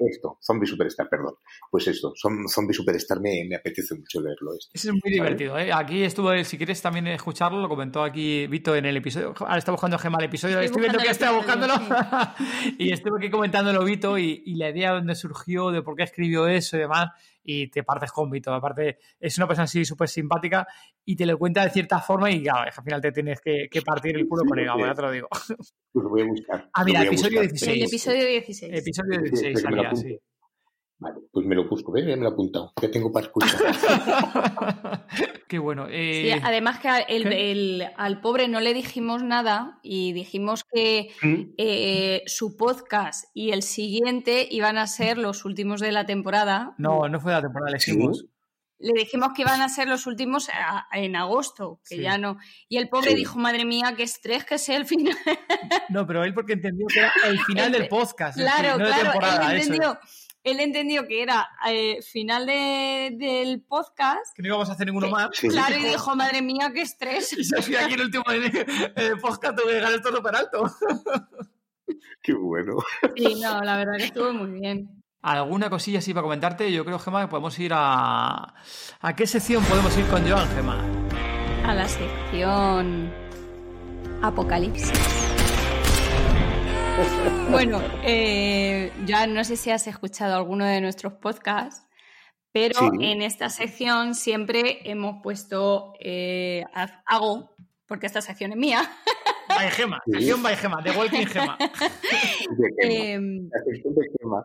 esto, 0.09 0.39
Zombie 0.43 0.67
Superstar, 0.67 1.09
perdón. 1.09 1.35
Pues 1.71 1.89
esto, 1.89 2.13
Zombie 2.17 2.75
Superstar 2.75 3.21
me, 3.21 3.45
me 3.49 3.57
apetece 3.57 3.95
mucho 3.95 4.21
leerlo. 4.21 4.55
Esto. 4.55 4.71
Es 4.75 4.87
muy 4.93 5.13
divertido. 5.13 5.59
¿eh? 5.59 5.73
Aquí 5.73 6.03
estuvo, 6.03 6.33
si 6.45 6.57
quieres 6.57 6.81
también 6.81 7.07
escucharlo, 7.09 7.61
lo 7.61 7.69
comentó 7.69 8.03
aquí 8.03 8.47
Vito 8.47 8.75
en 8.75 8.87
el 8.87 8.97
episodio. 8.97 9.35
Ahora 9.39 9.59
está 9.59 9.73
buscando 9.73 9.99
Gema 9.99 10.19
el 10.19 10.25
episodio, 10.25 10.61
estoy, 10.61 10.83
viendo 10.83 10.99
que 10.99 11.09
está 11.09 11.33
buscándolo. 11.33 11.75
y 12.79 12.93
estuve 12.93 13.19
aquí 13.19 13.31
comentándolo 13.31 13.85
Vito 13.85 14.19
y, 14.19 14.43
y 14.47 14.57
la 14.57 14.71
idea 14.71 14.91
de 14.91 14.97
dónde 14.97 15.15
surgió, 15.15 15.71
de 15.71 15.83
por 15.83 15.97
qué 15.97 16.05
escribió 16.05 16.47
eso 16.47 16.77
y 16.77 16.81
demás 16.81 17.11
y 17.45 17.69
te 17.69 17.83
partes 17.83 18.13
con 18.13 18.31
Vito. 18.31 18.53
Aparte, 18.53 18.99
es 19.19 19.37
una 19.39 19.47
persona 19.47 19.65
así 19.65 19.85
súper 19.85 20.09
simpática 20.09 20.67
y 21.05 21.17
te 21.17 21.27
lo 21.27 21.39
cuenta 21.39 21.65
de 21.65 21.71
cierta 21.71 22.01
forma 22.01 22.31
y 22.31 22.43
claro, 22.43 22.71
al 22.75 22.85
final 22.85 23.01
te 23.01 23.13
tienes 23.13 23.41
que, 23.41 23.69
partir 23.85 24.17
el 24.17 24.29
culo 24.29 24.45
con 24.45 24.59
él, 24.59 24.67
ya 24.67 24.95
te 24.95 25.03
lo 25.03 25.11
digo. 25.11 25.29
Pues 25.93 26.05
lo 26.05 26.09
voy 26.09 26.23
a 26.23 26.25
buscar. 26.25 26.71
Ah, 26.73 26.85
mira, 26.85 27.03
episodio 27.05 27.41
16. 27.41 27.77
El 27.77 27.83
episodio 27.83 28.27
16. 28.27 28.73
Episodio 28.73 29.21
16 29.21 29.61
salía, 29.61 29.95
sí. 29.95 30.19
Vale, 31.03 31.19
pues 31.33 31.45
me 31.45 31.57
lo 31.57 31.69
busco, 31.69 31.91
¿ves? 31.91 32.07
Ya 32.07 32.15
me 32.15 32.23
lo 32.23 32.29
he 32.29 32.33
apuntado. 32.33 32.73
Ya 32.81 32.89
tengo 32.89 33.11
para 33.11 33.27
escuchar. 33.27 33.59
Qué 35.49 35.59
bueno. 35.59 35.89
Eh... 35.91 36.31
Sí, 36.33 36.41
además 36.45 36.79
que 36.79 36.89
el, 37.09 37.85
al 37.97 38.21
pobre 38.21 38.47
no 38.47 38.61
le 38.61 38.73
dijimos 38.73 39.25
nada 39.25 39.81
y 39.83 40.13
dijimos 40.13 40.63
que 40.63 41.11
¿Mm? 41.21 41.55
eh, 41.59 42.23
su 42.27 42.57
podcast 42.57 43.25
y 43.35 43.51
el 43.51 43.65
siguiente 43.65 44.47
iban 44.49 44.79
a 44.79 44.87
ser 44.87 45.19
los 45.19 45.45
últimos 45.45 45.81
de 45.81 45.91
la 45.91 46.07
temporada. 46.07 46.77
No, 46.79 47.09
no 47.09 47.19
fue 47.19 47.33
de 47.33 47.39
la 47.39 47.43
temporada, 47.43 47.73
le 47.73 47.79
dijimos. 47.79 48.25
Le 48.79 48.93
dijimos 48.93 49.31
que 49.35 49.43
iban 49.43 49.61
a 49.61 49.69
ser 49.69 49.89
los 49.89 50.07
últimos 50.07 50.49
en 50.93 51.17
agosto, 51.17 51.81
que 51.89 52.01
ya 52.01 52.17
no. 52.17 52.39
Y 52.69 52.77
el 52.77 52.89
pobre 52.89 53.15
dijo, 53.15 53.41
madre 53.41 53.65
mía, 53.65 53.95
qué 53.97 54.05
estrés 54.05 54.45
que 54.45 54.59
sea 54.59 54.77
el 54.77 54.87
final. 54.87 55.17
No, 55.89 56.07
pero 56.07 56.25
él 56.25 56.35
porque 56.35 56.55
entendió 56.55 56.87
que 56.87 57.01
era 57.01 57.13
el 57.27 57.39
final 57.41 57.71
del 57.73 57.89
podcast. 57.89 58.37
Claro, 58.39 58.77
claro, 58.77 59.51
él 59.51 59.61
entendió 59.61 59.99
él 60.45 60.61
entendió 60.61 61.07
que 61.07 61.23
era 61.23 61.49
eh, 61.69 62.01
final 62.03 62.47
del 62.47 63.63
podcast. 63.63 64.35
Que 64.35 64.43
no 64.43 64.49
íbamos 64.49 64.69
a 64.69 64.73
hacer 64.73 64.87
ninguno 64.87 65.09
más. 65.09 65.31
Claro, 65.41 65.77
y 65.77 65.85
dijo, 65.85 66.17
madre 66.17 66.43
mía, 66.43 66.71
qué 66.75 66.83
estrés. 66.83 67.33
Y 67.33 67.45
se 67.45 67.57
aquí 67.59 67.75
en 67.75 68.01
el 68.01 68.07
último 68.07 68.25
podcast, 69.21 69.57
tuve 69.57 69.69
que 69.69 69.75
dejar 69.75 69.93
esto 69.95 70.17
súper 70.17 70.37
alto. 70.37 70.65
Qué 72.23 72.35
bueno. 72.35 72.77
Sí, 73.17 73.41
no, 73.41 73.61
la 73.63 73.77
verdad 73.77 73.97
que 73.97 74.05
estuvo 74.05 74.33
muy 74.33 74.61
bien. 74.61 75.03
¿Alguna 75.23 75.71
cosilla 75.71 75.99
así 75.99 76.15
para 76.15 76.23
comentarte? 76.23 76.73
Yo 76.73 76.85
creo, 76.85 76.99
Gemma, 76.99 77.23
que 77.23 77.29
podemos 77.29 77.57
ir 77.59 77.73
a... 77.75 78.55
¿A 79.01 79.17
qué 79.17 79.27
sección 79.27 79.63
podemos 79.65 79.97
ir 79.97 80.07
con 80.07 80.29
Joan, 80.29 80.49
Gemma? 80.55 80.85
A 81.65 81.75
la 81.75 81.89
sección... 81.89 83.13
Apocalipsis. 84.23 85.32
Bueno, 87.51 87.81
eh, 88.03 88.93
ya 89.07 89.27
no 89.27 89.45
sé 89.45 89.57
si 89.57 89.71
has 89.71 89.87
escuchado 89.87 90.37
alguno 90.37 90.65
de 90.65 90.81
nuestros 90.81 91.15
podcasts, 91.15 91.87
pero 92.53 92.93
en 93.01 93.23
esta 93.23 93.49
sección 93.49 94.15
siempre 94.15 94.81
hemos 94.85 95.23
puesto, 95.23 95.95
eh, 96.01 96.65
hago, 97.07 97.55
porque 97.87 98.07
esta 98.07 98.21
sección 98.21 98.53
es 98.53 98.59
mía. 98.59 98.91
By 99.49 99.71
Gema, 99.71 100.01
sección 100.11 100.43
by 100.43 100.57
Gema, 100.57 100.83
de 100.83 100.91
Walking 100.93 101.27
Gema. 101.27 101.59
Em, 102.79 103.51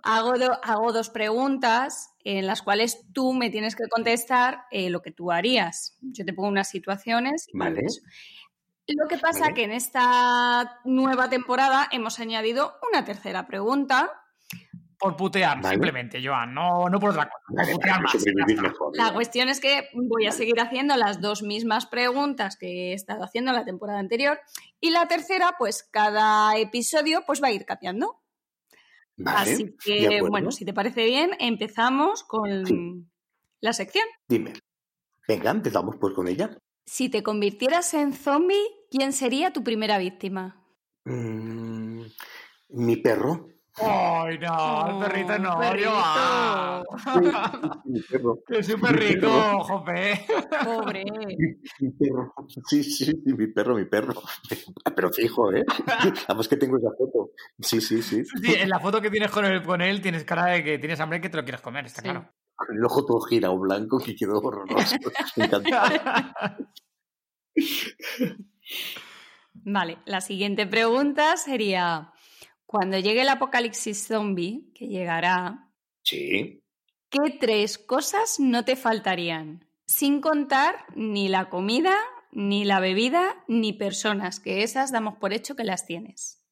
hago, 0.04 0.34
hago 0.64 0.91
dos 0.91 1.10
preguntas 1.10 2.14
en 2.24 2.45
las 2.45 2.62
cuales 2.62 3.06
tú 3.14 3.34
me 3.34 3.50
tienes 3.50 3.76
que 3.76 3.88
contestar 3.89 4.66
eh, 4.72 4.89
lo 4.89 5.02
que 5.02 5.12
tú 5.12 5.32
harías. 5.32 5.98
Yo 6.02 6.26
te 6.26 6.34
pongo 6.34 6.50
unas 6.50 6.70
situaciones. 6.70 7.48
Vale. 7.54 7.86
Lo 8.88 9.07
que 9.07 9.17
pasa 9.17 9.53
que 9.53 9.63
en 9.63 9.71
esta 9.71 10.79
nueva 10.85 11.29
temporada 11.29 11.88
hemos 11.91 12.19
añadido 12.19 12.75
una 12.89 13.03
tercera 13.03 13.45
pregunta. 13.45 14.23
Por 14.97 15.15
putear, 15.15 15.63
simplemente, 15.63 16.25
Joan, 16.25 16.53
no, 16.53 16.89
no 16.89 16.99
por 16.99 17.11
otra 17.11 17.29
cosa. 17.29 17.71
putear 17.71 18.01
más, 18.01 18.15
la 18.93 19.13
cuestión 19.13 19.47
es 19.49 19.59
que 19.59 19.89
voy 19.93 20.25
a 20.25 20.31
seguir 20.31 20.59
haciendo 20.59 20.95
las 20.95 21.21
dos 21.21 21.43
mismas 21.43 21.85
preguntas 21.85 22.57
que 22.57 22.91
he 22.91 22.93
estado 22.93 23.23
haciendo 23.23 23.51
la 23.51 23.63
temporada 23.63 23.99
anterior. 23.99 24.39
Y 24.79 24.89
la 24.89 25.07
tercera, 25.07 25.55
pues 25.59 25.83
cada 25.91 26.57
episodio 26.57 27.23
pues 27.27 27.43
va 27.43 27.49
a 27.49 27.51
ir 27.51 27.65
cambiando. 27.65 28.21
Así 29.25 29.75
que, 29.83 30.21
bueno, 30.21 30.51
si 30.51 30.65
te 30.65 30.73
parece 30.73 31.03
bien, 31.03 31.31
empezamos 31.39 32.23
con 32.23 33.09
la 33.59 33.73
sección. 33.73 34.05
Dime. 34.27 34.53
Venga, 35.27 35.51
empezamos 35.51 35.97
pues 35.99 36.13
con 36.13 36.27
ella. 36.27 36.57
Si 36.85 37.09
te 37.09 37.21
convirtieras 37.21 37.93
en 37.93 38.13
zombie, 38.13 38.65
¿quién 38.89 39.13
sería 39.13 39.51
tu 39.51 39.63
primera 39.63 39.97
víctima? 39.97 40.63
Mm, 41.05 42.01
mi 42.69 42.97
perro. 42.97 43.49
Ay, 43.79 44.39
no, 44.39 44.89
el 44.89 45.05
perrito 45.05 45.38
no, 45.38 45.75
yo. 45.75 46.83
mi 47.85 48.01
perro. 48.01 48.39
Que 48.47 48.63
súper 48.63 48.95
rico, 48.97 49.29
jope. 49.63 50.25
Pobre. 50.63 51.05
Mi, 51.79 51.91
perro. 51.91 52.33
Sí, 52.67 52.83
sí, 52.83 53.05
sí, 53.05 53.33
mi 53.33 53.47
perro, 53.47 53.75
mi 53.75 53.85
perro. 53.85 54.15
Pero 54.95 55.11
fijo, 55.13 55.53
¿eh? 55.53 55.63
Vamos 56.27 56.47
que 56.47 56.57
tengo 56.57 56.77
esa 56.77 56.89
foto. 56.97 57.31
Sí, 57.59 57.79
sí, 57.79 58.01
sí. 58.01 58.23
Sí, 58.25 58.55
en 58.55 58.69
la 58.69 58.79
foto 58.79 58.99
que 58.99 59.11
tienes 59.11 59.29
con 59.29 59.45
él, 59.45 59.61
con 59.61 59.81
él 59.81 60.01
tienes 60.01 60.23
cara 60.23 60.45
de 60.45 60.63
que 60.63 60.79
tienes 60.79 60.99
hambre 60.99 61.19
y 61.19 61.21
que 61.21 61.29
te 61.29 61.38
lo 61.38 61.43
quieres 61.43 61.61
comer, 61.61 61.85
está 61.85 62.01
claro 62.01 62.27
con 62.57 62.75
el 62.75 62.83
ojo 62.83 63.05
todo 63.05 63.21
girado 63.21 63.57
blanco 63.57 63.99
que 63.99 64.15
quedó 64.15 64.39
horroroso. 64.39 64.97
vale, 69.53 69.97
la 70.05 70.22
siguiente 70.22 70.65
pregunta 70.68 71.38
sería, 71.38 72.11
cuando 72.65 72.99
llegue 72.99 73.22
el 73.22 73.30
apocalipsis 73.30 74.07
zombie, 74.07 74.72
que 74.74 74.88
llegará, 74.88 75.72
sí. 76.03 76.61
¿qué 77.09 77.38
tres 77.39 77.78
cosas 77.78 78.39
no 78.39 78.65
te 78.65 78.76
faltarían? 78.76 79.68
Sin 79.86 80.20
contar 80.22 80.86
ni 80.95 81.30
la 81.30 81.49
comida, 81.49 81.95
ni 82.32 82.65
la 82.65 82.80
bebida, 82.80 83.43
ni 83.47 83.74
personas, 83.74 84.39
que 84.39 84.63
esas 84.63 84.91
damos 84.91 85.18
por 85.18 85.34
hecho 85.34 85.55
que 85.55 85.63
las 85.63 85.86
tienes. 85.86 86.43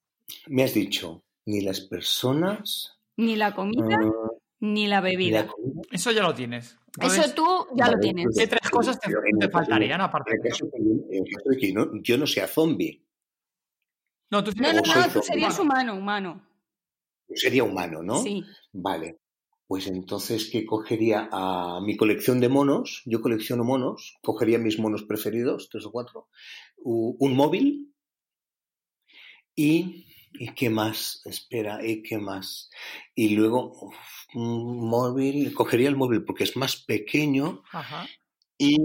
Me 0.48 0.64
has 0.64 0.74
dicho, 0.74 1.24
ni 1.46 1.62
las 1.62 1.82
personas... 1.82 2.92
Ni 3.18 3.38
la 3.38 3.56
comida, 3.56 3.98
ah, 4.02 4.35
ni 4.74 4.88
la 4.88 5.02
bebida. 5.02 5.48
Eso 5.92 6.12
ya 6.12 6.24
lo 6.24 6.34
tienes. 6.34 6.78
Eso 7.02 7.34
tú 7.34 7.68
ya 7.76 7.90
lo 7.90 8.00
tienes. 8.00 8.28
¿Qué 8.38 8.48
tres 8.48 8.70
cosas 8.70 9.00
te, 9.00 9.50
faltarían 9.50 10.02
aparte 10.02 10.38
de 10.38 11.58
que 11.60 11.74
no, 11.74 12.02
yo 12.02 12.18
no 12.18 12.26
sea 12.26 12.48
zombie. 12.48 13.04
No, 14.32 14.44
tú, 14.44 14.52
no, 14.58 14.74
no, 14.74 14.82
tú 14.82 15.22
serías 15.22 15.60
humano, 15.60 15.96
humano. 15.96 16.48
Sería 17.34 17.64
humano, 17.64 18.02
¿no? 18.02 18.22
Sí. 18.22 18.44
Vale. 18.72 19.20
Pues 19.68 19.88
entonces, 19.88 20.50
¿qué 20.52 20.66
cogería 20.66 21.28
a 21.32 21.82
mi 21.82 21.98
colección 21.98 22.40
de 22.40 22.50
monos? 22.50 23.02
Yo 23.06 23.22
colecciono 23.22 23.64
monos, 23.64 24.18
cogería 24.22 24.60
mis 24.60 24.78
monos 24.78 25.04
preferidos, 25.04 25.70
tres 25.72 25.86
o 25.86 25.92
cuatro, 25.92 26.28
un 26.78 27.36
móvil 27.36 27.92
y, 29.56 30.06
¿y 30.40 30.54
qué 30.54 30.70
más? 30.70 31.22
Espera, 31.26 31.86
¿y 31.86 32.02
qué 32.02 32.18
más? 32.18 32.70
Y 33.14 33.36
luego 33.36 33.92
un 34.34 34.88
móvil, 34.88 35.54
cogería 35.54 35.90
el 35.90 35.96
móvil 35.96 36.24
porque 36.24 36.44
es 36.44 36.58
más 36.58 36.76
pequeño 36.76 37.64
y, 38.58 38.78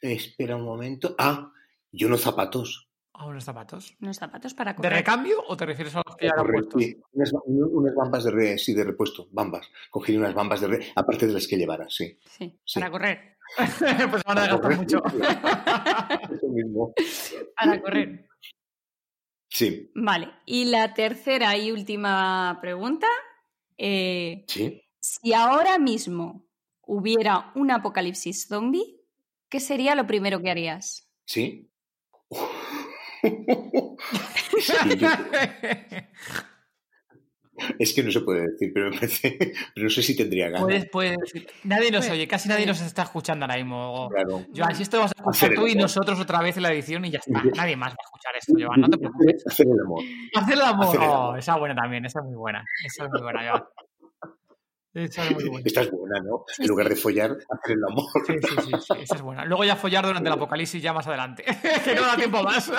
espera 0.00 0.56
un 0.56 0.64
momento, 0.64 1.14
ah, 1.18 1.52
y 1.90 2.04
unos 2.04 2.22
zapatos. 2.22 2.88
¿A 3.14 3.26
unos 3.26 3.44
zapatos? 3.44 3.94
¿Unos 4.00 4.16
zapatos 4.16 4.54
para 4.54 4.72
¿De 4.72 4.88
recambio 4.88 5.44
o 5.46 5.56
te 5.56 5.66
refieres 5.66 5.94
a 5.94 6.02
los 6.04 6.16
que 6.16 6.26
ya 6.26 6.32
han 6.36 6.46
puesto? 6.46 6.78
Sí, 6.78 6.98
unas, 7.12 7.94
bambas 7.94 8.24
de 8.24 8.30
re, 8.30 8.58
sí, 8.58 8.72
de 8.72 8.84
repuesto, 8.84 9.28
bambas. 9.30 9.70
Cogería 9.90 10.20
unas 10.20 10.34
bambas 10.34 10.60
de 10.60 10.66
re, 10.66 10.86
aparte 10.96 11.26
de 11.26 11.34
las 11.34 11.46
que 11.46 11.56
llevara, 11.56 11.86
sí. 11.88 12.18
Sí, 12.24 12.58
para 12.74 12.90
correr. 12.90 13.36
pues 14.10 14.24
van 14.24 14.38
a 14.38 14.46
gastar 14.46 14.76
mucho. 14.76 15.02
Eso 16.32 16.48
mismo. 16.48 16.94
Para 17.54 17.80
correr. 17.80 18.31
Sí. 19.62 19.90
Vale, 19.94 20.28
y 20.44 20.64
la 20.64 20.92
tercera 20.92 21.56
y 21.56 21.70
última 21.70 22.58
pregunta. 22.60 23.06
Eh, 23.78 24.44
sí. 24.48 24.82
Si 24.98 25.32
ahora 25.32 25.78
mismo 25.78 26.44
hubiera 26.82 27.52
un 27.54 27.70
apocalipsis 27.70 28.48
zombie, 28.48 29.00
¿qué 29.48 29.60
sería 29.60 29.94
lo 29.94 30.06
primero 30.06 30.42
que 30.42 30.50
harías? 30.50 31.08
Sí. 31.26 31.70
Es 37.78 37.92
que 37.92 38.02
no 38.02 38.10
se 38.10 38.20
puede 38.20 38.48
decir, 38.48 38.72
pero, 38.74 38.90
pero 39.74 39.84
no 39.84 39.90
sé 39.90 40.02
si 40.02 40.16
tendría 40.16 40.48
ganas. 40.48 40.86
Puedes, 40.90 41.16
decir. 41.18 41.46
Nadie 41.64 41.90
nos 41.90 42.08
oye, 42.08 42.26
casi 42.26 42.48
nadie 42.48 42.66
nos 42.66 42.80
está 42.80 43.02
escuchando 43.02 43.44
ahora 43.44 43.56
mismo. 43.56 44.08
Claro. 44.08 44.46
Joan, 44.54 44.74
si 44.74 44.82
esto 44.82 44.96
lo 44.96 45.02
vas 45.04 45.12
a 45.16 45.20
escuchar 45.20 45.54
tú 45.54 45.66
y 45.66 45.74
nosotros 45.74 46.18
otra 46.18 46.40
vez 46.40 46.56
en 46.56 46.62
la 46.62 46.72
edición 46.72 47.04
y 47.04 47.10
ya 47.10 47.18
está. 47.18 47.42
Nadie 47.54 47.76
más 47.76 47.90
va 47.92 47.96
a 48.00 48.04
escuchar 48.04 48.36
esto, 48.36 48.54
Joan, 48.58 48.80
no 48.80 48.88
te 48.88 48.98
preocupes. 48.98 49.46
Hacer 49.46 49.66
el 49.66 49.80
amor. 49.80 50.04
Hacer 50.34 50.54
el 50.54 50.60
amor. 50.62 50.96
Oh, 50.98 51.36
esa 51.36 51.52
es 51.52 51.58
buena 51.58 51.74
también, 51.74 52.04
esa 52.06 52.20
es 52.20 52.24
muy 52.24 52.36
buena. 52.36 52.64
Esa 52.84 53.04
es 53.04 53.10
muy 53.10 53.20
buena, 53.20 53.50
Joan. 53.50 53.64
Esa 54.94 55.24
es 55.24 55.34
muy 55.34 55.48
buena. 55.48 55.62
Esta 55.64 55.80
es 55.82 55.90
buena, 55.90 56.20
¿no? 56.20 56.44
En 56.58 56.66
lugar 56.68 56.88
de 56.88 56.96
follar, 56.96 57.30
hacer 57.30 57.76
el 57.76 57.84
amor. 57.84 58.04
Sí, 58.26 58.34
sí, 58.42 58.56
sí, 58.62 58.72
sí, 58.80 58.94
esa 59.02 59.14
es 59.14 59.22
buena. 59.22 59.44
Luego 59.44 59.64
ya 59.64 59.76
follar 59.76 60.06
durante 60.06 60.28
el 60.28 60.34
apocalipsis 60.34 60.82
ya 60.82 60.92
más 60.92 61.06
adelante. 61.06 61.44
que 61.84 61.94
no 61.94 62.02
da 62.02 62.16
tiempo 62.16 62.42
más. 62.42 62.70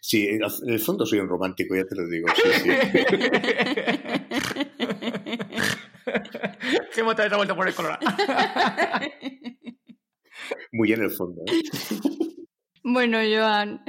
Sí, 0.00 0.26
en 0.26 0.40
el 0.66 0.80
fondo 0.80 1.06
soy 1.06 1.20
un 1.20 1.28
romántico, 1.28 1.76
ya 1.76 1.84
te 1.84 1.94
lo 1.94 2.08
digo. 2.08 2.26
Sí, 2.34 2.50
sí. 2.62 2.68
¿Qué 6.94 7.04
te 7.14 7.22
ha 7.22 7.36
vuelto 7.36 7.54
por 7.54 7.68
el 7.68 7.74
color? 7.74 7.98
Muy 10.72 10.92
en 10.92 11.02
el 11.02 11.10
fondo. 11.10 11.42
¿eh? 11.46 11.52
Bueno, 12.82 13.18
Joan. 13.18 13.82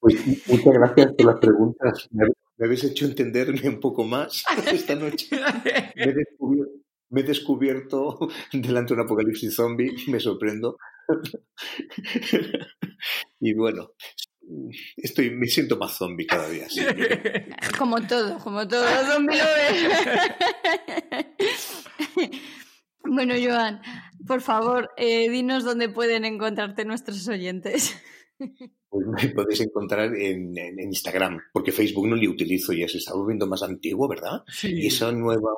Pues 0.00 0.26
muchas 0.46 0.72
gracias 0.72 1.12
por 1.14 1.26
las 1.26 1.40
preguntas. 1.40 2.08
Me, 2.12 2.26
habéis 2.64 2.84
hecho 2.84 3.04
entenderme 3.04 3.68
un 3.68 3.80
poco 3.80 4.04
más 4.04 4.44
esta 4.72 4.94
noche. 4.94 5.28
Me 5.94 6.04
he 6.04 6.14
descubierto, 6.14 6.72
me 7.10 7.20
he 7.20 7.24
descubierto 7.24 8.18
delante 8.52 8.94
de 8.94 9.00
un 9.00 9.06
apocalipsis 9.06 9.54
zombie, 9.54 9.94
me 10.08 10.18
sorprendo. 10.18 10.78
y 13.40 13.54
bueno, 13.54 13.92
estoy, 14.96 15.30
me 15.30 15.46
siento 15.46 15.76
más 15.76 15.96
zombie 15.96 16.26
cada 16.26 16.48
día. 16.48 16.66
Como 17.78 18.00
todo, 18.06 18.38
como 18.38 18.66
todo 18.66 18.84
zombie 19.06 19.38
Bueno, 23.08 23.34
Joan, 23.40 23.80
por 24.26 24.40
favor, 24.40 24.90
eh, 24.96 25.30
dinos 25.30 25.64
dónde 25.64 25.88
pueden 25.88 26.24
encontrarte 26.24 26.84
nuestros 26.84 27.28
oyentes. 27.28 27.96
Pues 28.88 29.06
me 29.06 29.28
podéis 29.30 29.60
encontrar 29.60 30.12
en, 30.16 30.52
Instagram, 30.78 31.40
porque 31.52 31.70
Facebook 31.70 32.08
no 32.08 32.16
le 32.16 32.28
utilizo, 32.28 32.72
ya 32.72 32.88
se 32.88 32.98
está 32.98 33.14
volviendo 33.14 33.46
más 33.46 33.62
antiguo, 33.62 34.08
¿verdad? 34.08 34.42
Y 34.62 34.86
esa 34.86 35.12
nueva, 35.12 35.50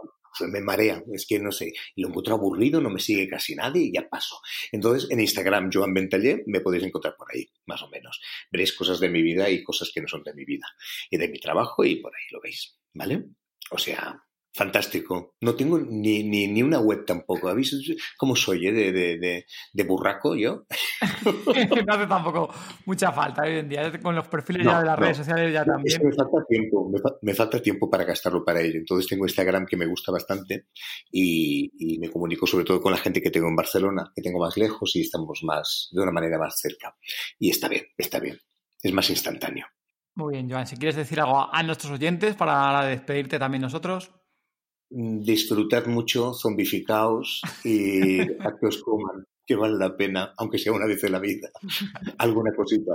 me 0.46 0.60
marea, 0.60 1.02
es 1.12 1.26
que 1.26 1.38
no 1.38 1.50
sé, 1.50 1.72
lo 1.96 2.08
encuentro 2.08 2.34
aburrido, 2.34 2.80
no 2.80 2.90
me 2.90 3.00
sigue 3.00 3.28
casi 3.28 3.54
nadie 3.54 3.82
y 3.82 3.92
ya 3.92 4.08
paso. 4.08 4.40
Entonces, 4.72 5.10
en 5.10 5.20
Instagram, 5.20 5.70
Joan 5.72 5.94
Ventallé, 5.94 6.44
me 6.46 6.60
podéis 6.60 6.84
encontrar 6.84 7.16
por 7.16 7.28
ahí, 7.32 7.48
más 7.66 7.82
o 7.82 7.88
menos. 7.88 8.20
Veréis 8.50 8.72
cosas 8.72 9.00
de 9.00 9.08
mi 9.08 9.22
vida 9.22 9.50
y 9.50 9.62
cosas 9.62 9.90
que 9.92 10.00
no 10.00 10.08
son 10.08 10.22
de 10.22 10.34
mi 10.34 10.44
vida 10.44 10.66
y 11.10 11.16
de 11.16 11.28
mi 11.28 11.38
trabajo 11.38 11.84
y 11.84 11.96
por 11.96 12.14
ahí 12.14 12.24
lo 12.30 12.40
veis, 12.40 12.78
¿vale? 12.94 13.24
O 13.70 13.78
sea, 13.78 14.22
Fantástico. 14.58 15.36
No 15.40 15.54
tengo 15.54 15.78
ni, 15.78 16.24
ni, 16.24 16.48
ni, 16.48 16.64
una 16.64 16.80
web 16.80 17.04
tampoco. 17.06 17.48
¿Habéis 17.48 17.76
cómo 18.16 18.34
soy 18.34 18.66
eh? 18.66 18.72
de, 18.72 18.90
de, 18.90 19.46
de, 19.72 19.84
burraco 19.84 20.34
yo? 20.34 20.66
no 21.86 21.94
hace 21.94 22.06
tampoco 22.08 22.52
mucha 22.84 23.12
falta 23.12 23.42
hoy 23.42 23.58
en 23.58 23.68
día. 23.68 23.92
Con 24.02 24.16
los 24.16 24.26
perfiles 24.26 24.66
ya 24.66 24.80
de 24.80 24.86
las 24.86 24.98
redes 24.98 25.18
sociales 25.18 25.52
ya 25.52 25.64
también. 25.64 26.02
me 26.02 26.12
falta 26.12 26.44
tiempo. 26.48 26.90
Me, 27.22 27.34
falta 27.34 27.62
tiempo 27.62 27.88
para 27.88 28.02
gastarlo 28.02 28.44
para 28.44 28.60
ello. 28.60 28.80
Entonces 28.80 29.06
tengo 29.06 29.26
Instagram 29.26 29.64
que 29.64 29.76
me 29.76 29.86
gusta 29.86 30.10
bastante 30.10 30.66
y, 31.12 31.70
y, 31.78 32.00
me 32.00 32.10
comunico 32.10 32.44
sobre 32.44 32.64
todo 32.64 32.80
con 32.80 32.90
la 32.90 32.98
gente 32.98 33.22
que 33.22 33.30
tengo 33.30 33.46
en 33.46 33.54
Barcelona, 33.54 34.10
que 34.12 34.22
tengo 34.22 34.40
más 34.40 34.56
lejos 34.56 34.96
y 34.96 35.02
estamos 35.02 35.38
más, 35.44 35.88
de 35.92 36.02
una 36.02 36.10
manera 36.10 36.36
más 36.36 36.58
cerca. 36.58 36.96
Y 37.38 37.50
está 37.50 37.68
bien, 37.68 37.84
está 37.96 38.18
bien. 38.18 38.36
Es 38.82 38.92
más 38.92 39.08
instantáneo. 39.08 39.66
Muy 40.16 40.32
bien, 40.34 40.50
Joan. 40.50 40.66
Si 40.66 40.76
quieres 40.76 40.96
decir 40.96 41.20
algo 41.20 41.48
a 41.54 41.62
nuestros 41.62 41.92
oyentes 41.92 42.34
para 42.34 42.84
despedirte 42.84 43.38
también 43.38 43.62
nosotros. 43.62 44.10
Mm, 44.90 45.20
disfrutar 45.20 45.86
mucho, 45.86 46.32
zombificaos 46.32 47.42
y 47.62 48.22
a 48.22 48.56
que 48.58 48.66
os 48.66 48.82
coman, 48.82 49.26
que 49.44 49.54
vale 49.54 49.76
la 49.76 49.94
pena, 49.94 50.32
aunque 50.38 50.56
sea 50.56 50.72
una 50.72 50.86
vez 50.86 51.04
en 51.04 51.12
la 51.12 51.18
vida, 51.18 51.50
alguna 52.18 52.52
cosita. 52.56 52.92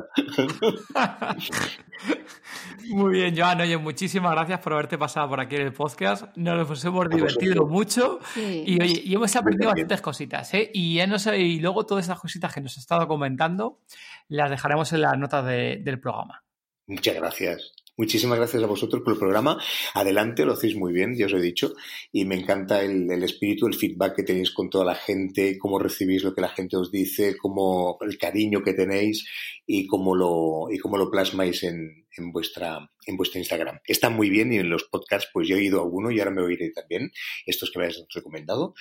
Muy 2.90 3.14
bien, 3.14 3.38
Joan, 3.38 3.62
oye, 3.62 3.78
muchísimas 3.78 4.32
gracias 4.32 4.60
por 4.60 4.74
haberte 4.74 4.98
pasado 4.98 5.30
por 5.30 5.40
aquí 5.40 5.56
en 5.56 5.62
el 5.62 5.74
podcast. 5.74 6.36
Nos 6.36 6.84
hemos 6.84 7.10
divertido 7.10 7.68
mucho 7.68 8.20
y, 8.36 8.82
oye, 8.82 9.02
y 9.06 9.14
hemos 9.14 9.36
aprendido 9.36 9.70
bastantes 9.70 10.02
cositas. 10.02 10.52
¿eh? 10.56 10.72
Y, 10.74 10.96
ya 10.96 11.06
no 11.06 11.20
sé, 11.20 11.38
y 11.38 11.60
luego 11.60 11.86
todas 11.86 12.06
esas 12.06 12.20
cositas 12.20 12.52
que 12.52 12.62
nos 12.62 12.72
has 12.72 12.80
estado 12.80 13.08
comentando 13.08 13.82
las 14.30 14.50
dejaremos 14.50 14.92
en 14.94 15.02
las 15.02 15.16
notas 15.18 15.46
del 15.46 16.00
programa. 16.00 16.44
Muchas 16.88 17.16
gracias. 17.16 17.83
Muchísimas 17.96 18.40
gracias 18.40 18.64
a 18.64 18.66
vosotros 18.66 19.04
por 19.04 19.14
el 19.14 19.20
programa. 19.20 19.62
Adelante, 19.94 20.46
lo 20.46 20.54
hacéis 20.54 20.76
muy 20.76 20.92
bien, 20.92 21.16
ya 21.16 21.28
os 21.28 21.34
he 21.34 21.40
dicho. 21.40 21.76
Y 22.12 22.26
me 22.26 22.36
encanta 22.36 22.82
el, 22.82 23.24
espíritu, 23.24 23.68
el 23.68 23.76
feedback 23.76 24.16
que 24.16 24.24
tenéis 24.24 24.50
con 24.52 24.70
toda 24.70 24.84
la 24.84 24.96
gente, 24.96 25.60
cómo 25.60 25.78
recibís 25.78 26.24
lo 26.24 26.34
que 26.34 26.42
la 26.42 26.50
gente 26.50 26.76
os 26.76 26.92
dice, 26.92 27.38
cómo 27.38 28.00
el 28.02 28.18
cariño 28.18 28.64
que 28.64 28.74
tenéis 28.74 29.28
y 29.68 29.86
cómo 29.86 30.16
lo, 30.16 30.72
y 30.72 30.80
cómo 30.80 30.98
lo 30.98 31.12
plasmáis 31.12 31.62
en, 31.64 32.08
en, 32.18 32.32
vuestra, 32.32 32.90
en 33.06 33.16
vuestra 33.16 33.40
Instagram. 33.40 33.80
Está 33.86 34.10
muy 34.10 34.32
bien 34.32 34.52
y 34.52 34.58
en 34.58 34.70
los 34.70 34.86
podcasts 34.86 35.30
pues 35.32 35.48
yo 35.48 35.56
he 35.56 35.64
ido 35.64 35.80
a 35.80 35.86
uno 35.86 36.10
y 36.10 36.18
ahora 36.18 36.32
me 36.32 36.42
oiré 36.42 36.72
también, 36.72 37.12
estos 37.46 37.70
que 37.70 37.78
me 37.78 37.86
habéis 37.86 38.04
recomendado. 38.12 38.74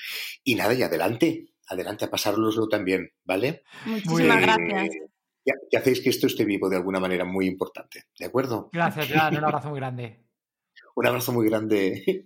Y 0.42 0.54
nada, 0.54 0.72
y 0.72 0.82
adelante, 0.82 1.50
adelante 1.68 2.06
a 2.06 2.10
pasárnoslo 2.10 2.66
también, 2.66 3.10
¿vale? 3.24 3.62
Muchísimas 3.84 4.40
gracias 4.40 5.11
que, 5.44 5.76
hacéis 5.76 6.00
que 6.00 6.10
esto 6.10 6.26
esté 6.26 6.44
vivo 6.44 6.68
de 6.68 6.76
alguna 6.76 7.00
manera 7.00 7.24
muy 7.24 7.46
importante. 7.46 8.04
¿De 8.18 8.26
acuerdo? 8.26 8.70
Gracias, 8.72 9.08
Jan. 9.12 9.36
Un 9.36 9.44
abrazo 9.44 9.70
muy 9.70 9.80
grande. 9.80 10.24
un 10.94 11.06
abrazo 11.06 11.32
muy 11.32 11.48
grande. 11.48 12.24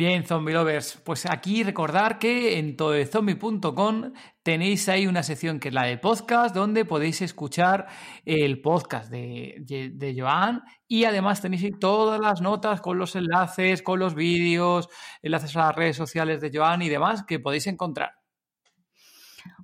Bien, 0.00 0.24
zombie 0.24 0.54
lovers, 0.54 0.98
pues 1.04 1.26
aquí 1.26 1.62
recordar 1.62 2.18
que 2.18 2.58
en 2.58 2.74
todozombie.com 2.74 4.14
tenéis 4.42 4.88
ahí 4.88 5.06
una 5.06 5.22
sección 5.22 5.60
que 5.60 5.68
es 5.68 5.74
la 5.74 5.84
de 5.84 5.98
podcast, 5.98 6.54
donde 6.54 6.86
podéis 6.86 7.20
escuchar 7.20 7.86
el 8.24 8.62
podcast 8.62 9.10
de, 9.10 9.56
de, 9.92 10.16
Joan 10.18 10.62
y 10.88 11.04
además 11.04 11.42
tenéis 11.42 11.70
todas 11.78 12.18
las 12.18 12.40
notas 12.40 12.80
con 12.80 12.96
los 12.96 13.14
enlaces, 13.14 13.82
con 13.82 13.98
los 13.98 14.14
vídeos, 14.14 14.88
enlaces 15.20 15.54
a 15.56 15.66
las 15.66 15.76
redes 15.76 15.98
sociales 15.98 16.40
de 16.40 16.50
Joan 16.50 16.80
y 16.80 16.88
demás 16.88 17.24
que 17.24 17.38
podéis 17.38 17.66
encontrar. 17.66 18.19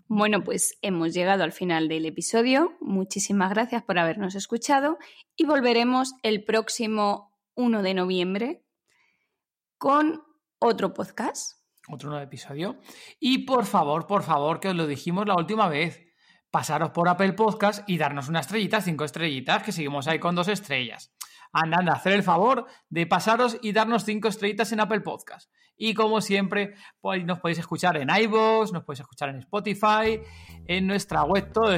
Bueno, 0.08 0.44
pues 0.44 0.78
hemos 0.82 1.12
llegado 1.14 1.42
al 1.42 1.50
final 1.50 1.88
del 1.88 2.06
episodio. 2.06 2.76
Muchísimas 2.80 3.50
gracias 3.50 3.82
por 3.82 3.98
habernos 3.98 4.36
escuchado 4.36 4.98
y 5.34 5.46
volveremos 5.46 6.14
el 6.22 6.44
próximo 6.44 7.36
1 7.56 7.82
de 7.82 7.94
noviembre 7.94 8.64
con 9.78 10.22
otro 10.60 10.94
podcast. 10.94 11.58
Otro 11.88 12.10
nuevo 12.10 12.24
episodio. 12.24 12.78
Y 13.18 13.46
por 13.46 13.66
favor, 13.66 14.06
por 14.06 14.22
favor, 14.22 14.60
que 14.60 14.68
os 14.68 14.76
lo 14.76 14.86
dijimos 14.86 15.26
la 15.26 15.34
última 15.34 15.68
vez, 15.68 16.00
pasaros 16.52 16.90
por 16.90 17.08
Apple 17.08 17.32
Podcast 17.32 17.82
y 17.88 17.98
darnos 17.98 18.28
una 18.28 18.40
estrellita, 18.40 18.80
cinco 18.80 19.04
estrellitas, 19.04 19.64
que 19.64 19.72
seguimos 19.72 20.06
ahí 20.06 20.20
con 20.20 20.36
dos 20.36 20.46
estrellas. 20.46 21.12
Anda, 21.52 21.78
anda, 21.80 21.94
hacer 21.94 22.12
el 22.12 22.22
favor 22.22 22.66
de 22.90 23.06
pasaros 23.06 23.58
y 23.60 23.72
darnos 23.72 24.04
cinco 24.04 24.28
estrellitas 24.28 24.70
en 24.70 24.80
Apple 24.80 25.00
Podcast. 25.00 25.50
Y 25.76 25.94
como 25.94 26.20
siempre, 26.20 26.74
pues 27.00 27.24
nos 27.24 27.40
podéis 27.40 27.58
escuchar 27.58 27.96
en 27.96 28.08
iVoox, 28.08 28.72
nos 28.72 28.84
podéis 28.84 29.00
escuchar 29.00 29.28
en 29.28 29.38
Spotify, 29.38 30.20
en 30.66 30.86
nuestra 30.86 31.24
web 31.24 31.52
todo 31.52 31.74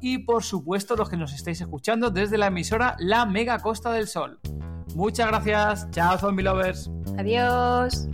y 0.00 0.18
por 0.18 0.42
supuesto 0.42 0.96
los 0.96 1.08
que 1.08 1.16
nos 1.16 1.32
estáis 1.32 1.60
escuchando 1.60 2.10
desde 2.10 2.38
la 2.38 2.46
emisora 2.46 2.96
La 2.98 3.26
Mega 3.26 3.58
Costa 3.58 3.92
del 3.92 4.06
Sol. 4.06 4.40
Muchas 4.94 5.28
gracias. 5.28 5.90
Chao, 5.90 6.18
zombie 6.18 6.42
lovers. 6.42 6.90
Adiós. 7.18 8.08